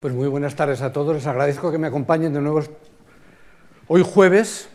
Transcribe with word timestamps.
Pues 0.00 0.14
muy 0.14 0.28
buenas 0.28 0.56
tardes 0.56 0.80
a 0.80 0.94
todos. 0.94 1.14
Les 1.14 1.26
agradezco 1.26 1.70
que 1.70 1.76
me 1.76 1.86
acompañen 1.86 2.32
de 2.32 2.40
nuevo 2.40 2.62
hoy 3.86 4.02
jueves. 4.02 4.70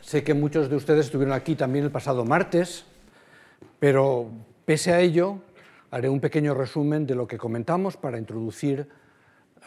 Sé 0.00 0.24
que 0.24 0.32
muchos 0.32 0.70
de 0.70 0.76
ustedes 0.76 1.04
estuvieron 1.04 1.34
aquí 1.34 1.56
también 1.56 1.84
el 1.84 1.90
pasado 1.90 2.24
martes, 2.24 2.86
pero 3.78 4.30
pese 4.64 4.94
a 4.94 5.00
ello 5.00 5.40
haré 5.90 6.08
un 6.08 6.20
pequeño 6.20 6.54
resumen 6.54 7.06
de 7.06 7.16
lo 7.16 7.28
que 7.28 7.36
comentamos 7.36 7.98
para 7.98 8.16
introducir 8.16 8.88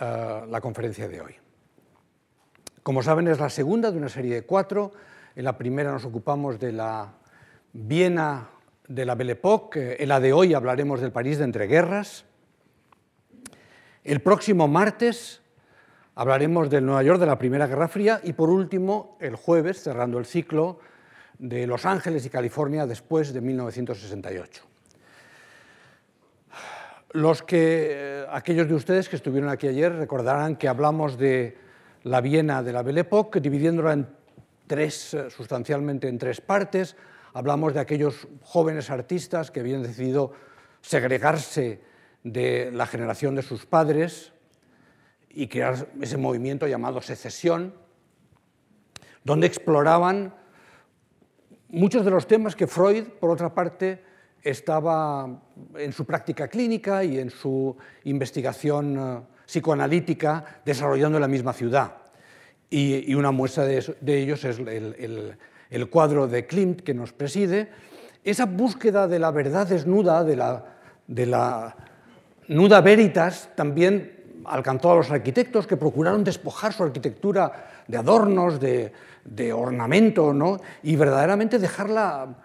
uh, 0.02 0.48
la 0.48 0.60
conferencia 0.60 1.08
de 1.08 1.22
hoy. 1.22 1.36
Como 2.82 3.04
saben, 3.04 3.28
es 3.28 3.40
la 3.40 3.52
segunda 3.52 3.92
de 3.92 4.00
una 4.00 4.10
serie 4.10 4.34
de 4.34 4.42
cuatro. 4.42 4.92
En 5.36 5.46
la 5.46 5.56
primera 5.56 5.92
nos 5.92 6.06
ocupamos 6.06 6.60
de 6.60 6.72
la 6.72 7.14
Viena 7.74 8.50
de 8.88 9.06
la 9.06 9.14
Belle 9.14 9.34
Époque. 9.34 9.98
En 10.00 10.10
la 10.10 10.20
de 10.20 10.34
hoy 10.34 10.56
hablaremos 10.56 11.00
del 11.00 11.12
París 11.12 11.38
de 11.38 11.44
entreguerras. 11.44 12.26
El 14.04 14.20
próximo 14.20 14.68
martes 14.68 15.42
hablaremos 16.16 16.72
del 16.72 16.84
Nueva 16.84 17.04
York 17.04 17.20
de 17.20 17.28
la 17.28 17.38
Primera 17.38 17.68
Guerra 17.68 17.88
Fría 17.88 18.20
y 18.24 18.34
por 18.34 18.50
último, 18.50 19.16
el 19.20 19.36
jueves, 19.36 19.84
cerrando 19.84 20.18
el 20.18 20.26
ciclo, 20.26 20.80
de 21.38 21.68
Los 21.68 21.86
Ángeles 21.86 22.26
y 22.26 22.32
California 22.32 22.88
después 22.88 23.32
de 23.32 23.42
1968. 23.42 24.64
Los 27.12 27.44
que, 27.44 27.90
eh, 27.92 28.26
aquellos 28.32 28.68
de 28.68 28.74
ustedes 28.74 29.08
que 29.08 29.18
estuvieron 29.18 29.50
aquí 29.50 29.68
ayer 29.68 29.94
recordarán 29.94 30.56
que 30.56 30.68
hablamos 30.68 31.20
de 31.20 31.60
la 32.02 32.22
Viena 32.22 32.64
de 32.64 32.74
la 32.74 32.82
Belle 32.82 33.02
Époque, 33.02 33.40
dividiéndola 33.40 33.94
en 33.94 34.08
tres, 34.66 35.14
eh, 35.14 35.30
sustancialmente 35.30 36.08
en 36.08 36.18
tres 36.18 36.42
partes. 36.42 36.96
Hablamos 37.34 37.76
de 37.76 37.82
aquellos 37.82 38.28
jóvenes 38.42 38.90
artistas 38.90 39.52
que 39.52 39.60
habían 39.60 39.84
decidido 39.84 40.32
segregarse 40.82 41.91
de 42.24 42.72
la 42.72 42.86
generación 42.86 43.36
de 43.36 43.42
sus 43.42 43.66
padres 43.66 44.32
y 45.30 45.48
crear 45.48 45.88
ese 46.02 46.18
movimiento 46.18 46.68
llamado 46.68 47.02
secesión, 47.02 47.74
donde 49.24 49.48
exploraban 49.48 50.34
muchos 51.70 52.04
de 52.04 52.12
los 52.12 52.28
temas 52.28 52.56
que 52.56 52.68
Freud, 52.68 53.06
por 53.20 53.30
otra 53.30 53.54
parte, 53.54 54.04
estaba 54.44 55.42
en 55.76 55.94
su 55.94 56.06
práctica 56.06 56.48
clínica 56.48 57.04
y 57.04 57.20
en 57.20 57.30
su 57.30 57.76
investigación 58.06 58.98
eh, 58.98 59.22
psicoanalítica 59.46 60.62
desarrollando 60.66 61.18
en 61.18 61.22
la 61.22 61.28
misma 61.28 61.54
ciudad. 61.54 61.98
Y, 62.70 63.14
una 63.16 63.32
muestra 63.32 63.66
de, 63.66 63.84
ellos 64.06 64.46
es 64.46 64.58
el, 64.60 65.38
el, 65.70 65.90
cuadro 65.90 66.26
de 66.28 66.48
Klimt 66.48 66.82
que 66.82 66.94
nos 66.94 67.12
preside, 67.12 67.70
esa 68.24 68.46
búsqueda 68.46 69.10
de 69.10 69.20
la 69.20 69.32
verdad 69.32 69.68
desnuda, 69.68 70.24
de 70.24 70.38
la, 70.38 70.78
de 71.06 71.26
la 71.26 71.76
Nuda 72.52 72.82
Veritas 72.82 73.50
también 73.56 74.44
alcanzó 74.44 74.92
a 74.92 74.96
los 74.96 75.10
arquitectos 75.10 75.66
que 75.66 75.78
procuraron 75.78 76.22
despojar 76.22 76.74
su 76.74 76.84
arquitectura 76.84 77.84
de 77.88 77.98
adornos, 77.98 78.60
de, 78.60 78.92
ornamento, 79.54 80.34
¿no? 80.34 80.60
y 80.84 80.98
verdaderamente 80.98 81.60
dejarla 81.60 82.36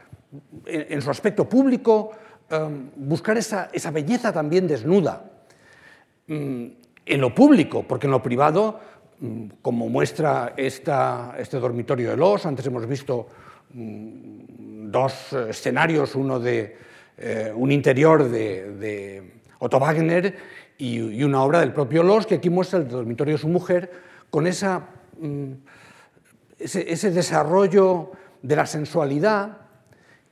en, 0.65 1.03
su 1.03 1.11
aspecto 1.11 1.49
público, 1.49 2.13
em, 2.49 2.91
buscar 2.95 3.37
esa, 3.37 3.69
belleza 3.93 4.33
también 4.33 4.69
desnuda. 4.69 5.25
Mm, 6.29 6.67
en 7.07 7.21
lo 7.21 7.35
público, 7.35 7.83
porque 7.83 8.07
en 8.07 8.13
lo 8.13 8.23
privado, 8.23 8.79
mm, 9.19 9.47
como 9.61 9.89
muestra 9.89 10.55
este 10.57 11.59
dormitorio 11.59 12.11
de 12.11 12.17
Los, 12.17 12.47
antes 12.47 12.65
hemos 12.67 12.87
visto 12.87 13.27
mm, 13.75 14.89
dos 14.89 15.33
escenarios, 15.33 16.15
uno 16.15 16.39
de 16.39 16.77
eh, 17.19 17.53
un 17.53 17.73
interior 17.73 18.29
de 18.29 19.36
Otto 19.59 19.79
Wagner 19.79 20.37
y, 20.79 21.23
una 21.23 21.43
obra 21.43 21.61
del 21.61 21.73
propio 21.73 22.03
Los, 22.03 22.27
que 22.27 22.37
aquí 22.37 22.51
muestra 22.51 22.79
el 22.79 22.89
dormitorio 22.89 23.35
de 23.35 23.41
su 23.41 23.49
mujer, 23.49 23.91
con 24.31 24.47
esa, 24.47 24.89
mm, 25.19 25.53
ese, 26.59 27.11
desarrollo 27.11 28.13
de 28.43 28.57
la 28.57 28.67
sensualidad 28.67 29.59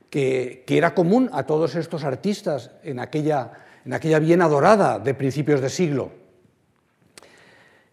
que, 0.09 0.63
era 0.67 0.93
común 0.93 1.29
a 1.33 1.43
todos 1.43 1.75
estos 1.75 2.03
artistas 2.03 2.71
en 2.83 2.99
aquella, 2.99 3.51
en 3.85 3.93
aquella 3.93 4.19
Viena 4.19 4.47
dorada 4.47 4.99
de 4.99 5.13
principios 5.13 5.61
de 5.61 5.69
siglo. 5.69 6.11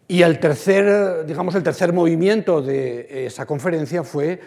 Y 0.09 0.23
el 0.23 0.39
tercer, 0.41 1.25
digamos, 1.25 1.55
el 1.55 1.63
tercer 1.63 1.93
movimiento 1.93 2.61
de 2.61 3.27
esa 3.27 3.47
conferencia 3.47 4.05
fue 4.05 4.41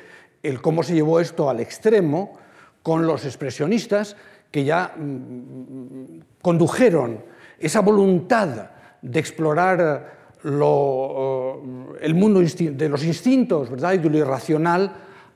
el 0.43 0.61
cómo 0.61 0.83
se 0.83 0.93
llevó 0.93 1.19
esto 1.19 1.49
al 1.49 1.59
extremo 1.59 2.37
con 2.83 3.07
los 3.07 3.25
expresionistas, 3.25 4.15
que 4.51 4.63
ya 4.63 4.93
mm, 4.95 6.19
condujeron 6.41 7.23
esa 7.59 7.81
voluntad 7.81 8.69
de 9.01 9.19
explorar 9.19 10.15
lo, 10.43 11.95
el 11.99 12.13
mundo 12.15 12.41
de 12.41 12.89
los 12.89 13.03
instintos 13.03 13.69
¿verdad? 13.69 13.93
y 13.93 13.97
de 13.97 14.09
lo 14.09 14.17
irracional 14.17 14.91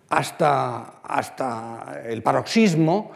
hasta, 0.10 1.02
hasta 1.04 2.02
el 2.06 2.22
paroxismo 2.22 3.12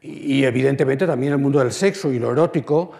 y, 0.00 0.44
evidentemente 0.44 1.06
también 1.06 1.32
el 1.32 1.38
mundo 1.38 1.60
del 1.60 1.72
sexo 1.72 2.12
y 2.12 2.18
lo 2.18 2.30
erótico, 2.30 2.92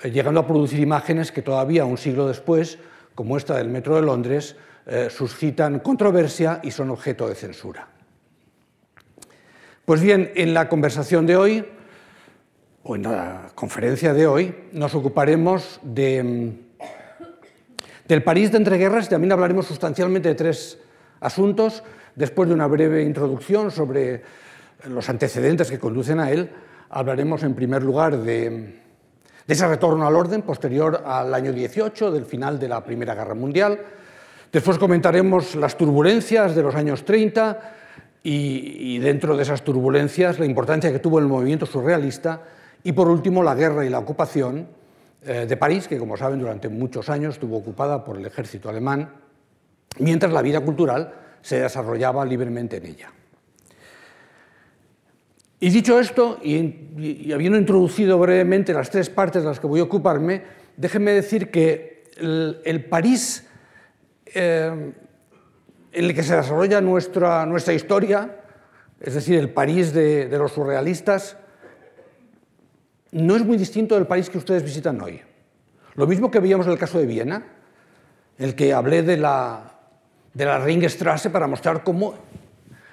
eh, 0.00 0.10
llegando 0.10 0.40
a 0.40 0.46
producir 0.46 0.78
imágenes 0.78 1.32
que 1.32 1.42
todavía 1.42 1.84
un 1.84 1.98
siglo 1.98 2.28
después, 2.28 2.78
como 3.14 3.36
esta 3.36 3.56
del 3.56 3.68
Metro 3.68 3.96
de 3.96 4.02
Londres, 4.02 4.56
eh, 4.86 5.08
suscitan 5.10 5.80
controversia 5.80 6.60
y 6.62 6.70
son 6.70 6.90
objeto 6.90 7.28
de 7.28 7.34
censura. 7.34 7.88
Pues 9.84 10.00
bien, 10.00 10.30
en 10.36 10.54
la 10.54 10.68
conversación 10.68 11.26
de 11.26 11.36
hoy 11.36 11.64
o 12.84 12.96
en 12.96 13.02
la 13.02 13.50
conferencia 13.54 14.12
de 14.12 14.26
hoy, 14.26 14.54
nos 14.72 14.94
ocuparemos 14.94 15.78
de, 15.82 16.52
del 18.08 18.22
París 18.22 18.50
de 18.50 18.58
entreguerras 18.58 19.06
y 19.06 19.10
también 19.10 19.32
hablaremos 19.32 19.66
sustancialmente 19.66 20.28
de 20.28 20.34
tres 20.34 20.78
asuntos. 21.20 21.82
Después 22.16 22.48
de 22.48 22.54
una 22.54 22.66
breve 22.66 23.04
introducción 23.04 23.70
sobre 23.70 24.22
los 24.88 25.08
antecedentes 25.08 25.70
que 25.70 25.78
conducen 25.78 26.18
a 26.18 26.30
él, 26.30 26.50
hablaremos 26.90 27.42
en 27.44 27.54
primer 27.54 27.82
lugar 27.82 28.18
de, 28.18 28.50
de 28.50 29.54
ese 29.54 29.66
retorno 29.66 30.06
al 30.06 30.16
orden 30.16 30.42
posterior 30.42 31.04
al 31.06 31.32
año 31.32 31.52
18, 31.52 32.10
del 32.10 32.26
final 32.26 32.58
de 32.58 32.68
la 32.68 32.82
Primera 32.84 33.14
Guerra 33.14 33.34
Mundial. 33.34 33.78
Después 34.50 34.76
comentaremos 34.76 35.54
las 35.54 35.78
turbulencias 35.78 36.54
de 36.54 36.62
los 36.62 36.74
años 36.74 37.04
30 37.04 37.60
y, 38.24 38.96
y 38.96 38.98
dentro 38.98 39.36
de 39.36 39.44
esas 39.44 39.62
turbulencias 39.62 40.38
la 40.40 40.46
importancia 40.46 40.92
que 40.92 40.98
tuvo 40.98 41.20
el 41.20 41.26
movimiento 41.26 41.64
surrealista 41.64 42.42
y 42.84 42.92
por 42.92 43.08
último, 43.08 43.42
la 43.42 43.54
guerra 43.54 43.84
y 43.84 43.88
la 43.88 43.98
ocupación 43.98 44.66
eh, 45.24 45.46
de 45.48 45.56
París, 45.56 45.86
que 45.86 45.98
como 45.98 46.16
saben 46.16 46.40
durante 46.40 46.68
muchos 46.68 47.08
años 47.08 47.34
estuvo 47.34 47.56
ocupada 47.56 48.04
por 48.04 48.16
el 48.16 48.26
ejército 48.26 48.68
alemán, 48.68 49.12
mientras 49.98 50.32
la 50.32 50.42
vida 50.42 50.60
cultural 50.60 51.14
se 51.42 51.60
desarrollaba 51.60 52.24
libremente 52.24 52.78
en 52.78 52.86
ella. 52.86 53.12
Y 55.60 55.70
dicho 55.70 56.00
esto, 56.00 56.40
y, 56.42 57.30
habiendo 57.32 57.56
introducido 57.56 58.18
brevemente 58.18 58.72
las 58.72 58.90
tres 58.90 59.10
partes 59.10 59.44
de 59.44 59.48
las 59.48 59.60
que 59.60 59.68
voy 59.68 59.78
a 59.78 59.84
ocuparme, 59.84 60.42
déjenme 60.76 61.12
decir 61.12 61.52
que 61.52 62.02
el, 62.16 62.84
París 62.90 63.46
eh, 64.26 64.92
en 65.92 66.04
el 66.04 66.14
que 66.14 66.24
se 66.24 66.34
desarrolla 66.34 66.80
nuestra, 66.80 67.46
nuestra 67.46 67.74
historia, 67.74 68.40
es 69.00 69.14
decir, 69.14 69.38
el 69.38 69.50
París 69.50 69.92
de 69.92 70.36
los 70.36 70.50
surrealistas, 70.50 71.36
no 73.12 73.36
es 73.36 73.44
muy 73.44 73.56
distinto 73.56 73.94
del 73.94 74.06
país 74.06 74.28
que 74.28 74.38
ustedes 74.38 74.62
visitan 74.62 75.00
hoy. 75.00 75.20
Lo 75.94 76.06
mismo 76.06 76.30
que 76.30 76.40
veíamos 76.40 76.66
en 76.66 76.72
el 76.72 76.78
caso 76.78 76.98
de 76.98 77.06
Viena, 77.06 77.44
el 78.38 78.54
que 78.54 78.72
hablé 78.72 79.02
de 79.02 79.18
la, 79.18 79.78
de 80.32 80.44
la 80.44 80.58
Ringstrasse 80.58 81.30
para 81.30 81.46
mostrar 81.46 81.84
cómo 81.84 82.14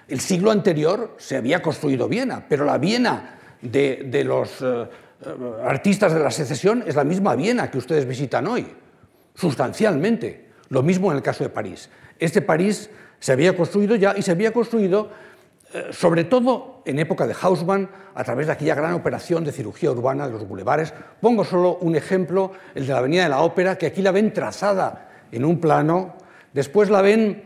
el 0.08 0.20
siglo 0.20 0.52
anterior 0.52 1.16
se 1.18 1.38
había 1.38 1.62
construido 1.62 2.08
Viena, 2.08 2.46
pero 2.48 2.66
la 2.66 2.78
Viena 2.78 3.40
de, 3.62 4.24
los 4.26 4.62
eh, 4.62 4.88
artistas 5.64 6.14
de 6.14 6.20
la 6.20 6.32
secesión 6.32 6.84
es 6.86 6.96
la 6.96 7.04
misma 7.04 7.36
Viena 7.36 7.72
que 7.72 7.78
ustedes 7.78 8.06
visitan 8.06 8.48
hoy, 8.48 8.68
sustancialmente. 9.36 10.50
Lo 10.70 10.84
mismo 10.84 11.12
en 11.12 11.18
el 11.18 11.24
caso 11.24 11.44
de 11.44 11.50
París. 11.50 11.90
Este 12.20 12.42
París 12.42 12.90
se 13.20 13.32
había 13.32 13.56
construido 13.56 13.96
ya 13.96 14.16
y 14.18 14.22
se 14.22 14.32
había 14.32 14.52
construido 14.52 15.10
eh, 15.10 15.14
sobre 15.92 16.24
todo 16.24 16.82
en 16.86 17.00
época 17.00 17.28
de 17.28 17.36
Haussmann, 17.40 17.90
a 18.16 18.24
través 18.24 18.48
de 18.48 18.54
aquella 18.54 18.76
gran 18.76 18.94
operación 18.94 19.44
de 19.44 19.52
cirugía 19.52 19.92
urbana 19.92 20.26
de 20.26 20.34
los 20.34 20.48
bulevares. 20.48 20.94
Pongo 21.22 21.44
solo 21.44 21.78
un 21.82 21.96
ejemplo, 21.96 22.52
el 22.74 22.88
de 22.88 22.94
la 22.94 23.00
Avenida 23.00 23.24
de 23.24 23.30
la 23.30 23.42
Ópera, 23.42 23.78
que 23.78 23.86
aquí 23.86 24.02
la 24.02 24.12
ven 24.12 24.34
trazada 24.34 25.10
en 25.32 25.46
un 25.46 25.60
plano, 25.60 26.16
después 26.54 26.90
la 26.90 27.02
ven 27.02 27.44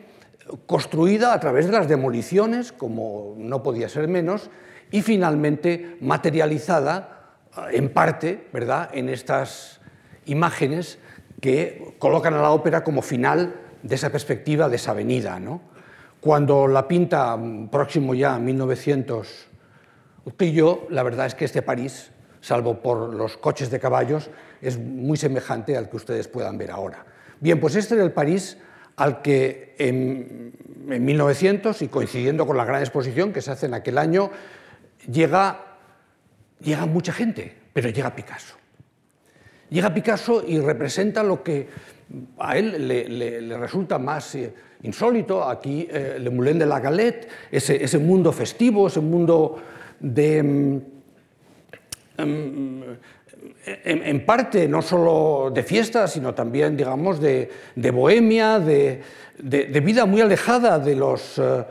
construida 0.65 1.33
a 1.33 1.39
través 1.39 1.65
de 1.65 1.73
las 1.73 1.87
demoliciones, 1.87 2.71
como 2.71 3.35
no 3.37 3.63
podía 3.63 3.89
ser 3.89 4.07
menos, 4.07 4.49
y 4.91 5.01
finalmente 5.01 5.97
materializada 6.01 7.37
eh, 7.57 7.77
en 7.77 7.89
parte, 7.89 8.47
¿verdad?, 8.53 8.89
en 8.93 9.09
estas 9.09 9.81
imágenes 10.25 10.99
que 11.41 11.95
colocan 11.99 12.33
a 12.35 12.41
la 12.41 12.51
ópera 12.51 12.83
como 12.83 13.01
final 13.01 13.55
de 13.81 13.95
esa 13.95 14.09
perspectiva 14.11 14.69
de 14.69 14.77
esa 14.77 14.91
avenida, 14.91 15.39
¿no? 15.39 15.72
Cuando 16.23 16.69
la 16.69 16.87
pinta 16.87 17.35
mm, 17.35 17.67
próximo 17.67 18.13
ya 18.13 18.35
a 18.35 18.39
1900 18.39 19.47
yo, 20.53 20.87
la 20.89 21.03
verdad 21.03 21.25
es 21.25 21.35
que 21.35 21.43
este 21.43 21.61
París 21.61 22.11
salvo 22.39 22.81
por 22.81 23.13
los 23.13 23.35
coches 23.35 23.69
de 23.69 23.79
caballos, 23.79 24.29
es 24.61 24.77
muy 24.77 25.17
semejante 25.17 25.75
al 25.75 25.89
que 25.89 25.97
ustedes 25.97 26.29
puedan 26.29 26.57
ver 26.57 26.71
ahora. 26.71 27.05
Bien, 27.41 27.59
pues 27.59 27.75
este 27.75 27.95
era 27.95 28.05
el 28.05 28.13
París 28.13 28.57
al 28.95 29.21
que 29.21 29.75
en, 29.77 30.53
1900, 30.85 31.81
y 31.81 31.89
coincidiendo 31.89 32.47
con 32.47 32.55
la 32.55 32.63
gran 32.63 32.81
exposición 32.81 33.33
que 33.33 33.41
se 33.41 33.51
hace 33.51 33.65
en 33.65 33.73
aquel 33.73 33.97
año, 33.97 34.31
llega, 35.11 35.77
llega 36.61 36.85
mucha 36.85 37.11
gente, 37.11 37.53
pero 37.73 37.89
llega 37.89 38.15
Picasso. 38.15 38.55
Llega 39.69 39.93
Picasso 39.93 40.41
y 40.47 40.59
representa 40.59 41.21
lo 41.21 41.43
que 41.43 41.67
a 42.37 42.57
él 42.57 42.87
le, 42.87 43.57
resulta 43.57 43.97
más 43.97 44.35
eh, 44.35 44.53
insólito, 44.83 45.43
aquí 45.47 45.87
eh, 45.89 46.17
Le 46.19 46.29
Moulin 46.29 46.59
de 46.59 46.65
la 46.65 46.79
Galette, 46.79 47.27
ese, 47.51 47.83
ese, 47.83 47.97
mundo 47.97 48.31
festivo, 48.31 48.87
ese 48.87 48.99
mundo 48.99 49.57
de... 49.99 50.43
Mm, 50.43 50.81
mm, 52.23 52.83
en, 53.65 54.25
parte 54.25 54.67
no 54.67 54.81
solo 54.81 55.51
de 55.53 55.63
fiesta, 55.63 56.07
sino 56.07 56.33
también, 56.33 56.75
digamos, 56.75 57.19
de, 57.19 57.49
bohemia, 57.91 58.59
de, 58.59 59.01
vida 59.83 60.05
muy 60.05 60.21
alejada 60.21 60.79
de 60.79 60.95
los, 60.95 61.37
eh, 61.39 61.63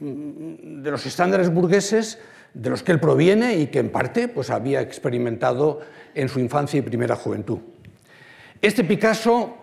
de 0.00 0.90
los 0.90 1.06
estándares 1.06 1.52
burgueses 1.52 2.18
de 2.54 2.70
los 2.70 2.82
que 2.82 2.92
él 2.92 3.00
proviene 3.00 3.56
y 3.56 3.66
que 3.68 3.78
en 3.78 3.90
parte 3.90 4.28
pues, 4.28 4.50
había 4.50 4.80
experimentado 4.80 5.80
en 6.14 6.28
su 6.28 6.38
infancia 6.38 6.78
y 6.78 6.82
primera 6.82 7.16
juventud. 7.16 7.58
Este 8.60 8.84
Picasso, 8.84 9.56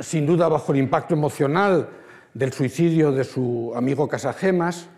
sin 0.00 0.26
duda 0.26 0.48
bajo 0.48 0.72
el 0.72 0.78
impacto 0.78 1.14
emocional 1.14 1.88
del 2.32 2.52
suicidio 2.52 3.10
de 3.12 3.24
su 3.24 3.72
amigo 3.74 4.08
Casagemas, 4.08 4.88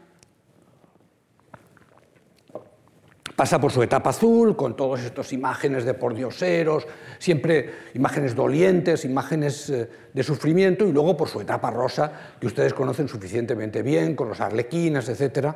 Pasa 3.43 3.59
por 3.59 3.73
su 3.73 3.83
etapa 3.83 4.11
azul, 4.11 4.55
con 4.55 4.77
todas 4.77 5.03
estas 5.05 5.33
imágenes 5.33 5.85
de 5.85 5.95
pordioseros, 5.95 6.87
siempre 7.19 7.89
imágenes 7.95 8.37
dolientes, 8.37 9.07
imágenes 9.07 9.71
eh, 9.71 9.89
de 10.13 10.23
sufrimiento, 10.23 10.87
y 10.87 10.93
luego 10.93 11.17
por 11.17 11.29
su 11.29 11.41
etapa 11.41 11.71
rosa, 11.71 12.13
que 12.39 12.47
ustedes 12.47 12.75
conocen 12.75 13.09
suficientemente 13.09 13.83
bien, 13.83 14.15
con 14.15 14.29
los 14.29 14.41
arlequinas, 14.41 15.09
etc. 15.09 15.55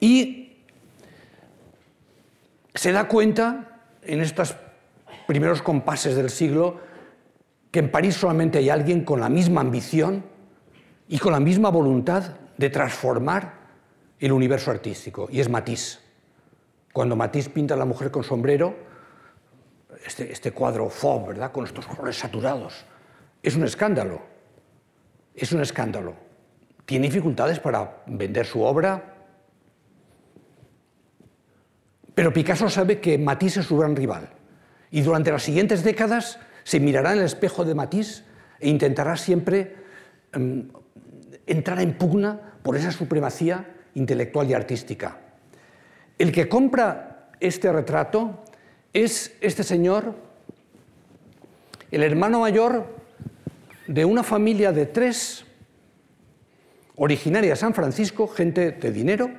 Y 0.00 0.64
se 2.74 2.92
da 2.92 3.06
cuenta 3.06 3.82
en 4.02 4.20
estos 4.22 4.56
primeros 5.26 5.60
compases 5.60 6.16
del 6.16 6.30
siglo 6.30 6.80
que 7.72 7.80
en 7.80 7.90
París 7.90 8.14
solamente 8.14 8.58
hay 8.58 8.68
alguien 8.68 9.02
con 9.02 9.18
la 9.18 9.30
misma 9.30 9.62
ambición 9.62 10.24
y 11.08 11.18
con 11.18 11.32
la 11.32 11.40
misma 11.40 11.70
voluntad 11.70 12.36
de 12.58 12.70
transformar 12.70 13.54
el 14.20 14.30
universo 14.30 14.70
artístico, 14.70 15.26
y 15.30 15.40
es 15.40 15.48
Matisse. 15.48 15.98
Cuando 16.92 17.16
Matisse 17.16 17.48
pinta 17.48 17.74
a 17.74 17.76
la 17.78 17.86
mujer 17.86 18.10
con 18.10 18.22
sombrero, 18.22 18.76
este, 20.06 20.30
este 20.30 20.52
cuadro 20.52 20.90
fauve, 20.90 21.28
¿verdad? 21.28 21.50
con 21.50 21.64
estos 21.64 21.86
colores 21.86 22.18
saturados, 22.18 22.84
es 23.42 23.56
un 23.56 23.64
escándalo. 23.64 24.20
Es 25.34 25.50
un 25.52 25.62
escándalo. 25.62 26.14
Tiene 26.84 27.06
dificultades 27.06 27.58
para 27.58 28.02
vender 28.06 28.44
su 28.44 28.62
obra, 28.62 29.14
pero 32.14 32.32
Picasso 32.34 32.68
sabe 32.68 33.00
que 33.00 33.16
Matisse 33.16 33.58
es 33.60 33.66
su 33.66 33.78
gran 33.78 33.96
rival. 33.96 34.28
Y 34.90 35.00
durante 35.00 35.32
las 35.32 35.42
siguientes 35.42 35.82
décadas 35.82 36.38
se 36.64 36.80
mirará 36.80 37.12
en 37.12 37.18
el 37.18 37.24
espejo 37.24 37.64
de 37.64 37.74
Matisse 37.74 38.24
e 38.60 38.68
intentará 38.68 39.16
siempre 39.16 39.76
em, 40.32 40.68
entrar 41.46 41.80
en 41.80 41.96
pugna 41.98 42.58
por 42.62 42.76
esa 42.76 42.92
supremacía 42.92 43.74
intelectual 43.94 44.48
y 44.48 44.54
artística. 44.54 45.18
El 46.18 46.32
que 46.32 46.48
compra 46.48 47.30
este 47.40 47.72
retrato 47.72 48.44
es 48.92 49.34
este 49.40 49.64
señor, 49.64 50.14
el 51.90 52.02
hermano 52.02 52.40
mayor 52.40 52.86
de 53.86 54.04
una 54.04 54.22
familia 54.22 54.72
de 54.72 54.86
tres, 54.86 55.44
originaria 56.96 57.50
de 57.50 57.56
San 57.56 57.74
Francisco, 57.74 58.28
gente 58.28 58.72
de 58.72 58.92
dinero, 58.92 59.30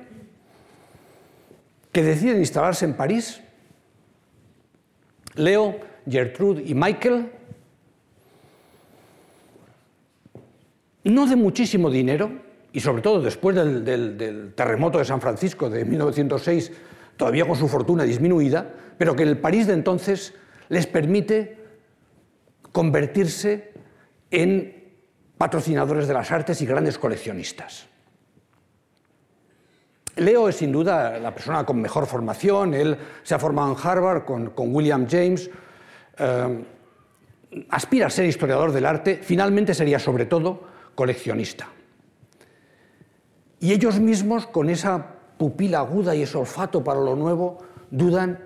que 1.92 2.02
deciden 2.02 2.38
instalarse 2.38 2.84
en 2.84 2.94
París. 2.94 3.40
Leo, 5.34 5.78
Gertrude 6.08 6.62
y 6.66 6.74
Michael, 6.74 7.30
no 11.04 11.26
de 11.26 11.36
muchísimo 11.36 11.90
dinero, 11.90 12.30
y 12.72 12.80
sobre 12.80 13.02
todo 13.02 13.20
después 13.20 13.54
del, 13.54 14.52
terremoto 14.56 14.98
de 14.98 15.04
San 15.04 15.20
Francisco 15.20 15.70
de 15.70 15.84
1906, 15.84 16.72
todavía 17.16 17.46
con 17.46 17.56
su 17.56 17.68
fortuna 17.68 18.04
disminuida, 18.04 18.68
pero 18.98 19.14
que 19.14 19.22
el 19.22 19.38
París 19.38 19.66
de 19.66 19.74
entonces 19.74 20.34
les 20.68 20.86
permite 20.86 21.56
convertirse 22.72 23.72
en 24.30 24.84
patrocinadores 25.38 26.08
de 26.08 26.14
las 26.14 26.30
artes 26.32 26.60
y 26.62 26.66
grandes 26.66 26.98
coleccionistas. 26.98 27.86
Leo 30.16 30.48
es 30.48 30.56
sin 30.56 30.70
duda 30.72 31.18
la 31.18 31.34
persona 31.34 31.64
con 31.64 31.80
mejor 31.80 32.06
formación, 32.06 32.74
él 32.74 32.96
se 33.22 33.34
ha 33.34 33.38
formado 33.38 33.72
en 33.72 33.78
Harvard 33.80 34.24
con, 34.24 34.52
William 34.56 35.06
James, 35.08 35.50
eh, 36.18 36.64
aspira 37.70 38.06
a 38.06 38.10
ser 38.10 38.26
historiador 38.26 38.72
del 38.72 38.86
arte, 38.86 39.20
finalmente 39.22 39.74
sería 39.74 39.98
sobre 39.98 40.26
todo 40.26 40.62
coleccionista. 40.94 41.68
Y 43.60 43.72
ellos 43.72 43.98
mismos, 43.98 44.46
con 44.46 44.68
esa 44.68 45.14
pupila 45.38 45.78
aguda 45.78 46.14
y 46.14 46.22
ese 46.22 46.36
olfato 46.36 46.84
para 46.84 47.00
lo 47.00 47.16
nuevo, 47.16 47.58
dudan 47.90 48.38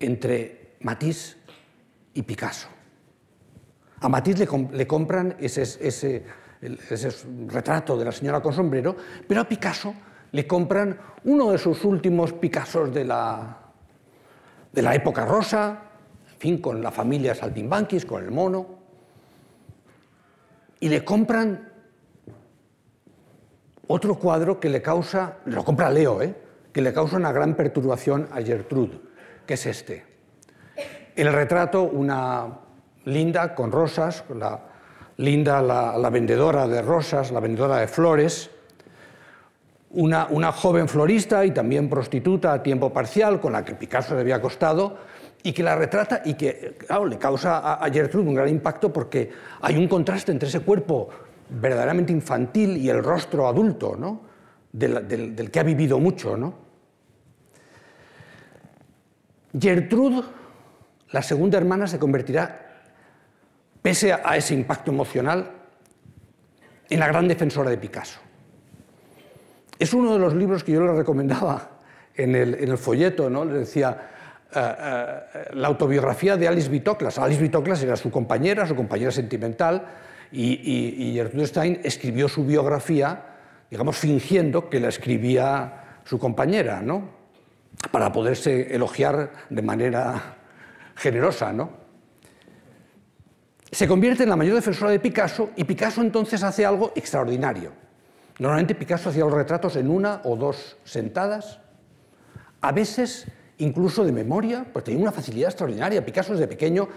entre 0.00 0.76
Matisse 0.80 1.36
y 2.14 2.22
Picasso. 2.22 2.68
A 4.00 4.08
Matisse 4.08 4.46
le, 4.72 4.86
compran 4.86 5.36
ese, 5.38 6.24
retrato 7.48 7.96
de 7.96 8.04
la 8.04 8.12
señora 8.12 8.40
con 8.40 8.52
sombrero, 8.52 8.96
pero 9.26 9.40
a 9.40 9.48
Picasso 9.48 9.94
le 10.32 10.46
compran 10.46 10.98
uno 11.24 11.50
de 11.52 11.58
sus 11.58 11.84
últimos 11.84 12.32
Picassos 12.32 12.92
de 12.92 13.04
la, 13.04 13.58
de 14.72 14.82
la 14.82 14.94
época 14.94 15.24
rosa, 15.24 15.85
fin, 16.38 16.58
con 16.58 16.82
la 16.82 16.90
familia 16.90 17.34
Saltimbanquis, 17.34 18.04
con 18.04 18.22
el 18.22 18.30
mono, 18.30 18.66
y 20.80 20.88
le 20.88 21.04
compran 21.04 21.72
otro 23.88 24.16
cuadro 24.16 24.58
que 24.60 24.68
le 24.68 24.82
causa, 24.82 25.38
lo 25.46 25.64
compra 25.64 25.90
Leo, 25.90 26.20
¿eh? 26.22 26.34
que 26.72 26.82
le 26.82 26.92
causa 26.92 27.16
una 27.16 27.32
gran 27.32 27.54
perturbación 27.54 28.28
a 28.32 28.42
Gertrude, 28.42 29.00
que 29.46 29.54
es 29.54 29.66
este. 29.66 30.04
El 31.14 31.32
retrato, 31.32 31.84
una 31.84 32.58
linda 33.04 33.54
con 33.54 33.72
rosas, 33.72 34.24
la 34.34 34.60
linda, 35.16 35.62
la, 35.62 36.10
vendedora 36.10 36.66
de 36.66 36.82
rosas, 36.82 37.30
la 37.30 37.40
vendedora 37.40 37.78
de 37.78 37.88
flores, 37.88 38.50
una, 39.90 40.26
una, 40.28 40.52
joven 40.52 40.88
florista 40.88 41.46
y 41.46 41.52
también 41.52 41.88
prostituta 41.88 42.52
a 42.52 42.62
tiempo 42.62 42.92
parcial, 42.92 43.40
con 43.40 43.52
la 43.52 43.64
que 43.64 43.74
Picasso 43.74 44.14
le 44.14 44.20
había 44.20 44.36
acostado, 44.36 44.98
y 45.46 45.52
que 45.52 45.62
la 45.62 45.76
retrata 45.76 46.22
y 46.24 46.34
que, 46.34 46.74
claro, 46.76 47.06
le 47.06 47.18
causa 47.18 47.74
a, 47.74 47.88
Gertrude 47.88 48.26
un 48.26 48.34
gran 48.34 48.48
impacto 48.48 48.92
porque 48.92 49.30
hay 49.60 49.76
un 49.76 49.86
contraste 49.86 50.32
entre 50.32 50.48
ese 50.48 50.58
cuerpo 50.58 51.08
verdaderamente 51.48 52.12
infantil 52.12 52.76
y 52.76 52.88
el 52.88 53.00
rostro 53.00 53.46
adulto, 53.46 53.94
¿no? 53.94 54.22
del, 54.72 55.48
que 55.52 55.60
ha 55.60 55.62
vivido 55.62 56.00
mucho. 56.00 56.36
¿no? 56.36 56.52
Gertrude, 59.56 60.24
la 61.12 61.22
segunda 61.22 61.58
hermana, 61.58 61.86
se 61.86 62.00
convertirá, 62.00 62.82
pese 63.80 64.12
a 64.12 64.36
ese 64.36 64.52
impacto 64.52 64.90
emocional, 64.90 65.48
en 66.90 66.98
la 66.98 67.06
gran 67.06 67.28
defensora 67.28 67.70
de 67.70 67.78
Picasso. 67.78 68.18
Es 69.78 69.94
uno 69.94 70.12
de 70.12 70.18
los 70.18 70.34
libros 70.34 70.64
que 70.64 70.72
yo 70.72 70.84
le 70.84 70.92
recomendaba 70.92 71.78
en 72.16 72.34
el, 72.34 72.78
folleto, 72.78 73.30
¿no? 73.30 73.44
le 73.44 73.58
decía, 73.60 74.10
la 74.56 75.68
autobiografía 75.68 76.36
de 76.36 76.48
Alice 76.48 76.68
Bitoclas. 76.68 77.18
Alice 77.18 77.42
Bitoclas 77.42 77.82
era 77.82 77.96
su 77.96 78.10
compañera, 78.10 78.66
su 78.66 78.74
compañera 78.74 79.10
sentimental, 79.10 79.86
y, 80.32 81.12
Gertrude 81.14 81.46
Stein 81.46 81.80
escribió 81.84 82.28
su 82.28 82.44
biografía, 82.44 83.22
digamos, 83.70 83.96
fingiendo 83.96 84.68
que 84.68 84.80
la 84.80 84.88
escribía 84.88 86.00
su 86.04 86.18
compañera, 86.18 86.80
¿no? 86.82 87.10
Para 87.90 88.10
poderse 88.12 88.74
elogiar 88.74 89.30
de 89.50 89.62
manera 89.62 90.36
generosa, 90.96 91.52
¿no? 91.52 91.70
Se 93.70 93.86
convierte 93.86 94.22
en 94.22 94.30
la 94.30 94.36
mayor 94.36 94.54
defensora 94.54 94.90
de 94.90 95.00
Picasso 95.00 95.50
y 95.56 95.64
Picasso 95.64 96.00
entonces 96.00 96.42
hace 96.42 96.64
algo 96.64 96.92
extraordinario. 96.94 97.72
Normalmente 98.38 98.74
Picasso 98.74 99.10
hacía 99.10 99.24
los 99.24 99.34
retratos 99.34 99.76
en 99.76 99.90
una 99.90 100.20
o 100.24 100.36
dos 100.36 100.76
sentadas, 100.84 101.60
a 102.60 102.72
veces 102.72 103.26
incluso 103.58 104.04
de 104.04 104.12
memoria, 104.12 104.66
pues 104.72 104.84
tenía 104.84 105.02
una 105.02 105.12
facilidad 105.12 105.50
extraordinaria. 105.50 106.04
Picasso 106.04 106.32
desde 106.32 106.48
pequeño 106.48 106.88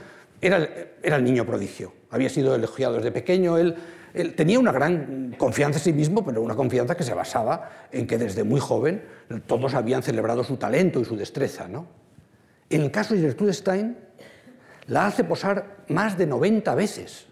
era, 0.41 0.57
el 1.03 1.23
niño 1.23 1.45
prodigio. 1.45 1.93
Había 2.09 2.29
sido 2.29 2.55
elogiado 2.55 2.95
desde 2.95 3.11
pequeño. 3.11 3.57
Él 3.57 3.75
él 4.13 4.35
tenía 4.35 4.59
una 4.59 4.71
gran 4.71 5.35
confianza 5.37 5.79
en 5.79 5.83
sí 5.83 5.93
mismo, 5.93 6.25
pero 6.25 6.41
una 6.41 6.55
confianza 6.55 6.95
que 6.95 7.03
se 7.03 7.13
basaba 7.13 7.87
en 7.91 8.07
que 8.07 8.17
desde 8.17 8.43
muy 8.43 8.59
joven 8.59 9.03
todos 9.45 9.73
habían 9.75 10.03
celebrado 10.03 10.43
su 10.43 10.57
talento 10.57 10.99
y 10.99 11.05
su 11.05 11.15
destreza. 11.15 11.67
¿no? 11.67 11.87
En 12.69 12.81
el 12.81 12.91
caso 12.91 13.13
de 13.13 13.21
Gertrude 13.21 13.53
Stein, 13.53 13.97
la 14.87 15.07
hace 15.07 15.23
posar 15.23 15.83
más 15.89 16.17
de 16.17 16.25
90 16.25 16.73
veces. 16.75 17.27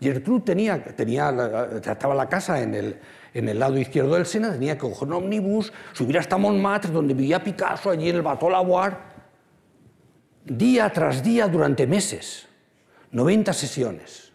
Gertrude 0.00 0.40
tenía, 0.40 0.82
tenía, 0.82 1.80
trataba 1.80 2.14
la 2.14 2.28
casa 2.28 2.60
en 2.60 2.74
el, 2.74 2.98
en 3.34 3.48
el 3.48 3.58
lado 3.58 3.78
izquierdo 3.78 4.14
del 4.14 4.26
Sena, 4.26 4.52
tenía 4.52 4.74
que 4.74 4.80
coger 4.80 5.08
un 5.08 5.14
ómnibus, 5.14 5.72
subir 5.92 6.18
hasta 6.18 6.36
Montmartre, 6.36 6.92
donde 6.92 7.14
vivía 7.14 7.42
Picasso, 7.42 7.90
allí 7.90 8.08
en 8.08 8.16
el 8.16 8.22
Bateau 8.22 8.50
día 10.44 10.92
tras 10.92 11.22
día 11.22 11.48
durante 11.48 11.86
meses, 11.86 12.46
90 13.12 13.52
sesiones. 13.52 14.32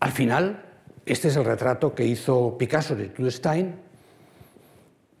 Al 0.00 0.12
final, 0.12 0.64
este 1.04 1.28
es 1.28 1.36
el 1.36 1.44
retrato 1.44 1.94
que 1.94 2.04
hizo 2.04 2.56
Picasso 2.56 2.96
de 2.96 3.04
Gertrude 3.04 3.30
Stein, 3.30 3.74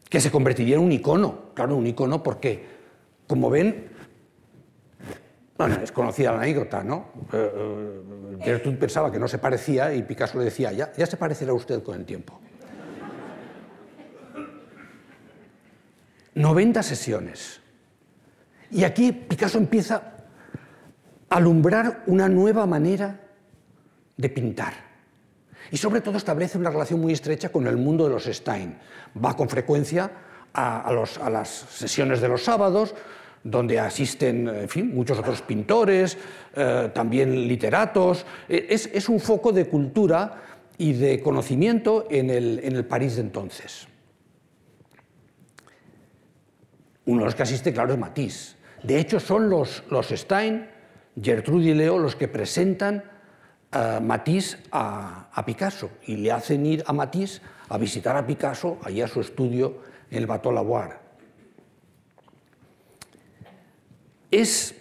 que 0.08 0.20
se 0.20 0.30
convertiría 0.30 0.76
en 0.76 0.82
un 0.82 0.92
icono, 0.92 1.52
claro, 1.54 1.76
un 1.76 1.86
icono 1.86 2.22
porque, 2.22 2.64
como 3.26 3.50
ven, 3.50 3.90
bueno, 5.66 5.82
es 5.82 5.92
conocida 5.92 6.32
la 6.32 6.38
anécdota, 6.38 6.82
¿no? 6.82 7.10
Eh, 7.32 7.52
eh, 7.54 8.38
Gertrude 8.42 8.78
pensaba 8.78 9.12
que 9.12 9.18
no 9.18 9.28
se 9.28 9.36
parecía 9.36 9.92
y 9.92 10.02
Picasso 10.02 10.38
le 10.38 10.44
decía, 10.44 10.72
ya, 10.72 10.90
ya 10.96 11.04
se 11.04 11.18
parecerá 11.18 11.52
usted 11.52 11.82
con 11.82 11.98
el 11.98 12.06
tiempo. 12.06 12.40
90 16.34 16.82
sesiones. 16.82 17.60
Y 18.70 18.84
aquí 18.84 19.12
Picasso 19.12 19.58
empieza 19.58 20.14
a 21.28 21.36
alumbrar 21.36 22.04
una 22.06 22.26
nueva 22.30 22.64
manera 22.64 23.20
de 24.16 24.30
pintar. 24.30 24.72
Y 25.70 25.76
sobre 25.76 26.00
todo 26.00 26.16
establece 26.16 26.56
una 26.56 26.70
relación 26.70 27.02
muy 27.02 27.12
estrecha 27.12 27.50
con 27.50 27.66
el 27.66 27.76
mundo 27.76 28.04
de 28.04 28.14
los 28.14 28.24
Stein. 28.24 28.78
Va 29.22 29.36
con 29.36 29.50
frecuencia 29.50 30.10
a, 30.54 30.88
a 30.88 31.30
las 31.30 31.48
sesiones 31.48 32.22
de 32.22 32.28
los 32.28 32.44
sábados, 32.44 32.94
donde 33.42 33.80
asisten 33.80 34.48
en 34.48 34.68
fin, 34.68 34.94
muchos 34.94 35.18
otros 35.18 35.42
pintores, 35.42 36.18
eh, 36.54 36.90
también 36.92 37.48
literatos. 37.48 38.26
E, 38.48 38.66
es, 38.70 39.08
un 39.08 39.20
foco 39.20 39.52
de 39.52 39.66
cultura 39.66 40.42
y 40.76 40.92
de 40.92 41.20
conocimiento 41.20 42.06
en 42.10 42.30
el, 42.30 42.84
París 42.84 43.16
de 43.16 43.22
entonces. 43.22 43.86
Uno 47.06 47.20
de 47.20 47.24
los 47.24 47.34
que 47.34 47.42
asiste, 47.42 47.72
claro, 47.72 47.92
es 47.92 47.98
Matisse. 47.98 48.56
De 48.82 48.98
hecho, 48.98 49.20
son 49.20 49.50
los, 49.50 49.82
los 49.90 50.08
Stein, 50.08 50.68
Gertrude 51.20 51.70
y 51.70 51.74
Leo 51.74 51.98
los 51.98 52.16
que 52.16 52.28
presentan 52.28 53.04
a 53.72 54.00
Matisse 54.00 54.58
a, 54.72 55.42
Picasso 55.44 55.90
y 56.06 56.16
le 56.16 56.32
hacen 56.32 56.66
ir 56.66 56.84
a 56.86 56.92
Matisse 56.92 57.40
a 57.68 57.78
visitar 57.78 58.16
a 58.16 58.26
Picasso 58.26 58.78
allá 58.82 59.04
a 59.04 59.08
su 59.08 59.20
estudio 59.20 59.82
en 60.10 60.18
el 60.18 60.26
Bateau 60.26 60.52
Lavoir. 60.52 60.99
Es 64.30 64.74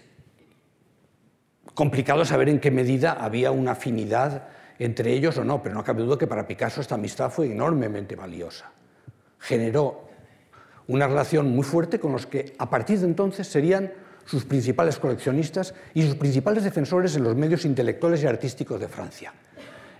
complicado 1.73 2.25
saber 2.25 2.49
en 2.49 2.59
qué 2.59 2.71
medida 2.71 3.13
había 3.13 3.51
una 3.51 3.71
afinidad 3.71 4.49
entre 4.79 5.13
ellos 5.13 5.37
o 5.37 5.43
no, 5.43 5.61
pero 5.61 5.75
no 5.75 5.83
cabe 5.83 6.03
duda 6.03 6.17
que 6.17 6.27
para 6.27 6.47
Picasso 6.47 6.81
esta 6.81 6.95
amistad 6.95 7.31
fue 7.31 7.51
enormemente 7.51 8.15
valiosa. 8.15 8.71
Generó 9.39 10.07
una 10.87 11.07
relación 11.07 11.49
muy 11.49 11.63
fuerte 11.63 11.99
con 11.99 12.11
los 12.11 12.25
que 12.25 12.53
a 12.57 12.69
partir 12.69 12.99
de 12.99 13.05
entonces 13.05 13.47
serían 13.47 13.91
sus 14.25 14.45
principales 14.45 14.97
coleccionistas 14.99 15.73
y 15.93 16.03
sus 16.03 16.15
principales 16.15 16.63
defensores 16.63 17.15
en 17.15 17.23
los 17.23 17.35
medios 17.35 17.65
intelectuales 17.65 18.23
y 18.23 18.27
artísticos 18.27 18.79
de 18.79 18.87
Francia. 18.87 19.33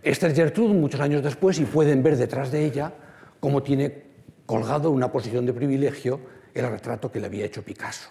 Esta 0.01 0.27
es 0.27 0.36
Gertrude 0.36 0.74
muchos 0.74 1.01
años 1.01 1.24
después 1.24 1.60
y 1.60 1.65
pueden 1.65 2.01
ver 2.03 2.15
detrás 2.15 2.51
de 2.51 2.63
ella 2.63 2.94
cómo 3.39 3.63
tiene 3.63 4.03
colgado 4.46 4.91
una 4.91 5.12
posición 5.12 5.46
de 5.46 5.53
privilegio 5.53 6.20
el 6.53 6.70
retrato 6.70 7.12
que 7.12 7.20
le 7.20 7.27
había 7.27 7.46
hecho 7.46 7.63
Picasso. 7.63 8.10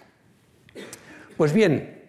Pues 1.39 1.53
bien, 1.53 2.03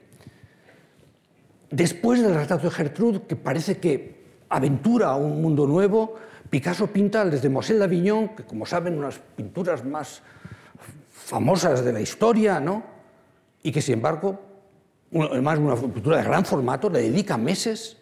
después 1.70 2.20
del 2.20 2.34
retrato 2.34 2.64
de 2.64 2.72
Gertrude, 2.72 3.22
que 3.28 3.36
parece 3.36 3.78
que 3.78 4.24
aventura 4.48 5.14
un 5.14 5.40
mundo 5.40 5.68
nuevo, 5.68 6.16
Picasso 6.50 6.88
pinta 6.88 7.24
desde 7.24 7.48
Moselle 7.48 7.78
d'Avignon, 7.78 8.34
que 8.34 8.42
como 8.42 8.66
saben, 8.66 8.98
unas 8.98 9.20
pinturas 9.20 9.84
más 9.84 10.20
famosas 11.12 11.84
de 11.84 11.92
la 11.92 12.00
historia, 12.00 12.58
¿no? 12.58 12.82
y 13.62 13.70
que 13.70 13.80
sin 13.80 13.94
embargo, 13.94 14.40
además 15.14 15.60
una 15.60 15.76
pintura 15.76 16.16
de 16.16 16.24
gran 16.24 16.44
formato, 16.44 16.90
le 16.90 17.02
dedica 17.02 17.38
meses, 17.38 17.98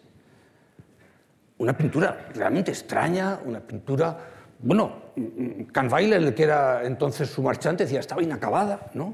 una 1.59 1.77
pintura 1.77 2.29
realmente 2.33 2.71
extraña, 2.71 3.39
una 3.45 3.59
pintura, 3.59 4.17
bueno, 4.57 5.11
Kahnweiler, 5.71 6.23
el 6.23 6.33
que 6.33 6.41
era 6.41 6.83
entonces 6.85 7.29
su 7.29 7.43
marchante, 7.43 7.83
decía, 7.83 7.99
estaba 7.99 8.23
inacabada, 8.23 8.89
¿no? 8.95 9.13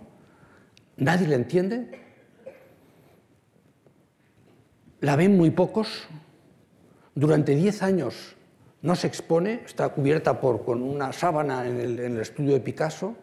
Nadie 0.95 1.27
le 1.27 1.35
entiende, 1.35 2.04
la 5.01 5.15
ven 5.15 5.37
muy 5.37 5.51
pocos, 5.51 6.07
durante 7.13 7.55
10 7.55 7.83
años 7.83 8.35
no 8.81 8.95
se 8.95 9.07
expone, 9.07 9.61
está 9.65 9.89
cubierta 9.89 10.39
con 10.39 10.83
una 10.83 11.11
sábana 11.11 11.67
en 11.67 11.79
el, 11.79 12.19
estudio 12.19 12.53
de 12.53 12.59
Picasso, 12.59 13.15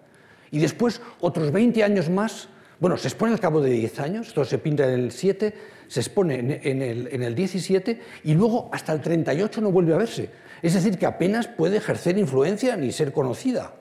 y 0.50 0.58
después 0.58 1.00
otros 1.20 1.52
20 1.52 1.84
años 1.84 2.10
más, 2.10 2.48
bueno, 2.80 2.96
se 2.96 3.08
expone 3.08 3.32
al 3.32 3.40
cabo 3.40 3.60
de 3.60 3.70
10 3.70 4.00
años, 4.00 4.28
esto 4.28 4.44
se 4.44 4.58
pinta 4.58 4.84
en 4.84 5.00
el 5.00 5.12
7, 5.12 5.54
se 5.86 6.00
expone 6.00 6.60
en, 6.62 6.82
el, 6.82 7.08
en 7.12 7.22
el 7.22 7.34
17 7.34 8.00
y 8.24 8.34
luego 8.34 8.70
hasta 8.72 8.92
el 8.92 9.00
38 9.00 9.60
no 9.60 9.70
vuelve 9.70 9.94
a 9.94 9.98
verse. 9.98 10.30
Es 10.62 10.74
decir, 10.74 10.98
que 10.98 11.06
apenas 11.06 11.46
puede 11.46 11.76
ejercer 11.76 12.18
influencia 12.18 12.76
ni 12.76 12.90
ser 12.90 13.12
conocida. 13.12 13.74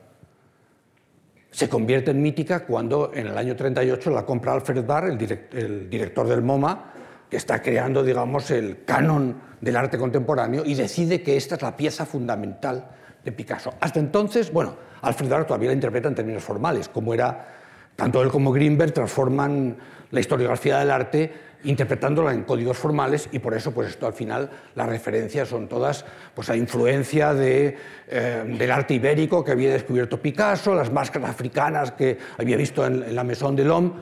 Se 1.50 1.68
convierte 1.68 2.12
en 2.12 2.22
mítica 2.22 2.66
cuando 2.66 3.12
en 3.14 3.28
el 3.28 3.38
año 3.38 3.56
38 3.56 4.12
la 4.12 4.26
compra 4.26 4.54
Alfred 4.54 4.86
Barr, 4.86 5.10
el 5.10 5.90
director 5.90 6.28
del 6.28 6.42
MoMA, 6.42 6.92
que 7.32 7.38
está 7.38 7.62
creando, 7.62 8.04
digamos, 8.04 8.52
el 8.52 8.84
canon 8.84 9.38
del 9.62 9.78
arte 9.78 9.98
contemporáneo 9.98 10.64
y 10.66 10.76
decide 10.76 11.24
que 11.24 11.38
esta 11.38 11.56
es 11.56 11.62
la 11.62 11.78
pieza 11.78 12.06
fundamental 12.06 12.90
de 13.24 13.32
Picasso. 13.32 13.74
Hasta 13.80 14.02
entonces, 14.02 14.52
bueno, 14.52 14.76
Alfred 15.02 15.30
Barr 15.30 15.48
todavía 15.48 15.70
la 15.70 15.76
interpreta 15.76 16.10
en 16.10 16.16
términos 16.16 16.44
formales, 16.44 16.90
como 16.90 17.14
era, 17.14 17.48
tanto 17.96 18.22
él 18.22 18.30
como 18.30 18.52
Greenberg 18.52 18.92
transforman 18.92 19.78
la 20.12 20.20
historiografía 20.20 20.80
del 20.80 20.92
arte 20.92 21.34
interpretándola 21.64 22.34
en 22.34 22.44
códigos 22.44 22.78
formales 22.78 23.30
y 23.32 23.40
por 23.40 23.54
eso 23.54 23.72
pues 23.72 23.90
esto 23.90 24.08
al 24.08 24.14
final 24.14 24.50
las 24.76 24.90
referencias 24.90 25.48
son 25.48 25.70
todas 25.70 26.04
pues 26.34 26.50
a 26.50 26.58
influencia 26.58 27.34
de, 27.34 27.78
eh, 28.10 28.56
del 28.58 28.72
arte 28.72 28.96
ibérico 28.96 29.46
que 29.46 29.52
había 29.52 29.72
descubierto 29.72 30.20
Picasso, 30.20 30.76
las 30.76 30.92
máscaras 30.92 31.30
africanas 31.30 31.92
que 31.92 32.18
había 32.38 32.58
visto 32.58 32.86
en, 32.86 33.04
en 33.04 33.16
la 33.16 33.24
Maison 33.24 33.56
de 33.56 33.64
l'Homme, 33.64 33.94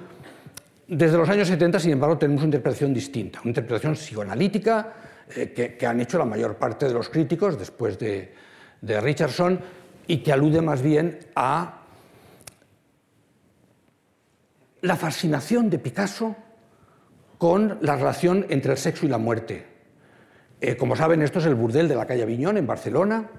desde 0.89 1.17
los 1.17 1.29
años 1.29 1.47
70, 1.47 1.79
sin 1.79 1.91
embargo, 1.91 2.17
tenemos 2.17 2.41
una 2.41 2.47
interpretación 2.47 2.93
distinta, 2.93 3.39
una 3.41 3.51
interpretación 3.51 3.93
psicoanalítica 3.93 4.93
eh, 5.35 5.75
que, 5.77 5.85
han 5.85 6.01
hecho 6.01 6.17
la 6.17 6.25
mayor 6.25 6.55
parte 6.55 6.87
de 6.87 6.93
los 6.93 7.09
críticos 7.09 7.59
después 7.59 7.99
de, 7.99 8.33
Richardson 8.81 9.59
y 10.07 10.17
que 10.17 10.33
alude 10.33 10.61
más 10.61 10.81
bien 10.81 11.19
a 11.35 11.81
la 14.81 14.95
fascinación 14.95 15.69
de 15.69 15.77
Picasso 15.77 16.35
con 17.37 17.77
la 17.81 17.95
relación 17.95 18.47
entre 18.49 18.71
el 18.71 18.77
sexo 18.77 19.05
y 19.05 19.09
la 19.09 19.17
muerte. 19.19 19.65
Eh, 20.59 20.75
como 20.75 20.95
saben, 20.95 21.21
esto 21.21 21.37
es 21.37 21.45
el 21.45 21.55
burdel 21.55 21.87
de 21.87 21.95
la 21.95 22.07
calle 22.07 22.23
Aviñón 22.23 22.57
en 22.57 22.65
Barcelona, 22.65 23.29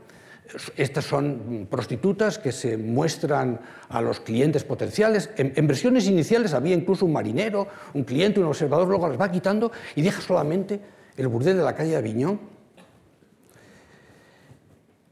estas 0.76 1.04
son 1.04 1.68
prostitutas 1.70 2.38
que 2.38 2.52
se 2.52 2.76
muestran 2.76 3.60
a 3.88 4.00
los 4.00 4.20
clientes 4.20 4.64
potenciales. 4.64 5.30
En, 5.36 5.66
versiones 5.66 6.06
iniciales 6.06 6.54
había 6.54 6.74
incluso 6.74 7.06
un 7.06 7.12
marinero, 7.12 7.68
un 7.94 8.04
cliente, 8.04 8.40
un 8.40 8.46
observador, 8.46 8.88
luego 8.88 9.08
las 9.08 9.20
va 9.20 9.30
quitando 9.30 9.70
y 9.94 10.02
deja 10.02 10.20
solamente 10.20 10.80
el 11.16 11.28
burdel 11.28 11.56
de 11.56 11.62
la 11.62 11.74
calle 11.74 11.90
de 11.90 11.96
Aviñón. 11.96 12.40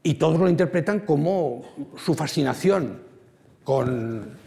Y 0.03 0.15
todos 0.15 0.39
lo 0.39 0.49
interpretan 0.49 1.01
como 1.01 1.63
su 1.97 2.15
fascinación 2.15 3.01
con, 3.63 4.37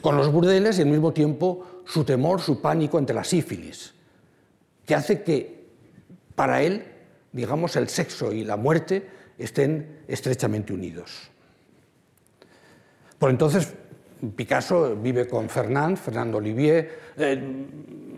con 0.00 0.16
los 0.16 0.30
burdeles 0.32 0.78
y 0.78 0.82
al 0.82 0.88
mismo 0.88 1.12
tiempo 1.12 1.82
su 1.84 2.04
temor, 2.04 2.40
su 2.40 2.60
pánico 2.60 2.98
ante 2.98 3.12
la 3.12 3.24
sífilis, 3.24 3.92
que 4.86 4.94
hace 4.94 5.22
que 5.22 5.68
para 6.34 6.62
él, 6.62 6.84
digamos, 7.32 7.76
el 7.76 7.88
sexo 7.88 8.32
y 8.32 8.44
la 8.44 8.56
muerte 8.56 9.19
estén 9.40 10.04
estrechamente 10.06 10.72
unidos. 10.72 11.30
Por 13.18 13.30
entonces, 13.30 13.74
Picasso 14.36 14.96
vive 14.96 15.26
con 15.26 15.48
Fernand, 15.48 15.96
Fernando 15.96 16.38
Olivier. 16.38 17.12
Eh, 17.16 17.66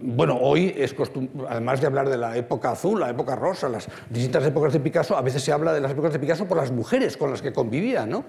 bueno, 0.02 0.36
hoy 0.40 0.74
es 0.76 0.92
costumbre, 0.94 1.46
además 1.48 1.80
de 1.80 1.86
hablar 1.86 2.08
de 2.08 2.16
la 2.16 2.36
época 2.36 2.72
azul, 2.72 2.98
la 2.98 3.10
época 3.10 3.36
rosa, 3.36 3.68
las 3.68 3.88
distintas 4.10 4.44
épocas 4.44 4.72
de 4.72 4.80
Picasso, 4.80 5.16
a 5.16 5.22
veces 5.22 5.42
se 5.42 5.52
habla 5.52 5.72
de 5.72 5.80
las 5.80 5.92
épocas 5.92 6.12
de 6.12 6.18
Picasso 6.18 6.46
por 6.46 6.56
las 6.56 6.72
mujeres 6.72 7.16
con 7.16 7.30
las 7.30 7.40
que 7.40 7.52
convivía, 7.52 8.04
¿no? 8.04 8.24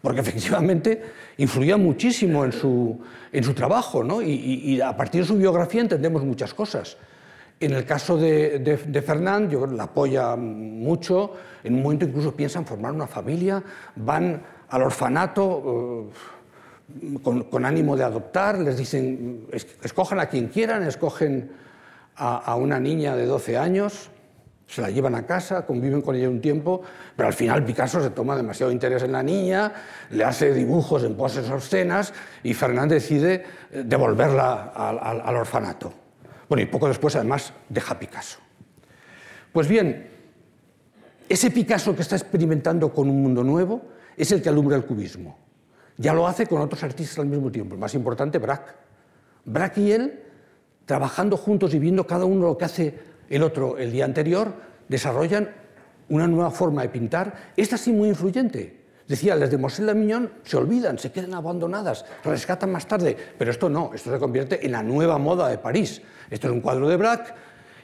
Porque 0.00 0.20
efectivamente 0.20 1.02
influía 1.38 1.76
muchísimo 1.76 2.44
en 2.44 2.52
su, 2.52 3.00
en 3.32 3.42
su 3.42 3.54
trabajo, 3.54 4.04
¿no? 4.04 4.22
Y, 4.22 4.30
y, 4.30 4.80
a 4.80 4.96
partir 4.96 5.22
de 5.22 5.26
su 5.26 5.36
biografía 5.36 5.80
entendemos 5.80 6.24
muchas 6.24 6.54
cosas. 6.54 6.96
En 7.58 7.72
el 7.72 7.86
caso 7.86 8.18
de, 8.18 8.58
de, 8.58 9.02
Fernand, 9.02 9.50
yo 9.50 9.66
la 9.66 9.84
apoya 9.84 10.36
mucho, 10.36 11.32
en 11.64 11.74
un 11.74 11.82
momento 11.82 12.04
incluso 12.04 12.36
piensan 12.36 12.66
formar 12.66 12.92
una 12.92 13.06
familia, 13.06 13.62
van 13.96 14.42
al 14.68 14.82
orfanato 14.82 16.10
eh, 16.12 17.18
con, 17.22 17.64
ánimo 17.64 17.96
de 17.96 18.04
adoptar, 18.04 18.58
les 18.58 18.76
dicen, 18.76 19.46
escojan 19.82 20.20
a 20.20 20.26
quien 20.26 20.48
quieran, 20.48 20.82
escogen 20.82 21.50
a, 22.16 22.54
una 22.56 22.80
niña 22.80 23.16
de 23.16 23.26
12 23.26 23.56
años, 23.56 24.10
se 24.66 24.82
la 24.82 24.90
llevan 24.90 25.14
a 25.14 25.26
casa, 25.26 25.66
conviven 25.66 26.02
con 26.02 26.14
ella 26.14 26.28
un 26.28 26.40
tiempo, 26.40 26.82
pero 27.14 27.28
al 27.28 27.34
final 27.34 27.64
Picasso 27.64 28.02
se 28.02 28.10
toma 28.10 28.36
demasiado 28.36 28.72
interés 28.72 29.02
en 29.02 29.12
la 29.12 29.22
niña, 29.22 29.72
le 30.10 30.24
hace 30.24 30.52
dibujos 30.52 31.04
en 31.04 31.16
poses 31.16 31.48
obscenas 31.50 32.12
y 32.42 32.54
Fernand 32.54 32.90
decide 32.90 33.44
eh, 33.70 33.82
devolverla 33.84 34.72
al, 34.74 35.36
orfanato. 35.36 36.05
Bueno, 36.48 36.62
y 36.62 36.66
poco 36.66 36.88
después 36.88 37.16
además 37.16 37.52
deja 37.68 37.98
Picasso. 37.98 38.38
Pues 39.52 39.68
bien, 39.68 40.08
ese 41.28 41.50
Picasso 41.50 41.94
que 41.94 42.02
está 42.02 42.16
experimentando 42.16 42.92
con 42.92 43.08
un 43.08 43.22
mundo 43.22 43.42
nuevo 43.42 43.82
es 44.16 44.30
el 44.32 44.42
que 44.42 44.48
alumbra 44.48 44.76
el 44.76 44.84
cubismo. 44.84 45.38
Ya 45.96 46.12
lo 46.12 46.26
hace 46.26 46.46
con 46.46 46.60
otros 46.60 46.82
artistas 46.82 47.18
al 47.18 47.26
mismo 47.26 47.50
tiempo, 47.50 47.74
el 47.74 47.80
más 47.80 47.94
importante, 47.94 48.38
Braque. 48.38 48.72
Braque 49.44 49.80
y 49.80 49.92
él, 49.92 50.22
trabajando 50.84 51.36
juntos 51.36 51.72
y 51.74 51.78
viendo 51.78 52.06
cada 52.06 52.24
uno 52.24 52.48
lo 52.48 52.58
que 52.58 52.64
hace 52.64 52.98
el 53.28 53.42
otro 53.42 53.78
el 53.78 53.90
día 53.90 54.04
anterior, 54.04 54.52
desarrollan 54.88 55.50
una 56.08 56.26
nueva 56.26 56.50
forma 56.50 56.82
de 56.82 56.88
pintar, 56.88 57.52
esta 57.56 57.76
sí 57.76 57.92
muy 57.92 58.08
influyente. 58.08 58.84
Decía, 59.08 59.36
las 59.36 59.50
de 59.50 59.58
Moselle 59.58 59.94
Miñón 59.94 60.32
se 60.42 60.56
olvidan, 60.56 60.98
se 60.98 61.12
quedan 61.12 61.34
abandonadas, 61.34 62.04
rescatan 62.24 62.72
más 62.72 62.86
tarde, 62.86 63.16
pero 63.38 63.50
esto 63.50 63.68
no, 63.68 63.92
esto 63.94 64.10
se 64.12 64.18
convierte 64.18 64.64
en 64.66 64.72
la 64.72 64.82
nueva 64.82 65.16
moda 65.18 65.48
de 65.48 65.58
París. 65.58 66.02
Esto 66.30 66.48
es 66.48 66.52
un 66.52 66.60
cuadro 66.60 66.88
de 66.88 66.96
Braque 66.96 67.32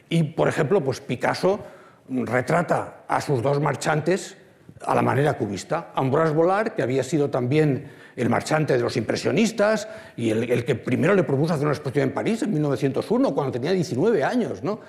y, 0.08 0.22
por 0.22 0.48
ejemplo, 0.48 0.82
pues 0.82 1.00
Picasso 1.00 1.60
retrata 2.08 3.04
a 3.08 3.20
sus 3.20 3.42
dos 3.42 3.60
marchantes 3.60 4.36
a 4.84 4.94
la 4.94 5.02
manera 5.02 5.34
cubista. 5.34 5.92
Ambroise 5.94 6.34
Vollard, 6.34 6.72
que 6.74 6.82
había 6.82 7.02
sido 7.02 7.30
también 7.30 7.90
el 8.16 8.28
marchante 8.28 8.74
de 8.74 8.80
los 8.80 8.96
impresionistas 8.96 9.88
y 10.16 10.30
el, 10.30 10.64
que 10.64 10.74
primero 10.74 11.14
le 11.14 11.22
propuso 11.22 11.54
hacer 11.54 11.66
una 11.66 11.74
exposición 11.74 12.08
en 12.08 12.14
París 12.14 12.42
en 12.42 12.52
1901, 12.52 13.34
cuando 13.34 13.52
tenía 13.52 13.72
19 13.72 14.22
años, 14.24 14.62
¿no? 14.62 14.80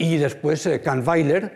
y 0.00 0.16
después 0.16 0.64
eh, 0.64 0.80
Kahnweiler, 0.80 1.52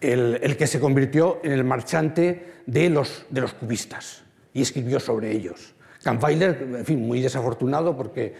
el, 0.00 0.56
que 0.56 0.66
se 0.68 0.78
convirtió 0.78 1.40
en 1.42 1.50
el 1.50 1.64
marchante 1.64 2.62
de 2.64 2.88
los, 2.88 3.26
de 3.28 3.40
los 3.40 3.54
cubistas 3.54 4.22
y 4.54 4.62
escribió 4.62 5.00
sobre 5.00 5.32
ellos. 5.32 5.74
Kahnweiler, 6.02 6.62
en 6.78 6.84
fin, 6.84 7.04
muy 7.04 7.20
desafortunado 7.20 7.96
porque 7.96 8.34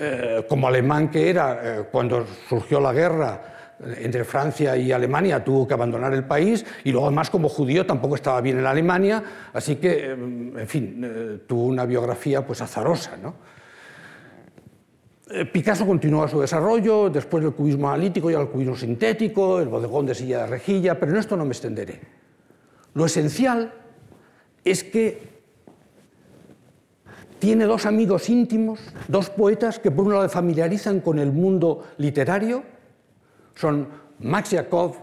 eh, 0.00 0.46
como 0.48 0.66
alemán 0.66 1.10
que 1.10 1.28
era, 1.28 1.60
eh, 1.62 1.84
cuando 1.92 2.26
surgió 2.48 2.80
la 2.80 2.92
guerra 2.92 3.42
entre 3.98 4.24
Francia 4.24 4.76
y 4.76 4.92
Alemania 4.92 5.44
tuvo 5.44 5.66
que 5.68 5.74
abandonar 5.74 6.12
el 6.14 6.24
país 6.24 6.64
y 6.84 6.90
luego 6.90 7.06
además 7.06 7.30
como 7.30 7.48
judío 7.48 7.86
tampoco 7.86 8.14
estaba 8.14 8.40
bien 8.40 8.58
en 8.58 8.66
Alemania, 8.66 9.22
así 9.52 9.76
que, 9.76 10.10
en 10.10 10.66
fin, 10.66 11.42
tuvo 11.46 11.64
una 11.64 11.86
biografía 11.86 12.46
pues 12.46 12.60
azarosa, 12.60 13.16
¿no? 13.16 13.34
Eh, 15.32 15.44
Picasso 15.44 15.86
continúa 15.86 16.26
su 16.26 16.40
desarrollo, 16.40 17.08
después 17.08 17.44
del 17.44 17.52
cubismo 17.52 17.88
analítico 17.88 18.30
y 18.30 18.34
el 18.34 18.48
cubismo 18.48 18.76
sintético, 18.76 19.60
el 19.60 19.68
bodegón 19.68 20.06
de 20.06 20.14
silla 20.14 20.40
de 20.40 20.46
rejilla, 20.48 20.98
pero 20.98 21.12
en 21.12 21.18
esto 21.18 21.36
no 21.36 21.44
me 21.44 21.52
extenderé. 21.52 22.00
Lo 22.94 23.06
esencial 23.06 23.72
es 24.64 24.82
que 24.82 25.29
tiene 27.40 27.64
dos 27.64 27.86
amigos 27.86 28.28
íntimos, 28.28 28.78
dos 29.08 29.30
poetas 29.30 29.78
que 29.78 29.90
por 29.90 30.04
un 30.04 30.12
lado 30.12 30.28
familiarizan 30.28 31.00
con 31.00 31.18
el 31.18 31.32
mundo 31.32 31.88
literario, 31.96 32.62
son 33.56 33.88
Max 34.20 34.50
Jacob 34.50 34.94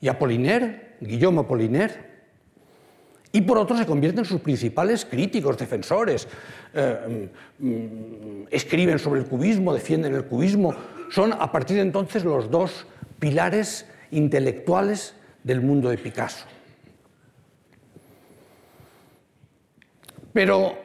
y 0.00 0.08
Apollinaire, 0.08 0.96
Guillaume 1.00 1.40
Apollinaire, 1.40 2.12
y 3.32 3.40
por 3.40 3.56
otro 3.56 3.76
se 3.76 3.86
convierten 3.86 4.20
en 4.20 4.24
sus 4.26 4.42
principales 4.42 5.06
críticos, 5.06 5.56
defensores, 5.56 6.28
eh, 6.74 7.30
mm, 7.58 8.42
escriben 8.50 8.98
sobre 8.98 9.20
el 9.20 9.26
cubismo, 9.26 9.72
defienden 9.72 10.14
el 10.14 10.26
cubismo. 10.26 10.74
Son 11.10 11.32
a 11.32 11.50
partir 11.50 11.76
de 11.76 11.82
entonces 11.82 12.24
los 12.24 12.50
dos 12.50 12.86
pilares 13.18 13.86
intelectuales 14.10 15.14
del 15.42 15.62
mundo 15.62 15.88
de 15.88 15.96
Picasso. 15.96 16.44
Pero 20.34 20.81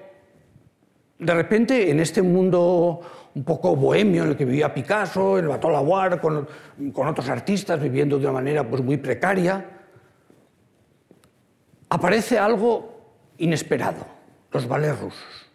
de 1.20 1.34
repente 1.34 1.90
en 1.90 2.00
este 2.00 2.22
mundo 2.22 3.02
un 3.34 3.44
poco 3.44 3.76
bohemio 3.76 4.24
en 4.24 4.30
el 4.30 4.36
que 4.36 4.46
vivía 4.46 4.74
Picasso, 4.74 5.38
el 5.38 5.48
Bateau 5.48 5.72
Lavoir, 5.72 6.20
con, 6.20 6.48
con 6.92 7.08
otros 7.08 7.30
artistas 7.30 7.80
viviendo 7.80 8.18
de 8.18 8.26
una 8.26 8.34
manera 8.34 8.68
pues, 8.68 8.82
muy 8.82 8.98
precaria, 8.98 9.78
aparece 11.90 12.40
algo 12.40 12.98
inesperado, 13.38 14.06
los 14.52 14.68
ballets 14.68 15.00
rusos. 15.00 15.48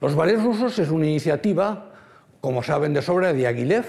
Los 0.00 0.14
ballets 0.14 0.42
rusos 0.42 0.78
es 0.78 0.88
una 0.88 1.06
iniciativa, 1.06 1.92
como 2.40 2.62
saben 2.62 2.94
de 2.94 3.02
sobra, 3.02 3.34
de 3.34 3.46
Aguilev, 3.46 3.84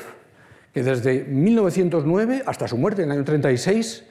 que 0.74 0.84
desde 0.84 1.24
1909 1.24 2.44
hasta 2.46 2.68
su 2.68 2.78
muerte 2.78 3.04
en 3.04 3.12
el 3.12 3.18
año 3.18 3.26
36 3.26 4.06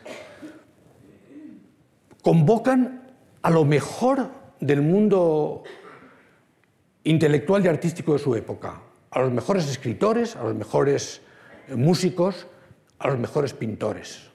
convocan 2.23 3.13
a 3.43 3.51
lo 3.51 3.65
mejor 3.65 4.31
del 4.61 4.83
mundo 4.83 5.63
intelectual 7.05 7.65
y 7.65 7.69
artístico 7.69 8.13
de 8.13 8.19
su 8.19 8.35
época, 8.35 8.83
a 9.11 9.21
los 9.21 9.33
mejores 9.33 9.69
escritores, 9.69 10.37
a 10.37 10.45
los 10.45 10.55
mejores 10.55 11.23
músicos, 11.75 12.47
a 12.99 13.09
los 13.09 13.19
mejores 13.19 13.55
pintores. 13.55 14.31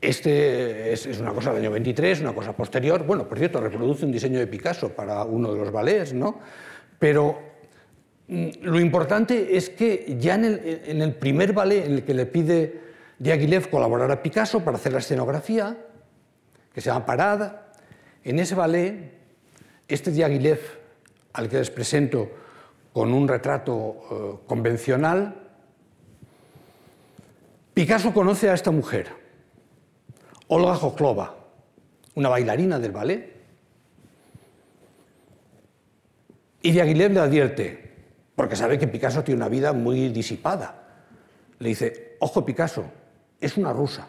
Este 0.00 0.92
es, 0.92 1.06
una 1.20 1.32
cosa 1.32 1.52
del 1.52 1.62
año 1.62 1.72
23, 1.72 2.22
una 2.22 2.32
cosa 2.32 2.54
posterior. 2.54 3.04
Bueno, 3.04 3.28
por 3.28 3.38
cierto, 3.38 3.60
reproduce 3.60 4.06
un 4.06 4.12
diseño 4.12 4.38
de 4.38 4.46
Picasso 4.46 4.88
para 4.88 5.24
uno 5.24 5.52
de 5.52 5.58
los 5.58 5.70
ballets, 5.70 6.14
¿no? 6.14 6.40
Pero 6.98 7.38
mm, 8.28 8.48
lo 8.62 8.80
importante 8.80 9.56
es 9.58 9.68
que 9.68 10.16
ya 10.18 10.36
en 10.36 10.44
el, 11.02 11.14
primer 11.16 11.52
ballet 11.52 11.84
en 11.84 11.92
el 11.92 12.04
que 12.04 12.14
le 12.14 12.24
pide 12.24 12.80
Diaghilev 13.18 13.68
colaborar 13.68 14.10
a 14.10 14.22
Picasso 14.22 14.60
para 14.60 14.78
hacer 14.78 14.94
la 14.94 15.00
escenografía, 15.00 15.76
que 16.72 16.80
se 16.80 16.88
llama 16.88 17.04
Parada, 17.04 17.72
en 18.24 18.38
ese 18.38 18.54
ballet, 18.54 19.19
este 19.90 20.10
Diaghilev, 20.10 20.60
al 21.32 21.48
que 21.48 21.58
les 21.58 21.70
presento 21.70 22.30
con 22.92 23.12
un 23.12 23.28
retrato 23.28 23.96
eh, 24.10 24.46
convencional, 24.46 25.36
Picasso 27.74 28.12
conoce 28.12 28.50
a 28.50 28.54
esta 28.54 28.70
mujer 28.70 29.20
Olga 30.48 30.74
Joklova, 30.74 31.34
una 32.14 32.28
bailarina 32.28 32.80
del 32.80 32.90
ballet. 32.90 33.36
Y 36.60 36.72
Diaghilev 36.72 37.12
le 37.12 37.20
advierte, 37.20 37.94
porque 38.34 38.56
sabe 38.56 38.76
que 38.76 38.88
Picasso 38.88 39.22
tiene 39.22 39.38
una 39.38 39.48
vida 39.48 39.72
muy 39.72 40.08
disipada. 40.08 40.88
Le 41.60 41.68
dice, 41.68 42.16
ojo 42.18 42.44
Picasso, 42.44 42.84
es 43.40 43.56
una 43.56 43.72
rusa. 43.72 44.08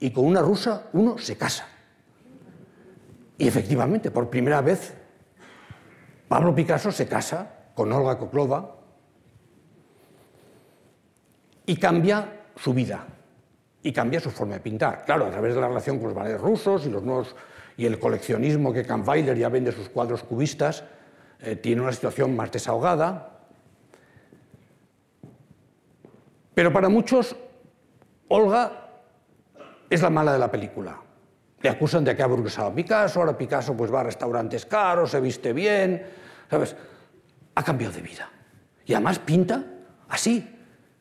Y 0.00 0.10
con 0.10 0.26
una 0.26 0.42
rusa 0.42 0.88
uno 0.92 1.18
se 1.18 1.36
casa. 1.36 1.68
Y 3.38 3.48
efectivamente, 3.48 4.10
por 4.10 4.30
primera 4.30 4.60
vez, 4.60 4.94
Pablo 6.28 6.54
Picasso 6.54 6.92
se 6.92 7.06
casa 7.06 7.70
con 7.74 7.92
Olga 7.92 8.18
Koklova 8.18 8.76
y 11.66 11.76
cambia 11.76 12.42
su 12.56 12.72
vida 12.72 13.06
y 13.82 13.92
cambia 13.92 14.18
su 14.20 14.30
forma 14.30 14.54
de 14.54 14.60
pintar. 14.60 15.04
Claro, 15.04 15.26
a 15.26 15.30
través 15.30 15.54
de 15.54 15.60
la 15.60 15.68
relación 15.68 15.98
con 15.98 16.08
los 16.08 16.14
ballets 16.14 16.40
rusos 16.40 16.86
y, 16.86 16.90
los 16.90 17.02
nuevos, 17.02 17.36
y 17.76 17.84
el 17.84 17.98
coleccionismo 17.98 18.72
que 18.72 18.84
Kahnweiler 18.84 19.36
ya 19.36 19.48
vende 19.48 19.72
sus 19.72 19.90
cuadros 19.90 20.22
cubistas, 20.22 20.84
eh, 21.40 21.56
tiene 21.56 21.82
una 21.82 21.92
situación 21.92 22.34
más 22.34 22.50
desahogada. 22.50 23.40
Pero 26.54 26.72
para 26.72 26.88
muchos, 26.88 27.36
Olga 28.28 28.72
es 29.90 30.00
la 30.00 30.10
mala 30.10 30.32
de 30.32 30.38
la 30.38 30.50
película. 30.50 31.03
Le 31.64 31.70
acusan 31.70 32.04
de 32.04 32.14
que 32.14 32.22
ha 32.22 32.26
burguesado 32.26 32.68
a 32.68 32.74
Picasso, 32.74 33.20
ahora 33.20 33.38
Picasso 33.38 33.74
pues 33.74 33.90
va 33.90 34.00
a 34.00 34.02
restaurantes 34.02 34.66
caros, 34.66 35.10
se 35.10 35.18
viste 35.18 35.54
bien, 35.54 36.04
¿sabes? 36.50 36.76
Ha 37.54 37.62
cambiado 37.62 37.94
de 37.94 38.02
vida. 38.02 38.28
Y 38.84 38.92
además 38.92 39.18
pinta 39.18 39.64
así, 40.10 40.46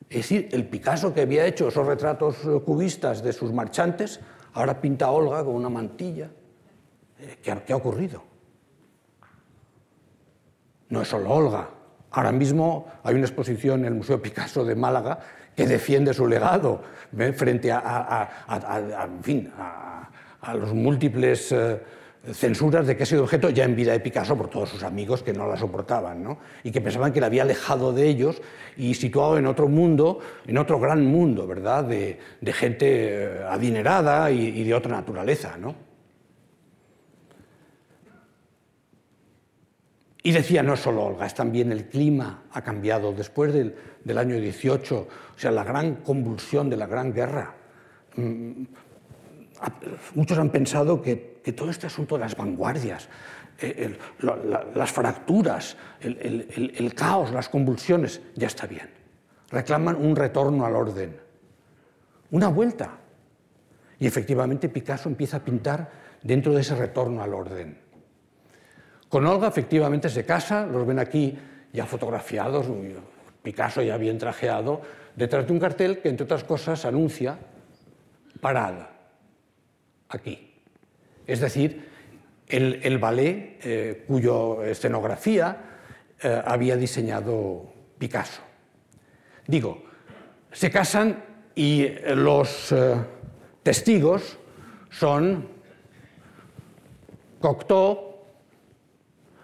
es 0.10 0.16
decir, 0.16 0.48
el 0.54 0.66
Picasso 0.70 1.14
que 1.14 1.20
había 1.20 1.46
hecho 1.46 1.68
esos 1.68 1.86
retratos 1.86 2.38
eh, 2.46 2.62
cubistas 2.66 3.22
de 3.22 3.34
sus 3.34 3.52
marchantes, 3.52 4.22
ahora 4.54 4.80
pinta 4.80 5.08
a 5.08 5.12
Olga 5.12 5.44
con 5.44 5.54
una 5.54 5.68
mantilla. 5.68 6.30
Eh, 7.20 7.40
¿Qué 7.44 7.74
ha, 7.74 7.76
ocurrido? 7.76 8.24
No 10.88 11.02
es 11.02 11.10
solo 11.10 11.30
Olga. 11.30 11.68
Ahora 12.12 12.32
mismo 12.32 12.88
hay 13.04 13.16
una 13.16 13.26
exposición 13.26 13.82
en 13.82 13.88
el 13.88 13.96
Museo 13.96 14.22
Picasso 14.22 14.64
de 14.64 14.76
Málaga 14.76 15.20
que 15.58 15.68
defiende 15.68 16.14
su 16.14 16.26
legado 16.26 16.82
frente 17.36 17.70
a, 17.70 19.10
fin, 19.22 19.52
a, 19.58 20.03
los 20.54 20.74
múltiples 20.74 21.52
eh, 21.54 21.80
censuras 22.32 22.88
de 22.88 22.96
que 22.96 23.04
ha 23.04 23.06
sido 23.06 23.24
objeto 23.24 23.50
ya 23.50 23.66
en 23.66 23.76
vida 23.76 23.92
de 23.92 24.00
Picasso 24.00 24.38
por 24.38 24.50
todos 24.50 24.70
sus 24.70 24.84
amigos 24.84 25.24
que 25.24 25.34
no 25.34 25.48
la 25.48 25.58
soportaban 25.58 26.24
¿no? 26.24 26.40
y 26.64 26.72
que 26.72 26.80
pensaban 26.80 27.12
que 27.12 27.20
la 27.20 27.28
había 27.28 27.44
alejado 27.44 27.92
de 27.92 28.08
ellos 28.08 28.42
y 28.78 28.94
situado 28.94 29.38
en 29.38 29.46
otro 29.46 29.68
mundo, 29.68 30.20
en 30.48 30.58
otro 30.58 30.80
gran 30.80 31.06
mundo, 31.06 31.46
¿verdad? 31.48 31.84
De, 31.84 32.18
gente 32.54 32.86
eh, 32.90 33.44
adinerada 33.50 34.32
y, 34.32 34.64
de 34.64 34.74
otra 34.74 34.92
naturaleza. 34.92 35.58
¿no? 35.58 35.76
Y 40.24 40.32
decía, 40.32 40.64
no 40.64 40.78
solo 40.78 41.04
Olga, 41.04 41.26
es 41.26 41.34
también 41.34 41.72
el 41.74 41.86
clima 41.90 42.44
ha 42.52 42.62
cambiado 42.62 43.12
después 43.12 43.54
del, 43.54 43.76
del 44.04 44.18
año 44.18 44.36
18, 44.40 44.96
o 44.96 45.40
sea, 45.40 45.52
la 45.52 45.66
gran 45.66 45.96
convulsión 45.96 46.70
de 46.70 46.78
la 46.78 46.88
Gran 46.88 47.14
Guerra. 47.14 47.56
Muchos 50.16 50.38
han 50.38 50.50
pensado 50.50 51.02
que 51.02 51.16
todo 51.56 51.70
este 51.70 51.88
asunto 51.88 52.16
de 52.16 52.22
las 52.22 52.36
vanguardias, 52.36 53.10
eh, 53.60 53.98
las 54.76 54.92
fracturas, 54.92 55.78
el, 56.02 56.94
caos, 56.96 57.32
las 57.32 57.50
convulsiones, 57.50 58.22
ya 58.36 58.48
está 58.48 58.66
bien. 58.66 58.90
Reclaman 59.50 59.96
un 59.96 60.16
retorno 60.16 60.66
al 60.66 60.76
orden, 60.76 61.18
una 62.32 62.48
vuelta. 62.48 62.98
Y 64.00 64.08
efectivamente 64.08 64.70
Picasso 64.70 65.08
empieza 65.08 65.38
a 65.38 65.46
pintar 65.46 65.92
dentro 66.24 66.54
de 66.54 66.62
ese 66.62 66.76
retorno 66.76 67.22
al 67.22 67.34
orden. 67.34 67.80
Con 69.08 69.26
Olga 69.28 69.48
efectivamente 69.48 70.10
se 70.10 70.26
casa, 70.26 70.66
los 70.66 70.86
ven 70.86 71.00
aquí 71.00 71.38
ya 71.72 71.86
fotografiados, 71.86 72.66
Picasso 73.44 73.82
ya 73.82 73.98
bien 73.98 74.18
trajeado, 74.18 74.82
detrás 75.16 75.46
de 75.46 75.54
un 75.54 75.60
cartel 75.60 76.00
que 76.00 76.10
entre 76.10 76.26
otras 76.26 76.44
cosas 76.44 76.84
anuncia 76.86 77.38
parada, 78.42 78.93
aquí. 80.14 80.54
Es 81.26 81.40
decir, 81.40 81.90
el, 82.48 82.98
ballet 82.98 83.60
eh, 83.64 84.04
cuya 84.08 84.68
escenografía 84.68 85.58
eh, 86.22 86.42
había 86.46 86.76
diseñado 86.78 87.74
Picasso. 87.98 88.42
Digo, 89.48 89.84
se 90.52 90.70
casan 90.70 91.24
y 91.56 91.88
los 92.16 92.72
eh, 92.72 92.96
testigos 93.64 94.38
son 94.90 95.48
Cocteau, 97.40 98.14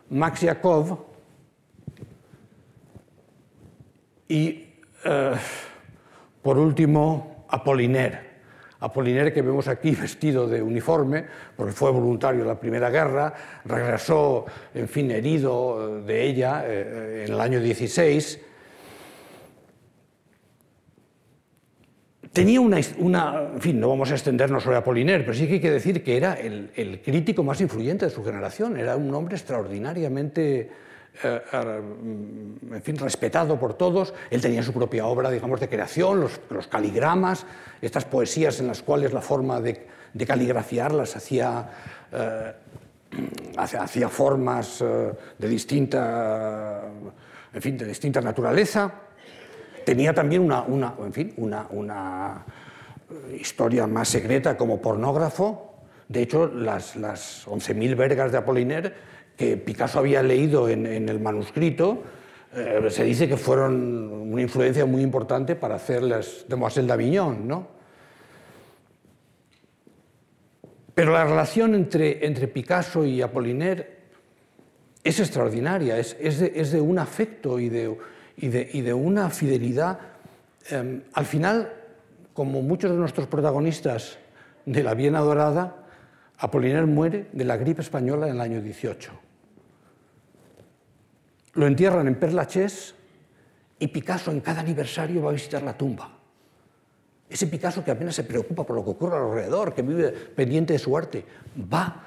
Max 0.10 0.42
Yakov 0.42 1.06
y, 4.28 4.66
por 6.42 6.58
último, 6.58 7.46
Apollinaire. 7.50 8.29
Apoliner, 8.80 9.34
que 9.34 9.42
vemos 9.42 9.68
aquí 9.68 9.92
vestido 9.92 10.48
de 10.48 10.62
uniforme, 10.62 11.26
porque 11.56 11.74
fue 11.74 11.92
voluntario 11.92 12.42
en 12.42 12.48
la 12.48 12.60
Primera 12.60 12.90
Guerra, 12.90 13.34
regresó, 13.66 14.46
en 14.74 14.88
fin, 14.88 15.12
herido 15.12 16.02
de 16.02 16.24
ella 16.24 16.64
eh, 16.66 17.26
en 17.28 17.34
el 17.34 17.42
año 17.42 17.60
16. 17.60 18.40
Tenía 22.32 22.62
una, 22.62 22.78
En 22.78 23.60
fin, 23.60 23.80
no 23.80 23.90
vamos 23.90 24.12
a 24.12 24.14
extendernos 24.14 24.64
sobre 24.64 24.78
Apoliner, 24.78 25.26
pero 25.26 25.34
sí 25.34 25.48
que 25.48 25.54
hay 25.54 25.60
que 25.60 25.72
decir 25.72 26.04
que 26.04 26.16
era 26.16 26.36
el, 26.36 26.72
el 26.76 27.02
crítico 27.02 27.44
más 27.44 27.60
influyente 27.60 28.06
de 28.06 28.12
su 28.12 28.24
generación. 28.24 28.78
Era 28.78 28.96
un 28.96 29.14
hombre 29.14 29.36
extraordinariamente 29.36 30.70
eh, 31.22 31.42
eh, 31.52 31.82
en 32.72 32.82
fin, 32.82 32.98
respetado 32.98 33.60
por 33.60 33.74
todos. 33.74 34.14
Él 34.30 34.42
tenía 34.42 34.64
su 34.64 34.72
propia 34.72 35.06
obra, 35.06 35.30
digamos, 35.30 35.60
de 35.60 35.68
creación, 35.68 36.22
los, 36.22 36.68
caligramas, 36.68 37.46
estas 37.82 38.06
poesías 38.06 38.60
en 38.60 38.68
las 38.68 38.82
cuales 38.82 39.12
la 39.12 39.22
forma 39.22 39.60
de, 39.60 39.86
caligrafiarlas 40.26 41.18
hacía, 41.18 41.70
eh, 42.12 42.54
hacía 43.58 44.08
formas 44.08 44.80
de 45.38 45.48
distinta, 45.48 46.84
en 47.54 47.62
fin, 47.62 47.78
de 47.78 47.86
distinta 47.86 48.22
naturaleza. 48.22 48.92
Tenía 49.86 50.14
también 50.14 50.42
una, 50.42 50.62
una 50.62 50.94
en 51.04 51.14
fin, 51.14 51.34
una, 51.38 51.68
una, 51.72 52.46
historia 53.38 53.88
más 53.88 54.08
secreta 54.08 54.56
como 54.56 54.80
pornógrafo. 54.80 55.74
De 56.08 56.22
hecho, 56.22 56.48
las, 56.48 56.96
las 56.96 57.48
11.000 57.48 57.96
vergas 57.96 58.32
de 58.32 58.38
Apollinaire 58.38 58.94
que 59.40 59.56
Picasso 59.56 60.00
había 60.00 60.22
leído 60.22 60.68
en, 60.68 60.86
el 60.86 61.18
manuscrito, 61.22 62.04
eh, 62.54 62.86
se 62.90 63.06
dice 63.06 63.26
que 63.26 63.38
fueron 63.38 64.12
una 64.12 64.42
influencia 64.42 64.86
muy 64.86 65.02
importante 65.02 65.56
para 65.56 65.76
hacer 65.76 66.04
las 66.04 66.44
Demoiselles 66.46 66.90
d'Avignon. 66.90 67.48
¿no? 67.48 67.68
Pero 70.94 71.14
la 71.14 71.24
relación 71.24 71.74
entre, 71.74 72.26
entre 72.26 72.50
Picasso 72.50 73.06
y 73.06 73.22
Apollinaire 73.22 74.00
es 75.06 75.22
extraordinaria, 75.22 75.98
es, 75.98 76.18
es, 76.20 76.72
de, 76.72 76.82
un 76.82 77.00
afecto 77.00 77.62
y 77.62 77.70
de, 77.70 77.98
y 78.36 78.50
de, 78.50 78.94
una 78.94 79.30
fidelidad. 79.30 80.00
Em, 80.70 81.04
al 81.14 81.26
final, 81.26 81.72
como 82.34 82.62
muchos 82.62 82.92
de 82.92 82.98
nuestros 82.98 83.28
protagonistas 83.28 84.18
de 84.66 84.84
la 84.84 84.96
Viena 84.96 85.22
Dorada, 85.22 85.78
Apollinaire 86.40 86.88
muere 86.88 87.28
de 87.32 87.46
la 87.46 87.56
gripe 87.56 87.82
española 87.82 88.28
en 88.28 88.36
el 88.36 88.42
año 88.42 88.62
18. 88.62 89.29
Lo 91.54 91.68
entierran 91.68 92.08
en 92.08 92.16
Père 92.16 92.34
Lachaise 92.34 92.94
y 93.80 93.88
Picasso 93.88 94.32
en 94.32 94.42
cada 94.42 94.62
aniversario 94.62 95.22
va 95.22 95.30
a 95.30 95.34
visitar 95.34 95.64
la 95.64 95.78
tumba. 95.78 96.18
Ese 97.30 97.48
Picasso 97.48 97.84
que 97.84 97.92
apenas 97.92 98.16
se 98.16 98.24
preocupa 98.24 98.66
por 98.66 98.76
lo 98.76 98.84
que 98.84 98.92
ocurre 98.92 99.18
alrededor, 99.18 99.74
que 99.74 99.82
vive 99.82 100.12
pendiente 100.12 100.74
de 100.74 100.80
su 100.80 100.98
arte, 100.98 101.24
va 101.72 102.06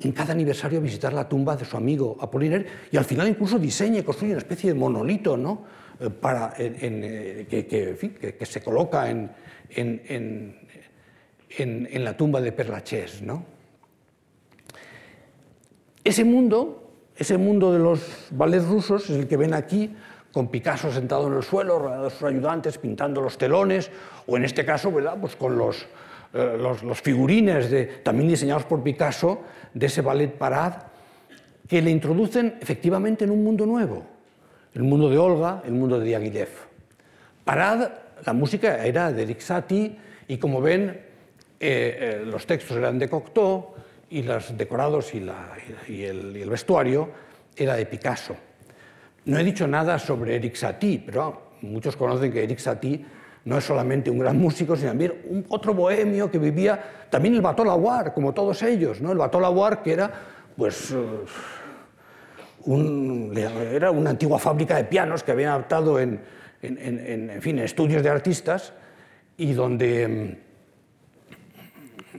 en 0.00 0.12
cada 0.12 0.32
aniversario 0.32 0.78
a 0.78 0.82
visitar 0.82 1.12
la 1.12 1.28
tumba 1.28 1.56
de 1.56 1.64
su 1.64 1.76
amigo 1.76 2.16
Apollinaire 2.20 2.66
y 2.90 2.96
al 2.96 3.04
final 3.04 3.28
incluso 3.28 3.58
diseña 3.58 3.98
y 4.00 4.02
construye 4.02 4.32
una 4.32 4.38
especie 4.38 4.72
de 4.72 4.78
monolito 4.78 5.36
¿no? 5.36 5.64
Eh, 6.00 6.10
para, 6.10 6.54
eh, 6.58 7.46
que, 7.48 8.46
se 8.46 8.62
coloca 8.62 9.08
en, 9.10 9.30
en, 9.70 10.54
la 12.04 12.16
tumba 12.16 12.40
de 12.40 12.52
Perlachés. 12.52 13.22
¿no? 13.22 13.44
Ese 16.02 16.24
mundo 16.24 16.83
ese 17.16 17.38
mundo 17.38 17.72
de 17.72 17.78
los 17.78 18.00
ballets 18.30 18.66
rusos 18.66 19.08
es 19.08 19.16
el 19.16 19.28
que 19.28 19.36
ven 19.36 19.54
aquí, 19.54 19.94
con 20.32 20.48
Picasso 20.48 20.92
sentado 20.92 21.28
en 21.28 21.34
el 21.34 21.42
suelo, 21.44 21.78
rodeado 21.78 22.04
de 22.04 22.10
sus 22.10 22.24
ayudantes, 22.24 22.78
pintando 22.78 23.20
los 23.20 23.38
telones, 23.38 23.90
o 24.26 24.36
en 24.36 24.44
este 24.44 24.64
caso. 24.64 24.90
Pues 24.90 25.36
con 25.36 25.56
los, 25.56 25.86
eh, 26.32 26.58
los, 26.58 27.00
figurines 27.00 27.70
de, 27.70 27.84
también 28.02 28.28
diseñados 28.28 28.64
por 28.64 28.82
Picasso 28.82 29.42
de 29.72 29.86
ese 29.86 30.02
ballet 30.02 30.36
Parad, 30.36 30.74
que 31.68 31.80
le 31.80 31.90
introducen 31.90 32.58
efectivamente 32.60 33.24
en 33.24 33.30
un 33.30 33.44
mundo 33.44 33.64
nuevo, 33.64 34.04
el 34.74 34.82
mundo 34.82 35.08
de 35.08 35.18
Olga, 35.18 35.62
el 35.64 35.72
mundo 35.72 36.00
de 36.00 36.06
Diaghilev. 36.06 36.48
Parad, 37.44 37.90
la 38.26 38.32
música 38.32 38.84
era 38.84 39.12
de 39.12 39.22
Eric 39.22 39.40
y 40.26 40.38
como 40.38 40.60
ven, 40.60 40.88
eh, 41.60 42.20
eh, 42.20 42.22
los 42.26 42.44
textos 42.44 42.76
eran 42.76 42.98
de 42.98 43.08
Cocteau, 43.08 43.73
y 44.14 44.22
los 44.22 44.56
decorados 44.56 45.12
y, 45.12 46.04
el, 46.04 46.48
vestuario 46.48 47.10
era 47.56 47.74
de 47.74 47.84
Picasso. 47.84 48.36
No 49.24 49.38
he 49.38 49.42
dicho 49.42 49.66
nada 49.66 49.98
sobre 49.98 50.36
Eric 50.36 50.54
Satie, 50.54 51.02
pero 51.04 51.50
muchos 51.62 51.96
conocen 51.96 52.32
que 52.32 52.44
Eric 52.44 52.60
Satie 52.60 53.04
no 53.44 53.58
es 53.58 53.64
solamente 53.64 54.10
un 54.10 54.20
gran 54.20 54.38
músico, 54.38 54.76
sino 54.76 54.90
también 54.90 55.14
un, 55.28 55.44
otro 55.48 55.74
bohemio 55.74 56.30
que 56.30 56.38
vivía, 56.38 56.80
también 57.10 57.34
el 57.34 57.40
Bateau 57.40 57.66
Lavoir, 57.66 58.14
como 58.14 58.32
todos 58.32 58.62
ellos, 58.62 59.00
¿no? 59.00 59.10
el 59.10 59.18
Bateau 59.18 59.40
Lavoir 59.40 59.82
que 59.82 59.92
era, 59.92 60.12
pues, 60.56 60.92
eh, 60.92 61.24
era 63.74 63.90
una 63.90 64.10
antigua 64.10 64.38
fábrica 64.38 64.76
de 64.76 64.84
pianos 64.84 65.24
que 65.24 65.32
habían 65.32 65.50
adaptado 65.50 65.98
en, 65.98 66.20
en, 66.62 67.42
fin, 67.42 67.58
en 67.58 67.64
estudios 67.64 68.04
de 68.04 68.10
artistas 68.10 68.74
y 69.36 69.54
donde 69.54 70.38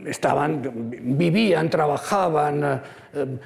estaban, 0.06 0.62
vivían, 1.18 1.70
trabajaban, 1.70 2.64
eh, 2.64 2.80
eh, 3.14 3.40